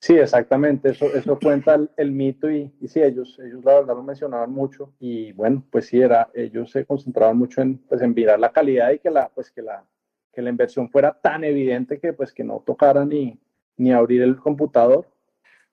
Sí, 0.00 0.14
exactamente, 0.14 0.90
eso, 0.90 1.06
eso 1.14 1.38
cuenta 1.38 1.78
el, 1.96 2.12
mito 2.12 2.50
y, 2.50 2.74
y, 2.80 2.88
sí, 2.88 3.00
ellos, 3.00 3.38
ellos 3.38 3.64
la 3.64 3.76
verdad 3.76 3.94
lo 3.94 4.02
mencionaban 4.02 4.50
mucho 4.50 4.92
y 4.98 5.32
bueno, 5.32 5.64
pues 5.70 5.86
sí, 5.86 6.00
era, 6.00 6.28
ellos 6.34 6.72
se 6.72 6.84
concentraban 6.84 7.38
mucho 7.38 7.62
en, 7.62 7.78
pues, 7.78 8.02
en 8.02 8.12
mirar 8.12 8.38
la 8.38 8.52
calidad 8.52 8.90
y 8.90 8.98
que 8.98 9.10
la, 9.10 9.30
pues, 9.30 9.50
que 9.50 9.62
la, 9.62 9.82
que 10.34 10.42
la 10.42 10.50
inversión 10.50 10.90
fuera 10.90 11.12
tan 11.12 11.44
evidente 11.44 11.98
que 11.98 12.12
pues 12.12 12.32
que 12.32 12.44
no 12.44 12.62
tocara 12.66 13.04
ni, 13.04 13.38
ni 13.76 13.92
abrir 13.92 14.22
el 14.22 14.36
computador. 14.36 15.08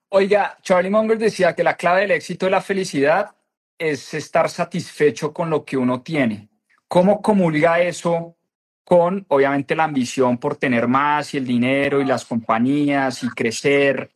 Oiga, 0.09 0.57
Charlie 0.61 0.89
Munger 0.89 1.17
decía 1.17 1.55
que 1.55 1.63
la 1.63 1.77
clave 1.77 2.01
del 2.01 2.11
éxito 2.11 2.45
de 2.45 2.51
la 2.51 2.61
felicidad 2.61 3.35
es 3.77 4.13
estar 4.13 4.49
satisfecho 4.49 5.33
con 5.33 5.49
lo 5.49 5.65
que 5.65 5.77
uno 5.77 6.01
tiene. 6.01 6.49
¿Cómo 6.87 7.21
comulga 7.21 7.79
eso 7.79 8.35
con, 8.83 9.25
obviamente, 9.29 9.75
la 9.75 9.85
ambición 9.85 10.37
por 10.37 10.57
tener 10.57 10.87
más 10.87 11.33
y 11.33 11.37
el 11.37 11.45
dinero 11.45 12.01
y 12.01 12.05
las 12.05 12.25
compañías 12.25 13.23
y 13.23 13.29
crecer, 13.29 14.11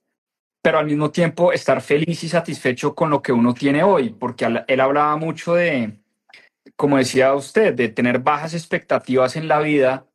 pero 0.62 0.80
al 0.80 0.86
mismo 0.86 1.12
tiempo 1.12 1.54
estar 1.54 1.82
feliz 1.82 2.24
y 2.24 2.28
satisfecho 2.28 2.94
con 2.94 3.10
lo 3.10 3.22
que 3.22 3.32
uno 3.32 3.54
tiene 3.54 3.82
hoy? 3.82 4.10
Porque 4.10 4.46
él 4.68 4.80
hablaba 4.82 5.16
mucho 5.16 5.56
de, 5.56 5.98
como 6.76 6.98
decía 6.98 7.34
usted, 7.34 7.74
de 7.74 7.88
tener 7.88 8.20
bajas 8.20 8.54
expectativas 8.54 9.36
en 9.38 9.48
la 9.48 9.60
vida, 9.60 10.06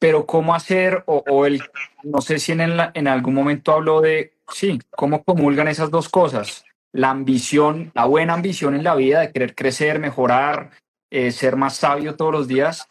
pero 0.00 0.26
cómo 0.26 0.54
hacer, 0.54 1.04
o, 1.06 1.22
o 1.28 1.46
el, 1.46 1.62
no 2.02 2.20
sé 2.20 2.40
si 2.40 2.50
en, 2.50 2.60
en 2.60 3.06
algún 3.06 3.34
momento 3.34 3.72
habló 3.72 4.00
de, 4.00 4.32
sí, 4.52 4.80
cómo 4.90 5.22
comulgan 5.22 5.68
esas 5.68 5.90
dos 5.90 6.08
cosas, 6.08 6.64
la 6.92 7.10
ambición, 7.10 7.92
la 7.94 8.06
buena 8.06 8.34
ambición 8.34 8.74
en 8.74 8.82
la 8.82 8.96
vida 8.96 9.20
de 9.20 9.30
querer 9.30 9.54
crecer, 9.54 10.00
mejorar, 10.00 10.70
eh, 11.10 11.30
ser 11.30 11.54
más 11.54 11.76
sabio 11.76 12.16
todos 12.16 12.32
los 12.32 12.48
días, 12.48 12.88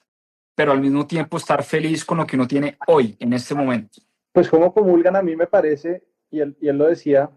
pero 0.56 0.72
al 0.72 0.80
mismo 0.80 1.06
tiempo 1.08 1.38
estar 1.38 1.64
feliz 1.64 2.06
con 2.06 2.20
lo 2.20 2.28
que 2.28 2.36
uno 2.36 2.48
tiene 2.48 2.78
hoy, 2.88 3.18
en 3.20 3.34
este 3.34 3.56
momento. 3.56 4.02
Pues 4.32 4.48
cómo 4.48 4.74
comulgan 4.74 5.16
a 5.16 5.22
mí 5.22 5.36
me 5.36 5.48
parece, 5.48 6.04
y 6.30 6.40
él, 6.40 6.56
y 6.62 6.70
él 6.70 6.78
lo 6.78 6.86
decía, 6.86 7.30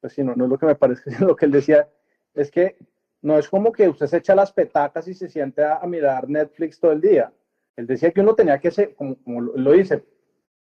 pues 0.00 0.12
sí, 0.12 0.22
no, 0.22 0.34
no 0.36 0.44
es 0.44 0.50
lo 0.50 0.58
que 0.58 0.66
me 0.66 0.74
parece, 0.76 1.10
sino 1.10 1.26
lo 1.26 1.36
que 1.36 1.46
él 1.46 1.52
decía, 1.52 1.88
es 2.32 2.50
que 2.50 2.76
no 3.22 3.38
es 3.38 3.48
como 3.48 3.72
que 3.72 3.88
usted 3.88 4.06
se 4.06 4.18
echa 4.18 4.34
las 4.34 4.52
petacas 4.52 5.08
y 5.08 5.14
se 5.14 5.28
siente 5.28 5.64
a, 5.64 5.80
mirar 5.80 6.28
Netflix 6.28 6.78
todo 6.78 6.92
el 6.92 7.00
día. 7.00 7.32
Él 7.76 7.86
decía 7.86 8.10
que 8.10 8.20
uno 8.20 8.34
tenía 8.34 8.58
que, 8.58 8.70
ser, 8.70 8.94
como, 8.94 9.16
lo 9.40 9.72
dice, 9.72 10.04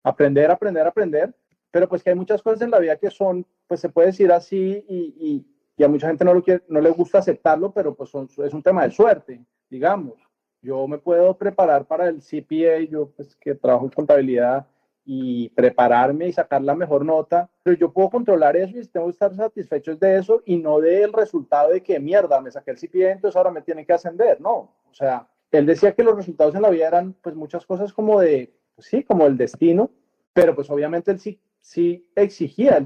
aprender, 0.03 0.51
aprender, 0.51 0.85
aprender, 0.85 1.35
pero 1.71 1.89
pues 1.89 2.03
que 2.03 2.11
hay 2.11 2.15
muchas 2.15 2.41
cosas 2.41 2.61
en 2.61 2.71
la 2.71 2.79
vida 2.79 2.97
que 2.97 3.09
son, 3.09 3.45
pues 3.67 3.79
se 3.79 3.89
puede 3.89 4.07
decir 4.07 4.31
así 4.31 4.85
y, 4.87 5.45
y, 5.77 5.83
a 5.83 5.89
mucha 5.89 6.07
gente 6.07 6.23
no, 6.23 6.33
lo 6.33 6.41
quiere, 6.41 6.63
no 6.69 6.79
le 6.79 6.89
gusta 6.91 7.17
aceptarlo, 7.17 7.73
pero 7.73 7.93
pues 7.95 8.09
son, 8.09 8.29
es 8.37 8.53
un 8.53 8.63
tema 8.63 8.83
de 8.83 8.91
suerte, 8.91 9.43
digamos. 9.69 10.13
Yo 10.61 10.87
me 10.87 10.97
puedo 10.97 11.37
preparar 11.37 11.85
para 11.85 12.07
el 12.07 12.21
CPA, 12.21 12.79
yo 12.89 13.11
pues 13.11 13.35
que 13.35 13.55
trabajo 13.55 13.85
en 13.85 13.91
contabilidad, 13.91 14.65
y 15.05 15.49
prepararme 15.49 16.27
y 16.27 16.33
sacar 16.33 16.63
la 16.63 16.75
mejor 16.75 17.05
nota, 17.05 17.47
pero 17.61 17.77
yo 17.77 17.93
puedo 17.93 18.09
controlar 18.09 18.57
eso 18.57 18.77
y 18.77 18.87
tengo 18.87 19.05
que 19.05 19.11
estar 19.11 19.33
satisfecho 19.35 19.95
de 19.95 20.17
eso 20.17 20.41
y 20.45 20.57
no 20.57 20.79
del 20.79 21.13
resultado 21.13 21.69
de 21.69 21.83
que 21.83 21.99
mierda, 21.99 22.41
me 22.41 22.51
saqué 22.51 22.71
el 22.71 22.77
CPA, 22.77 23.11
entonces 23.11 23.35
ahora 23.35 23.51
me 23.51 23.61
tiene 23.61 23.85
que 23.85 23.93
ascender, 23.93 24.41
no, 24.41 24.75
o 24.89 24.93
sea, 24.93 25.27
él 25.51 25.65
decía 25.65 25.93
que 25.93 26.03
los 26.03 26.15
resultados 26.15 26.55
en 26.55 26.61
la 26.61 26.69
vida 26.69 26.87
eran 26.87 27.13
pues 27.21 27.35
muchas 27.35 27.65
cosas 27.65 27.93
como 27.93 28.19
de, 28.19 28.53
pues, 28.75 28.87
sí, 28.87 29.03
como 29.03 29.25
el 29.25 29.37
destino, 29.37 29.91
pero 30.33 30.55
pues 30.55 30.69
obviamente 30.69 31.11
él 31.11 31.19
sí, 31.19 31.39
sí 31.59 32.09
exigía, 32.15 32.83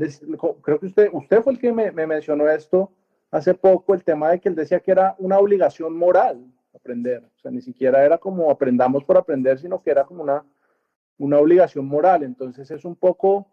creo 0.61 0.79
que 0.79 0.85
usted, 0.85 1.09
usted 1.11 1.41
fue 1.41 1.53
el 1.53 1.59
que 1.59 1.71
me, 1.71 1.91
me 1.91 2.05
mencionó 2.05 2.47
esto 2.47 2.91
hace 3.31 3.53
poco, 3.53 3.93
el 3.93 4.03
tema 4.03 4.31
de 4.31 4.39
que 4.39 4.49
él 4.49 4.55
decía 4.55 4.79
que 4.79 4.91
era 4.91 5.15
una 5.19 5.39
obligación 5.39 5.95
moral 5.95 6.45
aprender, 6.73 7.23
o 7.35 7.39
sea, 7.39 7.51
ni 7.51 7.61
siquiera 7.61 8.05
era 8.05 8.17
como 8.17 8.51
aprendamos 8.51 9.03
por 9.03 9.17
aprender, 9.17 9.59
sino 9.59 9.81
que 9.81 9.91
era 9.91 10.05
como 10.05 10.23
una 10.23 10.43
una 11.19 11.37
obligación 11.37 11.85
moral. 11.85 12.23
Entonces 12.23 12.71
es 12.71 12.83
un 12.83 12.95
poco 12.95 13.47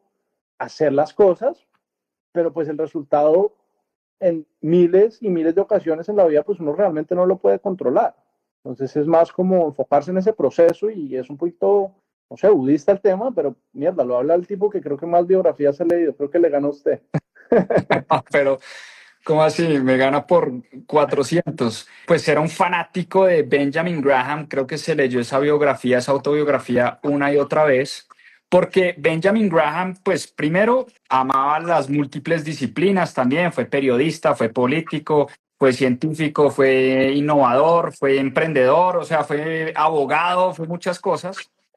hacer 0.59 0.93
las 0.93 1.13
cosas, 1.13 1.67
pero 2.33 2.53
pues 2.53 2.69
el 2.69 2.79
resultado 2.79 3.55
en 4.19 4.47
miles 4.63 5.23
y 5.23 5.29
miles 5.29 5.55
de 5.55 5.61
ocasiones 5.61 6.09
en 6.09 6.17
la 6.17 6.25
vida, 6.25 6.43
pues 6.43 6.59
uno 6.59 6.73
realmente 6.73 7.15
no 7.15 7.27
lo 7.27 7.37
puede 7.37 7.59
controlar. 7.59 8.17
Entonces 8.67 8.97
es 8.97 9.07
más 9.07 9.31
como 9.31 9.69
enfocarse 9.69 10.11
en 10.11 10.19
ese 10.19 10.33
proceso 10.33 10.91
y 10.91 11.17
es 11.17 11.31
un 11.31 11.37
poquito, 11.37 11.95
no 12.29 12.37
sé, 12.37 12.49
budista 12.49 12.91
el 12.91 13.01
tema, 13.01 13.33
pero 13.33 13.55
mierda, 13.73 14.05
lo 14.05 14.17
habla 14.17 14.35
el 14.35 14.47
tipo 14.47 14.69
que 14.69 14.81
creo 14.81 14.97
que 14.97 15.07
más 15.07 15.25
biografías 15.25 15.81
ha 15.81 15.85
leído, 15.85 16.17
creo 16.17 16.31
que 16.31 16.41
le 16.41 16.51
ganó 16.51 16.71
usted. 16.71 17.01
pero 18.33 18.59
¿Cómo 19.25 19.43
así? 19.43 19.67
Me 19.81 19.97
gana 19.97 20.25
por 20.25 20.53
400. 20.87 21.89
Pues 22.07 22.29
era 22.29 22.41
un 22.41 22.49
fanático 22.49 23.27
de 23.27 23.43
Benjamin 23.43 24.01
Graham. 24.01 24.47
Creo 24.47 24.69
que 24.69 24.79
se 24.79 24.95
leyó 24.95 25.19
esa 25.19 25.41
biografía, 25.41 25.99
esa 25.99 26.13
autobiografía 26.13 27.01
una 27.03 27.33
y 27.33 27.37
otra 27.37 27.65
vez. 27.65 28.07
Porque 28.49 28.95
Benjamin 28.97 29.49
Graham, 29.49 29.97
pues 30.05 30.29
primero 30.29 30.87
amaba 31.09 31.59
las 31.59 31.91
múltiples 31.91 32.45
disciplinas 32.45 33.15
también. 33.15 33.53
Fue 33.53 33.65
periodista, 33.65 34.37
fue 34.37 34.49
político, 34.49 35.29
fue 35.59 35.73
científico, 35.73 36.51
fue 36.51 37.13
innovador, 37.15 37.95
fue 37.97 38.19
emprendedor, 38.19 38.99
o 38.99 39.05
sea, 39.05 39.25
fue 39.25 39.73
abogado, 39.75 40.55
fue 40.55 40.67
muchas 40.67 41.01
cosas. 41.01 41.37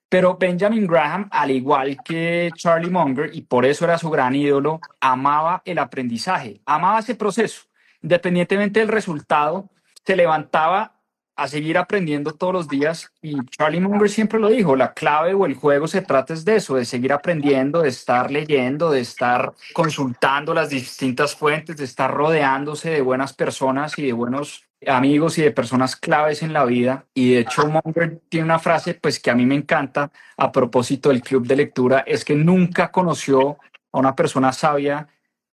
Pero 0.09 0.37
Benjamin 0.37 0.87
Graham, 0.87 1.29
al 1.31 1.51
igual 1.51 1.97
que 2.03 2.49
Charlie 2.55 2.89
Munger, 2.89 3.29
y 3.33 3.41
por 3.41 3.65
eso 3.65 3.85
era 3.85 3.97
su 3.97 4.09
gran 4.09 4.35
ídolo, 4.35 4.79
amaba 4.99 5.61
el 5.65 5.77
aprendizaje, 5.77 6.61
amaba 6.65 6.99
ese 6.99 7.15
proceso. 7.15 7.63
Independientemente 8.01 8.79
del 8.79 8.89
resultado, 8.89 9.69
se 10.05 10.15
levantaba 10.15 10.98
a 11.39 11.47
seguir 11.47 11.77
aprendiendo 11.77 12.33
todos 12.33 12.53
los 12.53 12.67
días 12.67 13.11
y 13.21 13.37
Charlie 13.45 13.79
Munger 13.79 14.09
siempre 14.09 14.39
lo 14.39 14.49
dijo, 14.49 14.75
la 14.75 14.93
clave 14.93 15.33
o 15.33 15.45
el 15.45 15.55
juego 15.55 15.87
se 15.87 16.01
trata 16.01 16.33
es 16.33 16.43
de 16.43 16.57
eso, 16.57 16.75
de 16.75 16.85
seguir 16.85 17.13
aprendiendo, 17.13 17.81
de 17.81 17.89
estar 17.89 18.29
leyendo, 18.29 18.91
de 18.91 18.99
estar 18.99 19.53
consultando 19.73 20.53
las 20.53 20.69
distintas 20.69 21.35
fuentes, 21.35 21.77
de 21.77 21.85
estar 21.85 22.13
rodeándose 22.13 22.89
de 22.89 23.01
buenas 23.01 23.33
personas 23.33 23.97
y 23.97 24.07
de 24.07 24.13
buenos 24.13 24.65
amigos 24.85 25.37
y 25.37 25.41
de 25.43 25.51
personas 25.51 25.95
claves 25.95 26.43
en 26.43 26.53
la 26.53 26.65
vida. 26.65 27.05
Y 27.13 27.33
de 27.33 27.39
hecho, 27.39 27.67
Munger 27.67 28.21
tiene 28.29 28.45
una 28.45 28.59
frase 28.59 28.93
pues 28.93 29.19
que 29.19 29.31
a 29.31 29.35
mí 29.35 29.45
me 29.45 29.55
encanta 29.55 30.11
a 30.37 30.51
propósito 30.51 31.09
del 31.09 31.21
club 31.21 31.47
de 31.47 31.55
lectura, 31.55 32.03
es 32.05 32.25
que 32.25 32.35
nunca 32.35 32.91
conoció 32.91 33.57
a 33.91 33.99
una 33.99 34.15
persona 34.15 34.51
sabia 34.51 35.07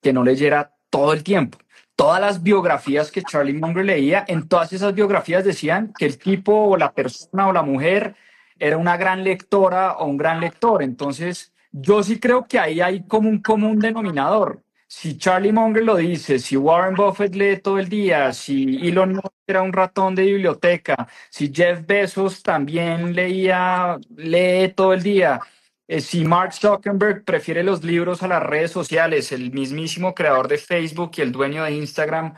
que 0.01 0.13
no 0.13 0.23
leyera 0.23 0.73
todo 0.89 1.13
el 1.13 1.23
tiempo. 1.23 1.57
Todas 1.95 2.21
las 2.21 2.41
biografías 2.41 3.11
que 3.11 3.21
Charlie 3.21 3.53
Munger 3.53 3.85
leía, 3.85 4.25
en 4.27 4.47
todas 4.47 4.73
esas 4.73 4.93
biografías 4.93 5.43
decían 5.43 5.93
que 5.97 6.05
el 6.05 6.17
tipo 6.17 6.53
o 6.53 6.77
la 6.77 6.91
persona 6.93 7.47
o 7.47 7.53
la 7.53 7.61
mujer 7.61 8.15
era 8.57 8.77
una 8.77 8.97
gran 8.97 9.23
lectora 9.23 9.93
o 9.93 10.05
un 10.05 10.17
gran 10.17 10.39
lector. 10.39 10.83
Entonces, 10.83 11.53
yo 11.71 12.03
sí 12.03 12.19
creo 12.19 12.47
que 12.47 12.59
ahí 12.59 12.81
hay 12.81 13.03
como 13.05 13.29
un 13.29 13.79
denominador 13.79 14.63
si 14.91 15.17
Charlie 15.17 15.53
Munger 15.53 15.85
lo 15.85 15.95
dice, 15.95 16.37
si 16.37 16.57
Warren 16.57 16.95
Buffett 16.95 17.33
lee 17.33 17.57
todo 17.63 17.79
el 17.79 17.87
día, 17.87 18.33
si 18.33 18.75
Elon 18.85 19.13
Musk 19.13 19.33
era 19.47 19.61
un 19.61 19.71
ratón 19.71 20.15
de 20.15 20.23
biblioteca, 20.23 21.07
si 21.29 21.49
Jeff 21.51 21.85
Bezos 21.87 22.43
también 22.43 23.15
leía, 23.15 23.97
lee 24.17 24.73
todo 24.75 24.91
el 24.91 25.01
día, 25.01 25.39
eh, 25.91 25.99
si 25.99 26.23
Mark 26.23 26.53
Zuckerberg 26.53 27.25
prefiere 27.25 27.63
los 27.63 27.83
libros 27.83 28.23
a 28.23 28.27
las 28.29 28.41
redes 28.41 28.71
sociales, 28.71 29.33
el 29.33 29.51
mismísimo 29.51 30.15
creador 30.15 30.47
de 30.47 30.57
Facebook 30.57 31.11
y 31.17 31.21
el 31.21 31.33
dueño 31.33 31.65
de 31.65 31.71
Instagram, 31.71 32.33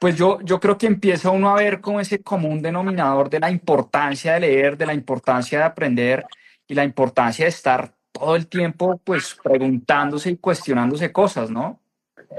pues 0.00 0.16
yo, 0.16 0.40
yo 0.42 0.58
creo 0.58 0.76
que 0.76 0.88
empieza 0.88 1.30
uno 1.30 1.48
a 1.48 1.54
ver 1.54 1.80
como 1.80 2.00
ese 2.00 2.20
común 2.24 2.60
denominador 2.60 3.30
de 3.30 3.38
la 3.38 3.52
importancia 3.52 4.34
de 4.34 4.40
leer, 4.40 4.76
de 4.76 4.86
la 4.86 4.94
importancia 4.94 5.60
de 5.60 5.64
aprender 5.64 6.24
y 6.66 6.74
la 6.74 6.82
importancia 6.82 7.44
de 7.44 7.50
estar 7.50 7.94
todo 8.10 8.34
el 8.34 8.48
tiempo 8.48 9.00
pues 9.04 9.38
preguntándose 9.44 10.30
y 10.30 10.36
cuestionándose 10.36 11.12
cosas, 11.12 11.52
¿no? 11.52 11.78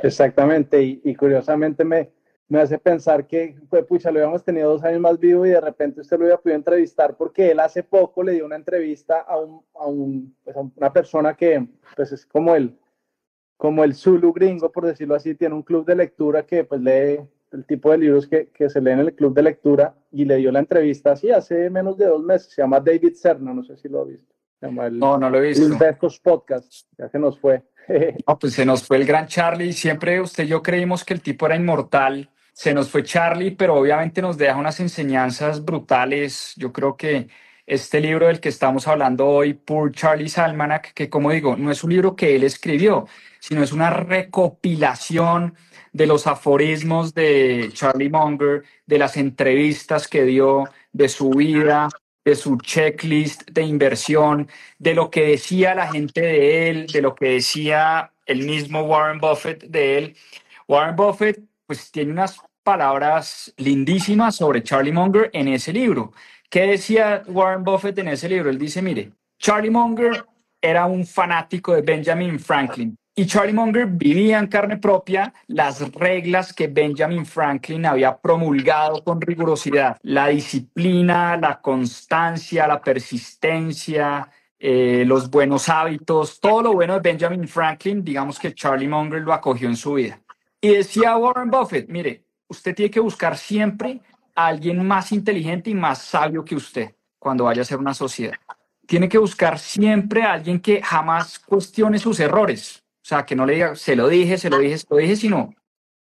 Exactamente, 0.03 0.83
y, 0.83 1.15
curiosamente 1.15 1.85
me, 1.85 2.09
me 2.49 2.59
hace 2.59 2.79
pensar 2.79 3.27
que, 3.27 3.55
pues, 3.69 3.85
pucha, 3.85 4.11
lo 4.11 4.19
habíamos 4.19 4.43
tenido 4.43 4.71
dos 4.71 4.83
años 4.83 4.99
más 4.99 5.19
vivo 5.19 5.45
y 5.45 5.49
de 5.49 5.61
repente 5.61 6.01
usted 6.01 6.17
lo 6.17 6.25
había 6.25 6.37
podido 6.37 6.57
entrevistar 6.57 7.15
porque 7.15 7.51
él 7.51 7.59
hace 7.59 7.83
poco 7.83 8.23
le 8.23 8.33
dio 8.33 8.45
una 8.45 8.55
entrevista 8.55 9.19
a, 9.19 9.37
un, 9.37 9.63
a, 9.75 9.85
un, 9.85 10.35
pues, 10.43 10.57
a 10.57 10.61
una 10.61 10.91
persona 10.91 11.35
que 11.35 11.67
pues 11.95 12.11
es 12.11 12.25
como 12.25 12.55
el, 12.55 12.75
como 13.55 13.83
el 13.83 13.93
Zulu 13.93 14.33
gringo, 14.33 14.71
por 14.71 14.87
decirlo 14.87 15.13
así, 15.13 15.35
tiene 15.35 15.53
un 15.53 15.61
club 15.61 15.85
de 15.85 15.95
lectura 15.95 16.43
que 16.43 16.63
pues 16.63 16.81
lee 16.81 17.19
el 17.51 17.65
tipo 17.65 17.91
de 17.91 17.99
libros 17.99 18.27
que, 18.27 18.47
que 18.49 18.67
se 18.67 18.81
leen 18.81 18.99
en 18.99 19.05
el 19.05 19.15
club 19.15 19.33
de 19.35 19.43
lectura 19.43 19.95
y 20.11 20.25
le 20.25 20.37
dio 20.37 20.51
la 20.51 20.59
entrevista 20.59 21.11
así 21.11 21.29
hace 21.29 21.69
menos 21.69 21.97
de 21.97 22.07
dos 22.07 22.23
meses, 22.23 22.51
se 22.51 22.63
llama 22.63 22.79
David 22.79 23.13
Cerna, 23.13 23.53
no 23.53 23.63
sé 23.63 23.77
si 23.77 23.87
lo 23.87 24.01
ha 24.01 24.05
visto. 24.05 24.33
no, 24.61 25.19
no 25.19 25.29
lo 25.29 25.37
he 25.37 25.49
visto. 25.49 25.77
podcasts, 26.23 26.87
ya 26.97 27.09
que 27.09 27.19
nos 27.19 27.39
fue. 27.39 27.61
No, 28.27 28.37
pues 28.37 28.53
se 28.53 28.65
nos 28.65 28.83
fue 28.83 28.97
el 28.97 29.05
gran 29.05 29.25
Charlie. 29.25 29.73
Siempre 29.73 30.21
usted 30.21 30.43
y 30.43 30.47
yo 30.47 30.61
creímos 30.61 31.03
que 31.03 31.15
el 31.15 31.21
tipo 31.21 31.47
era 31.47 31.55
inmortal. 31.55 32.29
Se 32.53 32.73
nos 32.73 32.89
fue 32.89 33.03
Charlie, 33.03 33.51
pero 33.51 33.75
obviamente 33.75 34.21
nos 34.21 34.37
deja 34.37 34.55
unas 34.55 34.79
enseñanzas 34.79 35.63
brutales. 35.63 36.53
Yo 36.57 36.73
creo 36.73 36.97
que 36.97 37.27
este 37.65 38.01
libro 38.01 38.27
del 38.27 38.39
que 38.39 38.49
estamos 38.49 38.87
hablando 38.87 39.27
hoy, 39.27 39.53
Poor 39.53 39.91
Charlie's 39.91 40.37
Almanac, 40.37 40.93
que 40.93 41.09
como 41.09 41.31
digo, 41.31 41.55
no 41.55 41.71
es 41.71 41.83
un 41.83 41.91
libro 41.91 42.15
que 42.15 42.35
él 42.35 42.43
escribió, 42.43 43.07
sino 43.39 43.63
es 43.63 43.71
una 43.71 43.91
recopilación 43.91 45.55
de 45.93 46.07
los 46.07 46.27
aforismos 46.27 47.13
de 47.13 47.69
Charlie 47.73 48.09
Munger, 48.09 48.63
de 48.85 48.97
las 48.97 49.17
entrevistas 49.17 50.07
que 50.07 50.23
dio, 50.23 50.65
de 50.91 51.09
su 51.09 51.29
vida, 51.31 51.89
de 52.25 52.35
su 52.35 52.57
checklist 52.57 53.49
de 53.51 53.63
inversión, 53.63 54.49
de 54.77 54.93
lo 54.93 55.09
que 55.09 55.27
decía 55.27 55.75
la 55.75 55.91
gente 55.91 56.21
de 56.21 56.69
él, 56.69 56.87
de 56.87 57.01
lo 57.01 57.15
que 57.15 57.29
decía 57.29 58.13
el 58.25 58.45
mismo 58.45 58.81
Warren 58.81 59.19
Buffett 59.19 59.63
de 59.63 59.97
él. 59.97 60.15
Warren 60.67 60.95
Buffett 60.95 61.48
pues 61.69 61.91
tiene 61.91 62.11
unas 62.11 62.41
palabras 62.63 63.53
lindísimas 63.57 64.37
sobre 64.37 64.63
Charlie 64.63 64.91
Munger 64.91 65.29
en 65.33 65.49
ese 65.49 65.71
libro. 65.71 66.13
¿Qué 66.49 66.61
decía 66.61 67.21
Warren 67.27 67.63
Buffett 67.63 67.99
en 67.99 68.07
ese 68.07 68.27
libro? 68.27 68.49
Él 68.49 68.57
dice, 68.57 68.81
mire, 68.81 69.11
Charlie 69.37 69.69
Munger 69.69 70.25
era 70.59 70.87
un 70.87 71.05
fanático 71.05 71.75
de 71.75 71.83
Benjamin 71.83 72.39
Franklin. 72.39 72.97
Y 73.15 73.27
Charlie 73.27 73.53
Munger 73.53 73.85
vivía 73.85 74.39
en 74.39 74.47
carne 74.47 74.77
propia 74.77 75.31
las 75.45 75.93
reglas 75.93 76.53
que 76.53 76.65
Benjamin 76.65 77.23
Franklin 77.23 77.85
había 77.85 78.17
promulgado 78.17 79.03
con 79.03 79.21
rigurosidad. 79.21 79.97
La 80.01 80.29
disciplina, 80.29 81.37
la 81.37 81.61
constancia, 81.61 82.65
la 82.65 82.81
persistencia, 82.81 84.27
eh, 84.57 85.03
los 85.05 85.29
buenos 85.29 85.69
hábitos, 85.69 86.39
todo 86.39 86.63
lo 86.63 86.73
bueno 86.73 86.95
de 86.95 87.01
Benjamin 87.01 87.47
Franklin, 87.47 88.03
digamos 88.03 88.39
que 88.39 88.55
Charlie 88.55 88.87
Munger 88.87 89.21
lo 89.21 89.33
acogió 89.33 89.69
en 89.69 89.75
su 89.75 89.93
vida. 89.93 90.19
Y 90.61 90.75
decía 90.75 91.17
Warren 91.17 91.49
Buffett, 91.49 91.87
mire, 91.89 92.23
usted 92.47 92.75
tiene 92.75 92.91
que 92.91 92.99
buscar 92.99 93.37
siempre 93.37 94.01
a 94.35 94.47
alguien 94.47 94.85
más 94.85 95.11
inteligente 95.11 95.69
y 95.69 95.75
más 95.75 96.01
sabio 96.01 96.43
que 96.43 96.55
usted 96.55 96.95
cuando 97.17 97.45
vaya 97.45 97.61
a 97.61 97.63
hacer 97.63 97.77
una 97.77 97.93
sociedad. 97.93 98.35
Tiene 98.85 99.07
que 99.07 99.17
buscar 99.17 99.59
siempre 99.59 100.23
a 100.23 100.33
alguien 100.33 100.59
que 100.59 100.81
jamás 100.81 101.39
cuestione 101.39 101.99
sus 101.99 102.19
errores. 102.19 102.83
O 103.01 103.07
sea, 103.09 103.25
que 103.25 103.35
no 103.35 103.45
le 103.45 103.53
diga, 103.53 103.75
se 103.75 103.95
lo 103.95 104.07
dije, 104.07 104.37
se 104.37 104.49
lo 104.49 104.57
dije, 104.57 104.77
se 104.77 104.87
lo 104.89 104.97
dije, 104.97 105.15
sino 105.15 105.53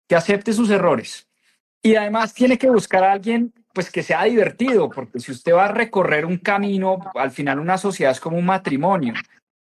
que 0.08 0.16
acepte 0.16 0.52
sus 0.52 0.70
errores. 0.70 1.28
Y 1.82 1.94
además 1.96 2.32
tiene 2.32 2.58
que 2.58 2.70
buscar 2.70 3.04
a 3.04 3.12
alguien 3.12 3.52
pues 3.72 3.90
que 3.90 4.02
sea 4.02 4.24
divertido, 4.24 4.88
porque 4.88 5.20
si 5.20 5.32
usted 5.32 5.52
va 5.52 5.66
a 5.66 5.72
recorrer 5.72 6.24
un 6.24 6.38
camino, 6.38 6.98
al 7.14 7.30
final 7.30 7.58
una 7.58 7.76
sociedad 7.76 8.12
es 8.12 8.20
como 8.20 8.38
un 8.38 8.46
matrimonio. 8.46 9.12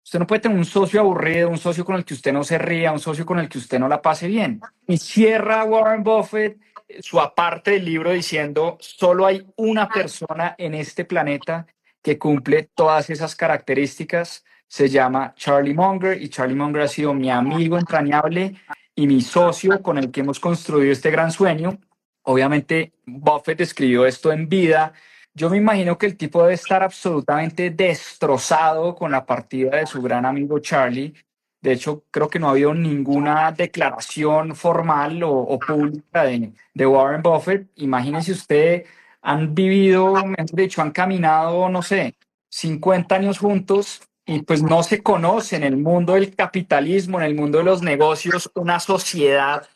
Usted 0.06 0.20
no 0.20 0.28
puede 0.28 0.42
tener 0.42 0.58
un 0.58 0.66
socio 0.66 1.00
aburrido, 1.00 1.50
un 1.50 1.58
socio 1.58 1.84
con 1.84 1.96
el 1.96 2.06
que 2.06 2.14
usted 2.14 2.32
no 2.32 2.44
se 2.44 2.60
ría, 2.60 2.92
un 2.92 3.00
socio 3.00 3.26
con 3.26 3.40
el 3.40 3.50
que 3.50 3.58
usted 3.58 3.80
no 3.80 3.88
la 3.88 4.04
pase 4.04 4.28
bien. 4.28 4.62
Y 4.88 5.00
cierra 5.00 5.64
Warren 5.64 6.04
Buffett 6.04 6.60
su 7.00 7.20
aparte 7.20 7.72
del 7.72 7.86
libro 7.86 8.12
diciendo, 8.12 8.78
solo 8.80 9.26
hay 9.26 9.44
una 9.56 9.90
persona 9.90 10.54
en 10.60 10.76
este 10.76 11.06
planeta 11.06 11.66
que 12.04 12.20
cumple 12.20 12.70
todas 12.76 13.10
esas 13.10 13.36
características. 13.36 14.46
Se 14.68 14.90
llama 14.90 15.34
Charlie 15.36 15.74
Munger 15.74 16.22
y 16.22 16.30
Charlie 16.30 16.56
Munger 16.56 16.84
ha 16.84 16.88
sido 16.88 17.16
mi 17.16 17.32
amigo 17.32 17.80
entrañable 17.80 18.56
y 18.94 19.08
mi 19.08 19.22
socio 19.22 19.82
con 19.82 19.98
el 19.98 20.12
que 20.12 20.22
hemos 20.22 20.40
construido 20.40 20.92
este 20.92 21.10
gran 21.10 21.32
sueño. 21.32 21.80
Obviamente, 22.22 22.94
Buffett 23.08 23.62
escribió 23.62 24.06
esto 24.06 24.32
en 24.32 24.48
vida. 24.50 24.94
Yo 25.38 25.50
me 25.50 25.58
imagino 25.58 25.98
que 25.98 26.06
el 26.06 26.16
tipo 26.16 26.42
debe 26.42 26.54
estar 26.54 26.82
absolutamente 26.82 27.70
destrozado 27.70 28.96
con 28.96 29.12
la 29.12 29.26
partida 29.26 29.76
de 29.78 29.86
su 29.86 30.02
gran 30.02 30.26
amigo 30.26 30.60
Charlie. 30.60 31.14
De 31.62 31.74
hecho, 31.74 32.06
creo 32.10 32.30
que 32.30 32.40
no 32.40 32.48
ha 32.48 32.52
habido 32.52 32.74
ninguna 32.74 33.52
declaración 33.52 34.56
formal 34.56 35.22
o, 35.24 35.60
pública 35.60 36.24
de, 36.24 36.88
Warren 36.88 37.22
Buffett. 37.22 37.68
Imagínese 37.76 38.32
usted, 38.32 38.86
han 39.22 39.54
vivido, 39.54 40.14
de 40.54 40.64
hecho, 40.64 40.82
han 40.82 40.92
caminado, 40.92 41.68
no 41.68 41.82
sé, 41.82 42.16
50 42.50 43.16
años 43.16 43.40
juntos 43.40 44.04
y 44.26 44.42
pues 44.42 44.64
no 44.64 44.84
se 44.84 45.04
conoce 45.04 45.58
en 45.58 45.64
el 45.64 45.76
mundo 45.76 46.14
del 46.14 46.34
capitalismo, 46.34 47.20
en 47.20 47.26
el 47.26 47.36
mundo 47.36 47.58
de 47.58 47.66
los 47.66 47.82
negocios, 47.82 48.50
una 48.56 48.80
sociedad 48.80 49.68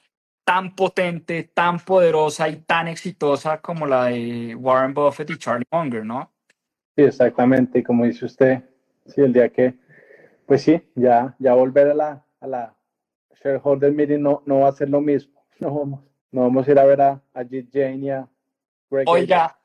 tan 0.49 0.73
potente, 0.73 1.43
tan 1.53 1.77
poderosa 1.77 2.49
y 2.49 2.55
tan 2.61 2.87
exitosa 2.87 3.61
como 3.61 3.85
la 3.85 4.05
de 4.05 4.55
Warren 4.55 4.95
Buffett 4.95 5.29
y 5.29 5.37
Charlie 5.37 5.67
Munger, 5.71 6.03
¿no? 6.03 6.31
Sí, 6.95 7.03
exactamente. 7.03 7.83
Como 7.83 8.03
dice 8.05 8.25
usted, 8.25 8.63
sí, 9.05 9.21
el 9.21 9.31
día 9.31 9.49
que, 9.49 9.75
pues 10.47 10.63
sí, 10.63 10.81
ya, 10.95 11.35
ya 11.37 11.53
volver 11.53 11.91
a 11.91 11.93
la, 11.93 12.25
a 12.39 12.47
la 12.47 12.75
shareholder 13.43 13.91
meeting 13.91 14.23
no, 14.23 14.41
no 14.47 14.61
va 14.61 14.69
a 14.69 14.71
ser 14.71 14.89
lo 14.89 15.01
mismo. 15.01 15.39
No 15.59 15.77
vamos, 15.77 16.03
no 16.31 16.41
vamos 16.41 16.67
a 16.67 16.71
ir 16.71 16.79
a 16.79 16.85
ver 16.85 17.01
a, 17.01 17.21
a 17.33 17.43
Jit 17.43 17.69
Jane 17.71 17.97
y 17.97 18.09
a 18.09 18.27
Greg 18.89 19.07
Oiga, 19.07 19.55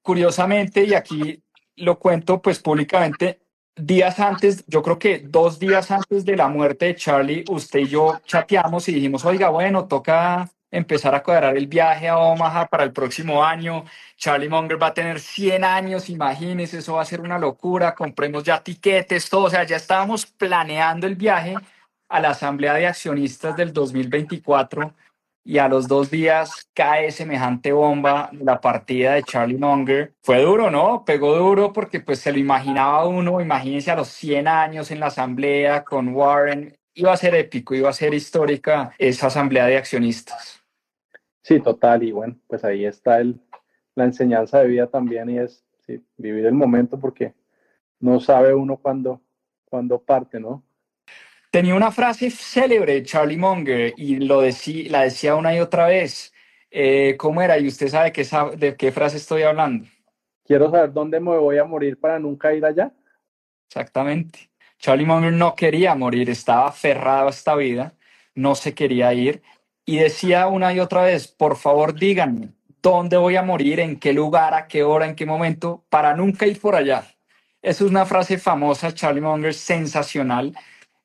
curiosamente, 0.00 0.84
y 0.84 0.94
aquí 0.94 1.42
lo 1.76 1.98
cuento 1.98 2.40
pues 2.40 2.60
públicamente, 2.60 3.42
días 3.86 4.20
antes, 4.20 4.64
yo 4.66 4.82
creo 4.82 4.98
que 4.98 5.18
dos 5.18 5.58
días 5.58 5.90
antes 5.90 6.24
de 6.24 6.36
la 6.36 6.48
muerte 6.48 6.86
de 6.86 6.96
Charlie, 6.96 7.44
usted 7.48 7.80
y 7.80 7.88
yo 7.88 8.20
chateamos 8.26 8.88
y 8.88 8.94
dijimos, 8.94 9.24
oiga, 9.24 9.48
bueno, 9.48 9.86
toca 9.86 10.48
empezar 10.70 11.14
a 11.14 11.22
cuadrar 11.22 11.56
el 11.56 11.66
viaje 11.66 12.08
a 12.08 12.16
Omaha 12.18 12.66
para 12.66 12.84
el 12.84 12.92
próximo 12.92 13.44
año. 13.44 13.84
Charlie 14.16 14.48
Munger 14.48 14.80
va 14.80 14.88
a 14.88 14.94
tener 14.94 15.18
100 15.20 15.64
años, 15.64 16.08
imagínese, 16.08 16.78
eso 16.78 16.94
va 16.94 17.02
a 17.02 17.04
ser 17.04 17.20
una 17.20 17.38
locura, 17.38 17.94
compremos 17.94 18.44
ya 18.44 18.62
tiquetes, 18.62 19.28
todo, 19.28 19.44
o 19.44 19.50
sea, 19.50 19.64
ya 19.64 19.76
estábamos 19.76 20.26
planeando 20.26 21.06
el 21.06 21.16
viaje 21.16 21.56
a 22.08 22.20
la 22.20 22.30
Asamblea 22.30 22.74
de 22.74 22.86
Accionistas 22.86 23.56
del 23.56 23.72
2024 23.72 24.94
y 25.44 25.58
a 25.58 25.68
los 25.68 25.88
dos 25.88 26.10
días 26.10 26.68
cae 26.74 27.10
semejante 27.10 27.72
bomba 27.72 28.30
la 28.32 28.60
partida 28.60 29.14
de 29.14 29.22
Charlie 29.22 29.58
Munger. 29.58 30.14
Fue 30.22 30.42
duro, 30.42 30.70
¿no? 30.70 31.04
Pegó 31.04 31.36
duro 31.36 31.72
porque 31.72 32.00
pues 32.00 32.18
se 32.18 32.32
lo 32.32 32.38
imaginaba 32.38 33.06
uno, 33.06 33.40
imagínense 33.40 33.90
a 33.90 33.96
los 33.96 34.08
100 34.08 34.48
años 34.48 34.90
en 34.90 35.00
la 35.00 35.06
asamblea 35.06 35.84
con 35.84 36.14
Warren, 36.14 36.76
iba 36.94 37.12
a 37.12 37.16
ser 37.16 37.34
épico, 37.34 37.74
iba 37.74 37.88
a 37.88 37.94
ser 37.94 38.14
histórica 38.14 38.92
esa 38.98 39.28
asamblea 39.28 39.66
de 39.66 39.76
accionistas. 39.76 40.62
Sí, 41.42 41.60
total, 41.60 42.02
y 42.02 42.12
bueno, 42.12 42.36
pues 42.46 42.64
ahí 42.64 42.84
está 42.84 43.20
el, 43.20 43.40
la 43.94 44.04
enseñanza 44.04 44.60
de 44.60 44.68
vida 44.68 44.86
también 44.86 45.30
y 45.30 45.38
es 45.38 45.64
vivir 46.16 46.46
el 46.46 46.54
momento 46.54 47.00
porque 47.00 47.34
no 47.98 48.20
sabe 48.20 48.54
uno 48.54 48.76
cuándo, 48.76 49.20
cuándo 49.64 50.00
parte, 50.00 50.38
¿no? 50.38 50.62
Tenía 51.50 51.74
una 51.74 51.90
frase 51.90 52.30
célebre, 52.30 53.02
Charlie 53.02 53.36
Munger, 53.36 53.92
y 53.96 54.16
lo 54.20 54.40
decía, 54.40 54.90
la 54.90 55.02
decía 55.02 55.34
una 55.34 55.54
y 55.54 55.58
otra 55.58 55.86
vez. 55.86 56.32
Eh, 56.70 57.16
¿Cómo 57.18 57.42
era? 57.42 57.58
Y 57.58 57.66
usted 57.66 57.88
sabe 57.88 58.12
que 58.12 58.24
de 58.56 58.76
qué 58.76 58.92
frase 58.92 59.16
estoy 59.16 59.42
hablando. 59.42 59.86
Quiero 60.44 60.70
saber 60.70 60.92
dónde 60.92 61.18
me 61.18 61.36
voy 61.36 61.58
a 61.58 61.64
morir 61.64 61.98
para 61.98 62.18
nunca 62.18 62.54
ir 62.54 62.64
allá. 62.64 62.92
Exactamente. 63.68 64.50
Charlie 64.78 65.04
Munger 65.04 65.32
no 65.32 65.54
quería 65.54 65.94
morir, 65.94 66.30
estaba 66.30 66.68
aferrado 66.68 67.26
a 67.26 67.30
esta 67.30 67.54
vida, 67.54 67.94
no 68.34 68.54
se 68.54 68.72
quería 68.74 69.12
ir 69.12 69.42
y 69.84 69.98
decía 69.98 70.46
una 70.46 70.72
y 70.72 70.80
otra 70.80 71.02
vez, 71.02 71.28
por 71.28 71.56
favor 71.56 71.94
díganme 71.94 72.50
dónde 72.80 73.16
voy 73.16 73.36
a 73.36 73.42
morir, 73.42 73.80
en 73.80 73.98
qué 73.98 74.12
lugar, 74.12 74.54
a 74.54 74.66
qué 74.66 74.82
hora, 74.82 75.06
en 75.06 75.14
qué 75.14 75.26
momento, 75.26 75.84
para 75.90 76.14
nunca 76.14 76.46
ir 76.46 76.60
por 76.60 76.74
allá. 76.74 77.04
Esa 77.60 77.84
es 77.84 77.90
una 77.90 78.06
frase 78.06 78.38
famosa, 78.38 78.94
Charlie 78.94 79.20
Munger, 79.20 79.52
sensacional, 79.52 80.54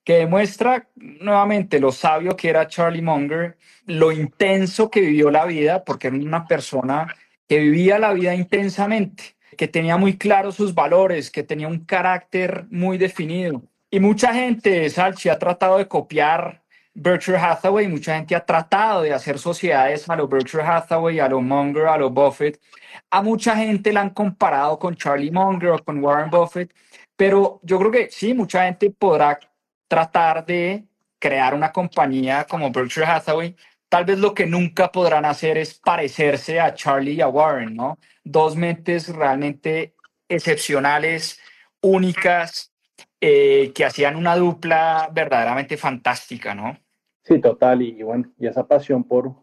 que 0.06 0.20
demuestra 0.20 0.88
nuevamente 0.96 1.80
lo 1.80 1.92
sabio 1.92 2.38
que 2.38 2.50
era 2.50 2.68
Charlie 2.68 3.02
Munger, 3.02 3.58
lo 3.88 4.12
intenso 4.12 4.90
que 4.90 5.02
vivió 5.02 5.32
la 5.32 5.46
vida, 5.46 5.84
porque 5.84 6.08
era 6.08 6.16
una 6.16 6.48
persona 6.48 7.14
que 7.50 7.58
vivía 7.60 7.98
la 7.98 8.14
vida 8.14 8.36
intensamente, 8.36 9.36
que 9.58 9.68
tenía 9.68 9.98
muy 9.98 10.16
claros 10.18 10.56
sus 10.56 10.76
valores, 10.76 11.32
que 11.32 11.44
tenía 11.44 11.68
un 11.68 11.86
carácter 11.86 12.68
muy 12.70 13.00
definido. 13.00 13.64
Y 13.90 14.00
mucha 14.00 14.34
gente, 14.34 14.88
Salchi, 14.92 15.30
ha 15.30 15.40
tratado 15.40 15.80
de 15.80 15.88
copiar 15.88 16.64
Berkshire 16.94 17.38
Hathaway, 17.38 17.88
mucha 17.88 18.16
gente 18.16 18.36
ha 18.36 18.46
tratado 18.46 19.02
de 19.02 19.12
hacer 19.12 19.40
sociedades 19.40 20.08
a 20.08 20.16
lo 20.16 20.28
Berkshire 20.28 20.64
Hathaway, 20.64 21.20
a 21.20 21.28
lo 21.28 21.42
Munger, 21.42 21.88
a 21.88 21.98
lo 21.98 22.12
Buffett. 22.12 22.62
A 23.10 23.24
mucha 23.24 23.56
gente 23.56 23.92
la 23.92 24.02
han 24.02 24.12
comparado 24.12 24.78
con 24.78 24.96
Charlie 24.96 25.32
Munger 25.32 25.72
o 25.72 25.84
con 25.84 26.04
Warren 26.04 26.30
Buffett, 26.30 26.72
pero 27.16 27.60
yo 27.64 27.80
creo 27.80 27.92
que 27.92 28.10
sí, 28.12 28.34
mucha 28.36 28.66
gente 28.66 28.92
podrá 28.92 29.40
tratar 29.88 30.46
de 30.46 30.86
crear 31.20 31.54
una 31.54 31.72
compañía 31.72 32.46
como 32.46 32.72
Berkshire 32.72 33.06
Hathaway, 33.06 33.56
tal 33.90 34.06
vez 34.06 34.20
lo 34.20 34.34
que 34.34 34.46
nunca 34.46 34.92
podrán 34.92 35.26
hacer 35.26 35.58
es 35.58 35.74
parecerse 35.74 36.60
a 36.60 36.74
Charlie 36.74 37.14
y 37.14 37.22
a 37.22 37.28
Warren, 37.28 37.76
¿no? 37.76 37.98
Dos 38.24 38.56
mentes 38.56 39.14
realmente 39.14 39.96
excepcionales, 40.28 41.40
únicas, 41.82 42.74
eh, 43.22 43.72
que 43.74 43.86
hacían 43.86 44.16
una 44.16 44.36
dupla 44.36 45.10
verdaderamente 45.14 45.78
fantástica, 45.78 46.54
¿no? 46.54 46.78
Sí, 47.24 47.40
total, 47.40 47.82
y, 47.82 48.04
bueno, 48.04 48.32
y 48.38 48.48
esa 48.48 48.68
pasión 48.68 49.04
por, 49.04 49.34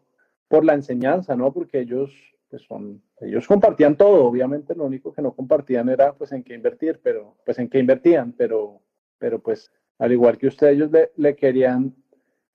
por 0.47 0.65
la 0.65 0.75
enseñanza, 0.75 1.35
¿no? 1.35 1.53
Porque 1.53 1.81
ellos, 1.81 2.13
pues 2.49 2.63
son, 2.63 3.03
ellos 3.21 3.47
compartían 3.47 3.97
todo, 3.97 4.25
obviamente 4.25 4.75
lo 4.75 4.85
único 4.85 5.13
que 5.13 5.23
no 5.23 5.33
compartían 5.33 5.89
era 5.89 6.13
pues 6.13 6.31
en 6.33 6.45
qué 6.45 6.55
invertir, 6.55 7.01
pero 7.03 7.39
pues 7.45 7.59
en 7.59 7.69
qué 7.69 7.79
invertían, 7.79 8.33
pero, 8.33 8.83
pero 9.19 9.41
pues 9.41 9.73
al 10.03 10.11
igual 10.11 10.37
que 10.37 10.49
ustedes, 10.49 10.75
ellos 10.75 10.91
le, 11.17 11.37
querían 11.37 11.95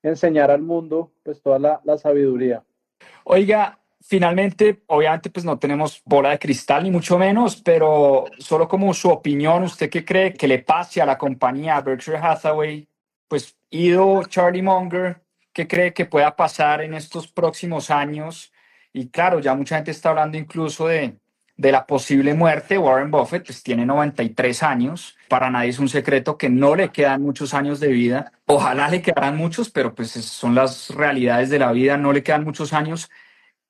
enseñar 0.03 0.51
al 0.51 0.61
mundo 0.61 1.13
pues 1.23 1.41
toda 1.41 1.57
la, 1.81 1.97
sabiduría. 1.97 2.61
Oiga, 3.23 3.79
finalmente, 4.01 4.83
obviamente, 4.87 5.29
pues 5.29 5.45
no 5.45 5.57
tenemos 5.57 6.01
bola 6.03 6.31
de 6.31 6.39
cristal 6.39 6.83
ni 6.83 6.91
mucho 6.91 7.17
menos, 7.17 7.55
pero 7.55 8.25
solo 8.37 8.67
como 8.67 8.93
su 8.93 9.07
opinión, 9.09 9.63
¿usted 9.63 9.89
qué 9.89 10.03
cree 10.03 10.33
que 10.33 10.45
le 10.45 10.59
pase 10.59 11.01
a 11.01 11.05
la 11.05 11.17
compañía 11.17 11.79
Berkshire 11.79 12.17
Hathaway? 12.17 12.85
Pues 13.29 13.57
ido 13.69 14.23
Charlie 14.25 14.61
Munger, 14.61 15.21
¿qué 15.53 15.69
cree 15.69 15.93
que 15.93 16.05
pueda 16.05 16.35
pasar 16.35 16.81
en 16.81 16.95
estos 16.95 17.29
próximos 17.29 17.89
años? 17.89 18.51
Y 18.91 19.07
claro, 19.07 19.39
ya 19.39 19.55
mucha 19.55 19.77
gente 19.77 19.91
está 19.91 20.09
hablando 20.09 20.37
incluso 20.37 20.87
de, 20.87 21.17
de 21.57 21.71
la 21.71 21.87
posible 21.87 22.35
muerte, 22.35 22.77
Warren 22.77 23.09
Buffett 23.09 23.45
pues, 23.45 23.63
tiene 23.63 23.85
93 23.85 24.63
años. 24.63 25.17
Para 25.27 25.49
nadie 25.49 25.69
es 25.69 25.79
un 25.79 25.89
secreto 25.89 26.37
que 26.37 26.49
no 26.49 26.75
le 26.75 26.89
quedan 26.89 27.23
muchos 27.23 27.53
años 27.53 27.79
de 27.79 27.87
vida. 27.87 28.31
Ojalá 28.45 28.87
le 28.89 29.01
quedaran 29.01 29.35
muchos, 29.35 29.69
pero 29.71 29.93
pues 29.93 30.11
son 30.11 30.53
las 30.53 30.91
realidades 30.91 31.49
de 31.49 31.59
la 31.59 31.71
vida, 31.71 31.97
no 31.97 32.13
le 32.13 32.23
quedan 32.23 32.43
muchos 32.43 32.73
años. 32.73 33.09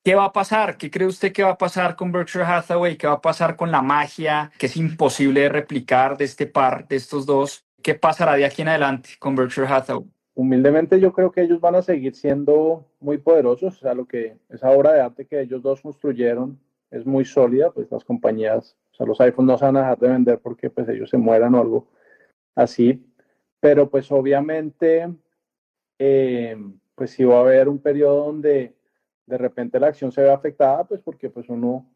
¿Qué 0.04 0.14
va 0.14 0.26
a 0.26 0.32
pasar? 0.32 0.76
¿Qué 0.76 0.90
cree 0.90 1.08
usted 1.08 1.32
que 1.32 1.42
va 1.42 1.50
a 1.50 1.58
pasar 1.58 1.96
con 1.96 2.12
Berkshire 2.12 2.44
Hathaway? 2.44 2.96
¿Qué 2.96 3.06
va 3.06 3.14
a 3.14 3.20
pasar 3.20 3.56
con 3.56 3.70
la 3.70 3.82
magia 3.82 4.50
que 4.58 4.66
es 4.66 4.76
imposible 4.76 5.40
de 5.42 5.48
replicar 5.48 6.16
de 6.16 6.24
este 6.26 6.46
par, 6.46 6.86
de 6.86 6.96
estos 6.96 7.26
dos? 7.26 7.64
¿Qué 7.82 7.94
pasará 7.94 8.34
de 8.34 8.44
aquí 8.44 8.62
en 8.62 8.68
adelante 8.68 9.10
con 9.18 9.34
Berkshire 9.34 9.66
Hathaway? 9.66 10.06
Humildemente 10.34 11.00
yo 11.00 11.12
creo 11.12 11.32
que 11.32 11.42
ellos 11.42 11.60
van 11.60 11.74
a 11.74 11.82
seguir 11.82 12.14
siendo 12.14 12.86
muy 13.00 13.18
poderosos, 13.18 13.76
o 13.76 13.80
sea, 13.80 13.94
lo 13.94 14.06
que 14.06 14.36
esa 14.48 14.70
obra 14.70 14.92
de 14.92 15.00
arte 15.00 15.26
que 15.26 15.40
ellos 15.40 15.62
dos 15.62 15.80
construyeron 15.80 16.60
es 16.90 17.06
muy 17.06 17.24
sólida, 17.24 17.70
pues 17.70 17.90
las 17.90 18.04
compañías, 18.04 18.76
o 18.92 18.94
sea, 18.96 19.06
los 19.06 19.20
iPhones 19.20 19.52
no 19.52 19.58
se 19.58 19.64
van 19.64 19.76
a 19.76 19.80
dejar 19.80 19.98
de 19.98 20.08
vender 20.08 20.38
porque 20.40 20.70
pues 20.70 20.88
ellos 20.88 21.10
se 21.10 21.18
mueran 21.18 21.54
o 21.54 21.60
algo 21.60 21.88
así, 22.54 23.04
pero 23.60 23.90
pues 23.90 24.10
obviamente, 24.12 25.12
eh, 25.98 26.56
pues 26.94 27.10
si 27.10 27.24
va 27.24 27.38
a 27.38 27.40
haber 27.40 27.68
un 27.68 27.78
periodo 27.78 28.26
donde 28.26 28.74
de 29.26 29.38
repente 29.38 29.78
la 29.78 29.88
acción 29.88 30.10
se 30.12 30.22
ve 30.22 30.30
afectada, 30.30 30.84
pues 30.84 31.00
porque 31.02 31.28
pues 31.30 31.48
uno, 31.48 31.86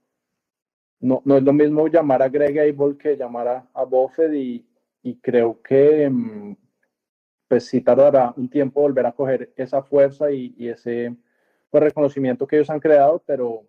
no, 1.01 1.23
no 1.25 1.37
es 1.37 1.43
lo 1.43 1.53
mismo 1.53 1.89
llamar 1.89 2.23
a 2.23 2.29
Greg 2.29 2.59
Abel 2.59 2.97
que 2.99 3.17
llamar 3.17 3.49
a, 3.49 3.69
a 3.73 3.85
Buffett 3.85 4.33
y, 4.35 4.67
y 5.03 5.17
creo 5.17 5.61
que 5.63 6.09
mm, 6.09 6.57
pues 7.49 7.67
sí 7.67 7.81
tardará 7.81 8.33
un 8.37 8.49
tiempo 8.49 8.81
volver 8.81 9.07
a 9.07 9.13
coger 9.13 9.53
esa 9.57 9.83
fuerza 9.83 10.31
y, 10.31 10.55
y 10.57 10.69
ese 10.69 11.17
pues, 11.71 11.83
reconocimiento 11.83 12.47
que 12.47 12.57
ellos 12.57 12.71
han 12.71 12.81
creado, 12.81 13.23
pero, 13.27 13.67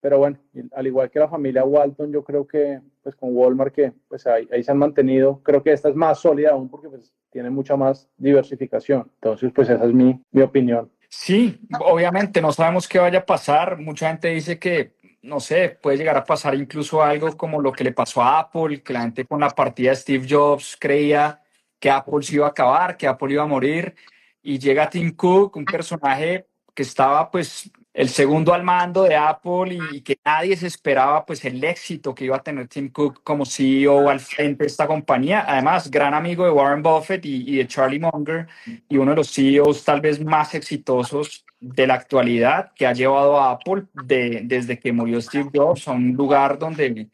pero 0.00 0.18
bueno, 0.18 0.38
al 0.72 0.86
igual 0.86 1.10
que 1.10 1.18
la 1.18 1.28
familia 1.28 1.64
Walton, 1.64 2.12
yo 2.12 2.22
creo 2.22 2.46
que 2.46 2.80
pues 3.02 3.16
con 3.16 3.36
Walmart 3.36 3.74
que 3.74 3.92
pues 4.08 4.26
ahí, 4.26 4.46
se 4.62 4.70
han 4.70 4.78
mantenido, 4.78 5.40
creo 5.42 5.62
que 5.62 5.72
esta 5.72 5.88
es 5.88 5.94
más 5.94 6.20
sólida 6.20 6.50
aún 6.50 6.68
porque 6.68 6.88
pues 6.88 7.12
tiene 7.30 7.50
mucha 7.50 7.76
más 7.76 8.08
diversificación. 8.16 9.10
Entonces, 9.14 9.52
pues 9.54 9.68
esa 9.68 9.84
es 9.84 9.92
mi, 9.92 10.20
mi 10.30 10.42
opinión. 10.42 10.90
Sí, 11.08 11.60
obviamente 11.80 12.40
no 12.40 12.52
sabemos 12.52 12.86
qué 12.86 12.98
vaya 12.98 13.20
a 13.20 13.26
pasar. 13.26 13.78
Mucha 13.78 14.08
gente 14.08 14.28
dice 14.28 14.58
que, 14.58 14.94
no 15.22 15.40
sé, 15.40 15.78
puede 15.82 15.96
llegar 15.96 16.16
a 16.16 16.24
pasar 16.24 16.54
incluso 16.54 17.02
algo 17.02 17.36
como 17.36 17.60
lo 17.60 17.72
que 17.72 17.84
le 17.84 17.92
pasó 17.92 18.22
a 18.22 18.40
Apple, 18.40 18.82
que 18.82 18.92
la 18.92 19.02
gente 19.02 19.24
con 19.24 19.40
la 19.40 19.50
partida 19.50 19.90
de 19.90 19.96
Steve 19.96 20.26
Jobs 20.28 20.76
creía 20.78 21.42
que 21.78 21.90
Apple 21.90 22.22
se 22.22 22.36
iba 22.36 22.46
a 22.46 22.50
acabar, 22.50 22.96
que 22.96 23.06
Apple 23.06 23.32
iba 23.32 23.42
a 23.42 23.46
morir, 23.46 23.94
y 24.42 24.58
llega 24.58 24.90
Tim 24.90 25.14
Cook, 25.14 25.56
un 25.56 25.64
personaje 25.64 26.46
que 26.74 26.82
estaba 26.82 27.30
pues 27.30 27.70
el 27.98 28.10
segundo 28.10 28.54
al 28.54 28.62
mando 28.62 29.02
de 29.02 29.16
Apple 29.16 29.76
y, 29.90 30.02
que 30.02 30.20
nadie 30.24 30.56
se 30.56 30.68
esperaba 30.68 31.26
pues 31.26 31.44
el 31.44 31.62
éxito 31.64 32.14
que 32.14 32.26
iba 32.26 32.36
a 32.36 32.42
tener 32.44 32.68
Tim 32.68 32.90
Cook 32.90 33.24
como 33.24 33.44
CEO 33.44 34.08
al 34.08 34.20
frente 34.20 34.62
de 34.62 34.68
esta 34.68 34.86
compañía. 34.86 35.44
Además, 35.48 35.90
gran 35.90 36.14
amigo 36.14 36.44
de 36.44 36.52
Warren 36.52 36.80
Buffett 36.80 37.24
y, 37.24 37.56
de 37.56 37.66
Charlie 37.66 37.98
Munger 37.98 38.46
y 38.88 38.98
uno 38.98 39.10
de 39.10 39.16
los 39.16 39.34
CEOs 39.34 39.82
tal 39.82 40.00
vez 40.00 40.24
más 40.24 40.54
exitosos 40.54 41.44
de 41.58 41.88
la 41.88 41.94
actualidad 41.94 42.70
que 42.72 42.86
ha 42.86 42.92
llevado 42.92 43.36
a 43.40 43.50
Apple 43.50 43.86
de, 44.04 44.42
desde 44.44 44.78
que 44.78 44.92
murió 44.92 45.20
Steve 45.20 45.50
Jobs 45.52 45.88
a 45.88 45.90
un 45.90 46.12
lugar 46.12 46.56
donde 46.56 47.08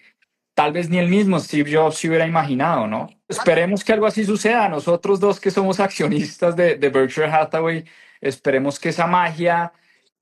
tal 0.53 0.75
vez 0.75 0.91
ni 0.91 0.99
el 0.99 1.09
mismo 1.09 1.41
Steve 1.41 1.75
Jobs 1.75 1.97
se 1.97 2.09
hubiera 2.09 2.27
imaginado, 2.27 2.87
¿no? 2.87 3.09
Esperemos 3.27 3.83
que 3.83 3.95
algo 3.95 4.05
así 4.05 4.23
suceda. 4.23 4.69
Nosotros 4.69 5.19
dos 5.19 5.41
que 5.41 5.51
somos 5.51 5.81
accionistas 5.81 6.55
de, 6.55 6.75
de 6.75 6.89
Berkshire 6.91 7.33
Hathaway, 7.33 7.87
esperemos 8.21 8.79
que 8.79 8.91
esa 8.91 9.07
magia 9.07 9.73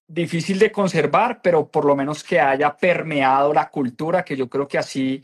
difícil 0.07 0.59
de 0.59 0.72
conservar, 0.72 1.40
pero 1.42 1.68
por 1.68 1.84
lo 1.84 1.96
menos 1.96 2.22
que 2.22 2.40
haya 2.40 2.76
permeado 2.76 3.53
la 3.53 3.68
cultura, 3.70 4.24
que 4.24 4.36
yo 4.36 4.48
creo 4.48 4.68
que 4.68 4.78
así, 4.78 5.22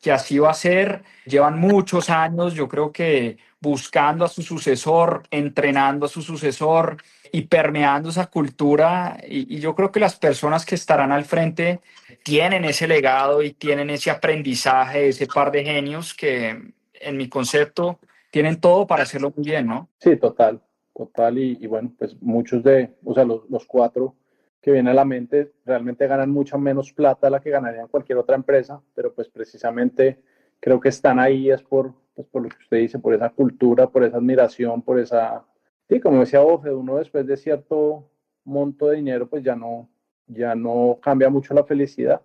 que 0.00 0.12
así 0.12 0.38
va 0.38 0.50
a 0.50 0.54
ser. 0.54 1.02
Llevan 1.26 1.58
muchos 1.58 2.10
años, 2.10 2.54
yo 2.54 2.68
creo 2.68 2.92
que 2.92 3.38
buscando 3.60 4.24
a 4.24 4.28
su 4.28 4.42
sucesor, 4.42 5.24
entrenando 5.30 6.06
a 6.06 6.08
su 6.08 6.22
sucesor 6.22 6.96
y 7.32 7.42
permeando 7.42 8.10
esa 8.10 8.26
cultura. 8.26 9.18
Y, 9.26 9.58
yo 9.58 9.74
creo 9.74 9.90
que 9.90 10.00
las 10.00 10.16
personas 10.16 10.64
que 10.64 10.74
estarán 10.74 11.12
al 11.12 11.24
frente 11.24 11.80
tienen 12.22 12.64
ese 12.64 12.86
legado 12.86 13.42
y 13.42 13.52
tienen 13.52 13.90
ese 13.90 14.10
aprendizaje, 14.10 15.08
ese 15.08 15.26
par 15.26 15.50
de 15.50 15.64
genios 15.64 16.14
que 16.14 16.72
en 16.94 17.16
mi 17.16 17.28
concepto 17.28 17.98
tienen 18.30 18.60
todo 18.60 18.86
para 18.86 19.02
hacerlo 19.02 19.32
muy 19.34 19.46
bien, 19.46 19.66
¿no? 19.66 19.88
Sí, 19.98 20.16
total, 20.16 20.60
total. 20.98 21.38
Y, 21.38 21.56
y 21.60 21.66
bueno, 21.66 21.92
pues 21.96 22.20
muchos 22.20 22.62
de, 22.62 22.90
o 23.04 23.14
sea, 23.14 23.24
los, 23.24 23.48
los 23.48 23.64
cuatro 23.64 24.16
que 24.60 24.72
viene 24.72 24.90
a 24.90 24.94
la 24.94 25.04
mente, 25.04 25.52
realmente 25.64 26.06
ganan 26.08 26.30
mucha 26.30 26.58
menos 26.58 26.92
plata 26.92 27.28
de 27.28 27.30
la 27.30 27.40
que 27.40 27.50
ganarían 27.50 27.86
cualquier 27.86 28.18
otra 28.18 28.34
empresa, 28.34 28.82
pero 28.94 29.14
pues 29.14 29.28
precisamente 29.28 30.20
creo 30.58 30.80
que 30.80 30.88
están 30.88 31.20
ahí 31.20 31.50
es 31.50 31.62
por, 31.62 31.94
pues 32.14 32.26
por 32.26 32.42
lo 32.42 32.48
que 32.48 32.56
usted 32.64 32.78
dice, 32.78 32.98
por 32.98 33.14
esa 33.14 33.30
cultura, 33.30 33.88
por 33.88 34.02
esa 34.02 34.16
admiración, 34.16 34.82
por 34.82 34.98
esa... 34.98 35.44
Sí, 35.88 36.00
como 36.00 36.20
decía 36.20 36.40
Bofe, 36.40 36.70
uno 36.70 36.96
después 36.96 37.24
de 37.26 37.36
cierto 37.36 38.10
monto 38.44 38.88
de 38.88 38.96
dinero, 38.96 39.28
pues 39.28 39.44
ya 39.44 39.54
no, 39.54 39.88
ya 40.26 40.54
no 40.56 40.98
cambia 41.00 41.30
mucho 41.30 41.54
la 41.54 41.64
felicidad. 41.64 42.20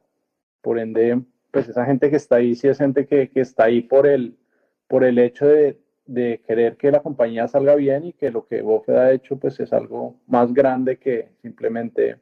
Por 0.62 0.80
ende, 0.80 1.22
pues 1.52 1.70
esa 1.70 1.86
gente 1.86 2.10
que 2.10 2.16
está 2.16 2.38
ahí, 2.38 2.56
sí 2.56 2.68
es 2.68 2.80
gente 2.80 3.06
que, 3.06 3.30
que 3.30 3.42
está 3.42 3.66
ahí 3.66 3.82
por 3.82 4.08
el, 4.08 4.36
por 4.88 5.04
el 5.04 5.20
hecho 5.20 5.46
de, 5.46 5.80
de 6.06 6.42
querer 6.46 6.78
que 6.78 6.92
la 6.92 7.02
compañía 7.02 7.48
salga 7.48 7.76
bien 7.76 8.06
y 8.06 8.14
que 8.14 8.30
lo 8.30 8.46
que 8.46 8.62
Buffett 8.62 8.98
ha 8.98 9.12
hecho 9.12 9.38
pues 9.38 9.60
es 9.60 9.72
algo 9.74 10.20
más 10.28 10.54
grande 10.54 10.98
que 10.98 11.30
simplemente 11.42 12.18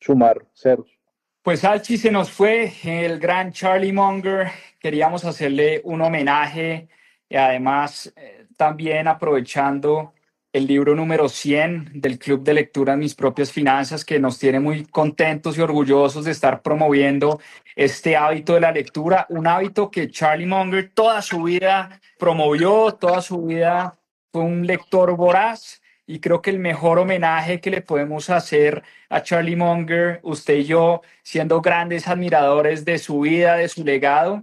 sumar 0.00 0.46
ceros. 0.54 0.98
Pues 1.42 1.64
Alchi 1.64 1.96
se 1.96 2.10
nos 2.10 2.30
fue 2.30 2.72
el 2.84 3.18
gran 3.18 3.52
Charlie 3.52 3.92
Munger. 3.92 4.48
Queríamos 4.78 5.24
hacerle 5.24 5.80
un 5.84 6.02
homenaje 6.02 6.88
y 7.28 7.36
además 7.36 8.12
eh, 8.16 8.46
también 8.56 9.08
aprovechando 9.08 10.12
el 10.52 10.66
libro 10.66 10.94
número 10.94 11.28
100 11.28 12.00
del 12.00 12.18
Club 12.18 12.42
de 12.42 12.54
Lectura 12.54 12.96
Mis 12.96 13.14
Propias 13.14 13.52
Finanzas, 13.52 14.04
que 14.04 14.18
nos 14.18 14.38
tiene 14.38 14.60
muy 14.60 14.86
contentos 14.86 15.58
y 15.58 15.60
orgullosos 15.60 16.24
de 16.24 16.30
estar 16.30 16.62
promoviendo 16.62 17.40
este 17.76 18.16
hábito 18.16 18.54
de 18.54 18.60
la 18.60 18.72
lectura, 18.72 19.26
un 19.28 19.46
hábito 19.46 19.90
que 19.90 20.10
Charlie 20.10 20.46
Munger 20.46 20.90
toda 20.94 21.20
su 21.22 21.42
vida 21.42 22.00
promovió, 22.18 22.92
toda 22.94 23.20
su 23.20 23.44
vida 23.44 23.98
fue 24.32 24.42
un 24.42 24.66
lector 24.66 25.14
voraz 25.16 25.82
y 26.06 26.20
creo 26.20 26.40
que 26.40 26.50
el 26.50 26.58
mejor 26.58 26.98
homenaje 26.98 27.60
que 27.60 27.70
le 27.70 27.82
podemos 27.82 28.30
hacer 28.30 28.82
a 29.10 29.22
Charlie 29.22 29.56
Munger, 29.56 30.20
usted 30.22 30.54
y 30.54 30.64
yo, 30.64 31.02
siendo 31.22 31.60
grandes 31.60 32.08
admiradores 32.08 32.86
de 32.86 32.98
su 32.98 33.20
vida, 33.20 33.56
de 33.56 33.68
su 33.68 33.84
legado, 33.84 34.42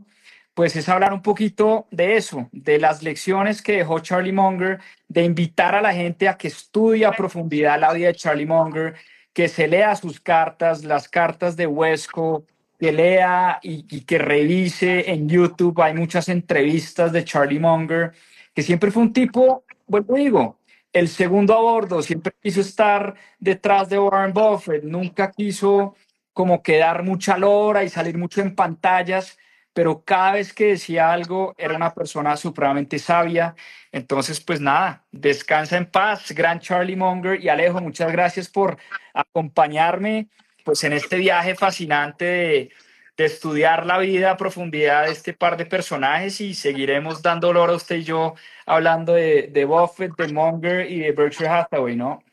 pues 0.55 0.75
es 0.77 0.87
hablar 0.87 1.13
un 1.13 1.21
poquito 1.21 1.85
de 1.91 2.15
eso, 2.15 2.49
de 2.53 2.79
las 2.79 3.03
lecciones 3.03 3.61
que 3.61 3.73
dejó 3.73 3.99
Charlie 3.99 4.31
Munger, 4.31 4.79
de 5.09 5.23
invitar 5.25 5.75
a 5.75 5.81
la 5.81 5.93
gente 5.93 6.29
a 6.29 6.37
que 6.37 6.47
estudie 6.47 7.05
a 7.05 7.11
profundidad 7.11 7.79
la 7.79 7.91
vida 7.91 8.07
de 8.07 8.15
Charlie 8.15 8.45
Munger, 8.45 8.95
que 9.33 9.49
se 9.49 9.67
lea 9.67 9.93
sus 9.97 10.21
cartas, 10.21 10.85
las 10.85 11.09
cartas 11.09 11.57
de 11.57 11.67
Huesco, 11.67 12.45
que 12.79 12.93
lea 12.93 13.59
y, 13.61 14.01
que 14.05 14.17
revise 14.17 15.11
en 15.11 15.27
YouTube. 15.27 15.81
Hay 15.81 15.93
muchas 15.93 16.29
entrevistas 16.29 17.11
de 17.11 17.25
Charlie 17.25 17.59
Munger, 17.59 18.13
que 18.53 18.63
siempre 18.63 18.91
fue 18.91 19.03
un 19.03 19.11
tipo, 19.11 19.65
vuelvo 19.87 20.15
digo, 20.15 20.59
el 20.93 21.09
segundo 21.09 21.53
a 21.53 21.59
bordo, 21.59 22.01
siempre 22.01 22.31
quiso 22.41 22.61
estar 22.61 23.13
detrás 23.39 23.89
de 23.89 23.99
Warren 23.99 24.31
Buffett, 24.31 24.85
nunca 24.85 25.31
quiso 25.31 25.95
como 26.31 26.63
quedar 26.63 27.03
mucha 27.03 27.37
lora 27.37 27.83
y 27.83 27.89
salir 27.89 28.17
mucho 28.17 28.39
en 28.39 28.55
pantallas 28.55 29.37
pero 29.75 30.03
cada 30.05 30.31
vez 30.31 30.53
que 30.53 30.67
decía 30.67 31.11
algo 31.11 31.53
era 31.57 31.75
una 31.75 31.93
persona 31.93 32.37
supremamente 32.37 32.97
sabia. 32.97 33.55
Entonces, 33.91 34.39
pues 34.39 34.61
nada, 34.61 35.03
descansa 35.11 35.75
en 35.75 35.85
paz, 35.85 36.31
gran 36.31 36.61
Charlie 36.61 36.95
Munger 36.95 37.43
y 37.43 37.49
Alejo, 37.49 37.81
muchas 37.81 38.09
gracias 38.09 38.47
por 38.47 38.77
acompañarme 39.13 40.29
pues 40.63 40.81
en 40.85 40.93
este 40.93 41.17
viaje 41.17 41.55
fascinante 41.55 42.23
de, 42.23 42.71
de 43.17 43.25
estudiar 43.25 43.85
la 43.85 43.97
vida 43.97 44.31
a 44.31 44.37
profundidad 44.37 45.07
de 45.07 45.11
este 45.11 45.33
par 45.33 45.57
de 45.57 45.65
personajes 45.65 46.39
y 46.39 46.53
seguiremos 46.53 47.21
dando 47.21 47.49
olor 47.49 47.69
a 47.69 47.75
usted 47.75 47.97
y 47.97 48.03
yo 48.05 48.35
hablando 48.65 49.11
de, 49.11 49.49
de 49.51 49.65
Buffett, 49.65 50.15
de 50.15 50.31
Munger 50.31 50.89
y 50.89 50.99
de 50.99 51.11
Berkshire 51.11 51.49
Hathaway, 51.49 51.97
¿no? 51.97 52.23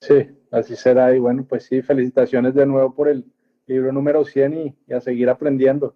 Sí, 0.00 0.30
así 0.50 0.74
será. 0.76 1.14
Y 1.14 1.18
bueno, 1.18 1.44
pues 1.46 1.66
sí, 1.66 1.82
felicitaciones 1.82 2.54
de 2.54 2.64
nuevo 2.64 2.94
por 2.94 3.08
el 3.08 3.26
libro 3.66 3.92
número 3.92 4.24
100 4.24 4.54
y, 4.54 4.76
y 4.88 4.94
a 4.94 5.02
seguir 5.02 5.28
aprendiendo. 5.28 5.94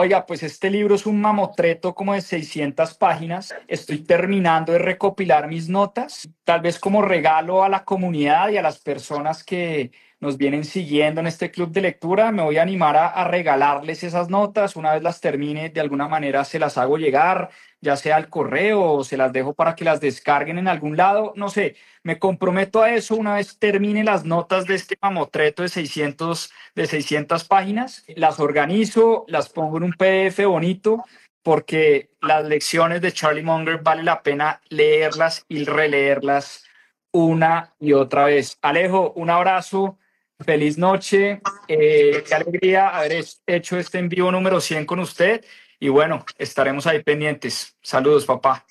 Oiga, 0.00 0.26
pues 0.26 0.44
este 0.44 0.70
libro 0.70 0.94
es 0.94 1.06
un 1.06 1.20
mamotreto 1.20 1.92
como 1.92 2.14
de 2.14 2.20
600 2.20 2.94
páginas. 2.94 3.52
Estoy 3.66 4.04
terminando 4.04 4.72
de 4.72 4.78
recopilar 4.78 5.48
mis 5.48 5.68
notas, 5.68 6.30
tal 6.44 6.60
vez 6.60 6.78
como 6.78 7.02
regalo 7.02 7.64
a 7.64 7.68
la 7.68 7.84
comunidad 7.84 8.50
y 8.50 8.58
a 8.58 8.62
las 8.62 8.78
personas 8.78 9.42
que 9.42 9.90
nos 10.20 10.36
vienen 10.36 10.64
siguiendo 10.64 11.20
en 11.20 11.26
este 11.26 11.50
club 11.50 11.70
de 11.70 11.80
lectura. 11.80 12.32
Me 12.32 12.42
voy 12.42 12.58
a 12.58 12.62
animar 12.62 12.96
a, 12.96 13.24
regalarles 13.24 14.02
esas 14.02 14.28
notas. 14.28 14.76
Una 14.76 14.94
vez 14.94 15.02
las 15.02 15.20
termine, 15.20 15.70
de 15.70 15.80
alguna 15.80 16.08
manera 16.08 16.44
se 16.44 16.58
las 16.58 16.76
hago 16.78 16.98
llegar, 16.98 17.50
ya 17.80 17.96
sea 17.96 18.16
al 18.16 18.28
correo 18.28 18.82
o 18.82 19.04
se 19.04 19.16
las 19.16 19.32
dejo 19.32 19.54
para 19.54 19.74
que 19.76 19.84
las 19.84 20.00
descarguen 20.00 20.58
en 20.58 20.68
algún 20.68 20.96
lado. 20.96 21.32
No 21.36 21.48
sé, 21.48 21.76
me 22.02 22.18
comprometo 22.18 22.82
a 22.82 22.94
eso 22.94 23.14
una 23.14 23.34
vez 23.34 23.58
termine 23.58 24.02
las 24.04 24.24
notas 24.24 24.66
de 24.66 24.74
este 24.74 24.96
mamotreto 25.00 25.62
de 25.62 25.68
600, 25.68 26.52
de 26.74 26.86
600 26.86 27.44
páginas. 27.44 28.04
Las 28.16 28.40
organizo, 28.40 29.24
las 29.28 29.48
pongo 29.48 29.78
en 29.78 29.84
un 29.84 29.92
PDF 29.92 30.44
bonito 30.46 31.04
porque 31.42 32.10
las 32.20 32.44
lecciones 32.44 33.00
de 33.00 33.12
Charlie 33.12 33.42
Munger 33.42 33.78
vale 33.82 34.02
la 34.02 34.22
pena 34.22 34.60
leerlas 34.68 35.46
y 35.48 35.64
releerlas 35.64 36.64
una 37.12 37.74
y 37.80 37.92
otra 37.92 38.24
vez. 38.26 38.58
Alejo, 38.62 39.12
un 39.12 39.30
abrazo 39.30 39.98
Feliz 40.44 40.78
noche, 40.78 41.40
eh, 41.66 42.22
qué 42.26 42.34
alegría 42.34 42.90
haber 42.90 43.24
hecho 43.44 43.76
este 43.76 43.98
envío 43.98 44.30
número 44.30 44.60
100 44.60 44.86
con 44.86 45.00
usted 45.00 45.44
y 45.80 45.88
bueno, 45.88 46.24
estaremos 46.38 46.86
ahí 46.86 47.02
pendientes. 47.02 47.76
Saludos, 47.82 48.24
papá. 48.24 48.64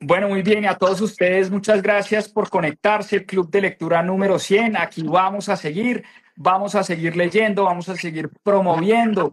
Bueno, 0.00 0.28
muy 0.28 0.42
bien, 0.42 0.66
a 0.66 0.76
todos 0.76 1.00
ustedes, 1.00 1.48
muchas 1.48 1.80
gracias 1.80 2.28
por 2.28 2.50
conectarse, 2.50 3.16
el 3.16 3.26
Club 3.26 3.48
de 3.50 3.60
Lectura 3.60 4.02
número 4.02 4.40
100. 4.40 4.76
Aquí 4.76 5.04
vamos 5.04 5.48
a 5.48 5.56
seguir, 5.56 6.02
vamos 6.34 6.74
a 6.74 6.82
seguir 6.82 7.16
leyendo, 7.16 7.64
vamos 7.64 7.88
a 7.88 7.94
seguir 7.94 8.28
promoviendo 8.42 9.32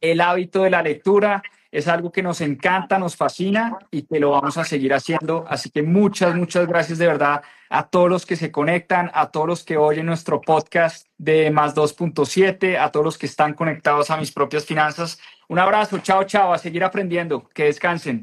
el 0.00 0.22
hábito 0.22 0.62
de 0.62 0.70
la 0.70 0.82
lectura. 0.82 1.42
Es 1.70 1.88
algo 1.88 2.12
que 2.12 2.22
nos 2.22 2.40
encanta, 2.40 2.98
nos 2.98 3.16
fascina 3.16 3.78
y 3.90 4.02
que 4.02 4.20
lo 4.20 4.30
vamos 4.30 4.56
a 4.58 4.64
seguir 4.64 4.94
haciendo. 4.94 5.44
Así 5.48 5.70
que 5.70 5.82
muchas, 5.82 6.34
muchas 6.34 6.66
gracias 6.66 6.98
de 6.98 7.06
verdad 7.06 7.42
a 7.68 7.88
todos 7.88 8.08
los 8.08 8.26
que 8.26 8.36
se 8.36 8.52
conectan, 8.52 9.10
a 9.14 9.30
todos 9.30 9.46
los 9.46 9.64
que 9.64 9.76
oyen 9.76 10.06
nuestro 10.06 10.40
podcast 10.40 11.06
de 11.18 11.50
más 11.50 11.74
2.7, 11.74 12.78
a 12.78 12.90
todos 12.90 13.04
los 13.04 13.18
que 13.18 13.26
están 13.26 13.54
conectados 13.54 14.10
a 14.10 14.16
mis 14.16 14.32
propias 14.32 14.64
finanzas. 14.64 15.18
Un 15.48 15.58
abrazo, 15.58 15.98
chao, 15.98 16.24
chao, 16.24 16.52
a 16.52 16.58
seguir 16.58 16.84
aprendiendo, 16.84 17.48
que 17.54 17.64
descansen. 17.64 18.22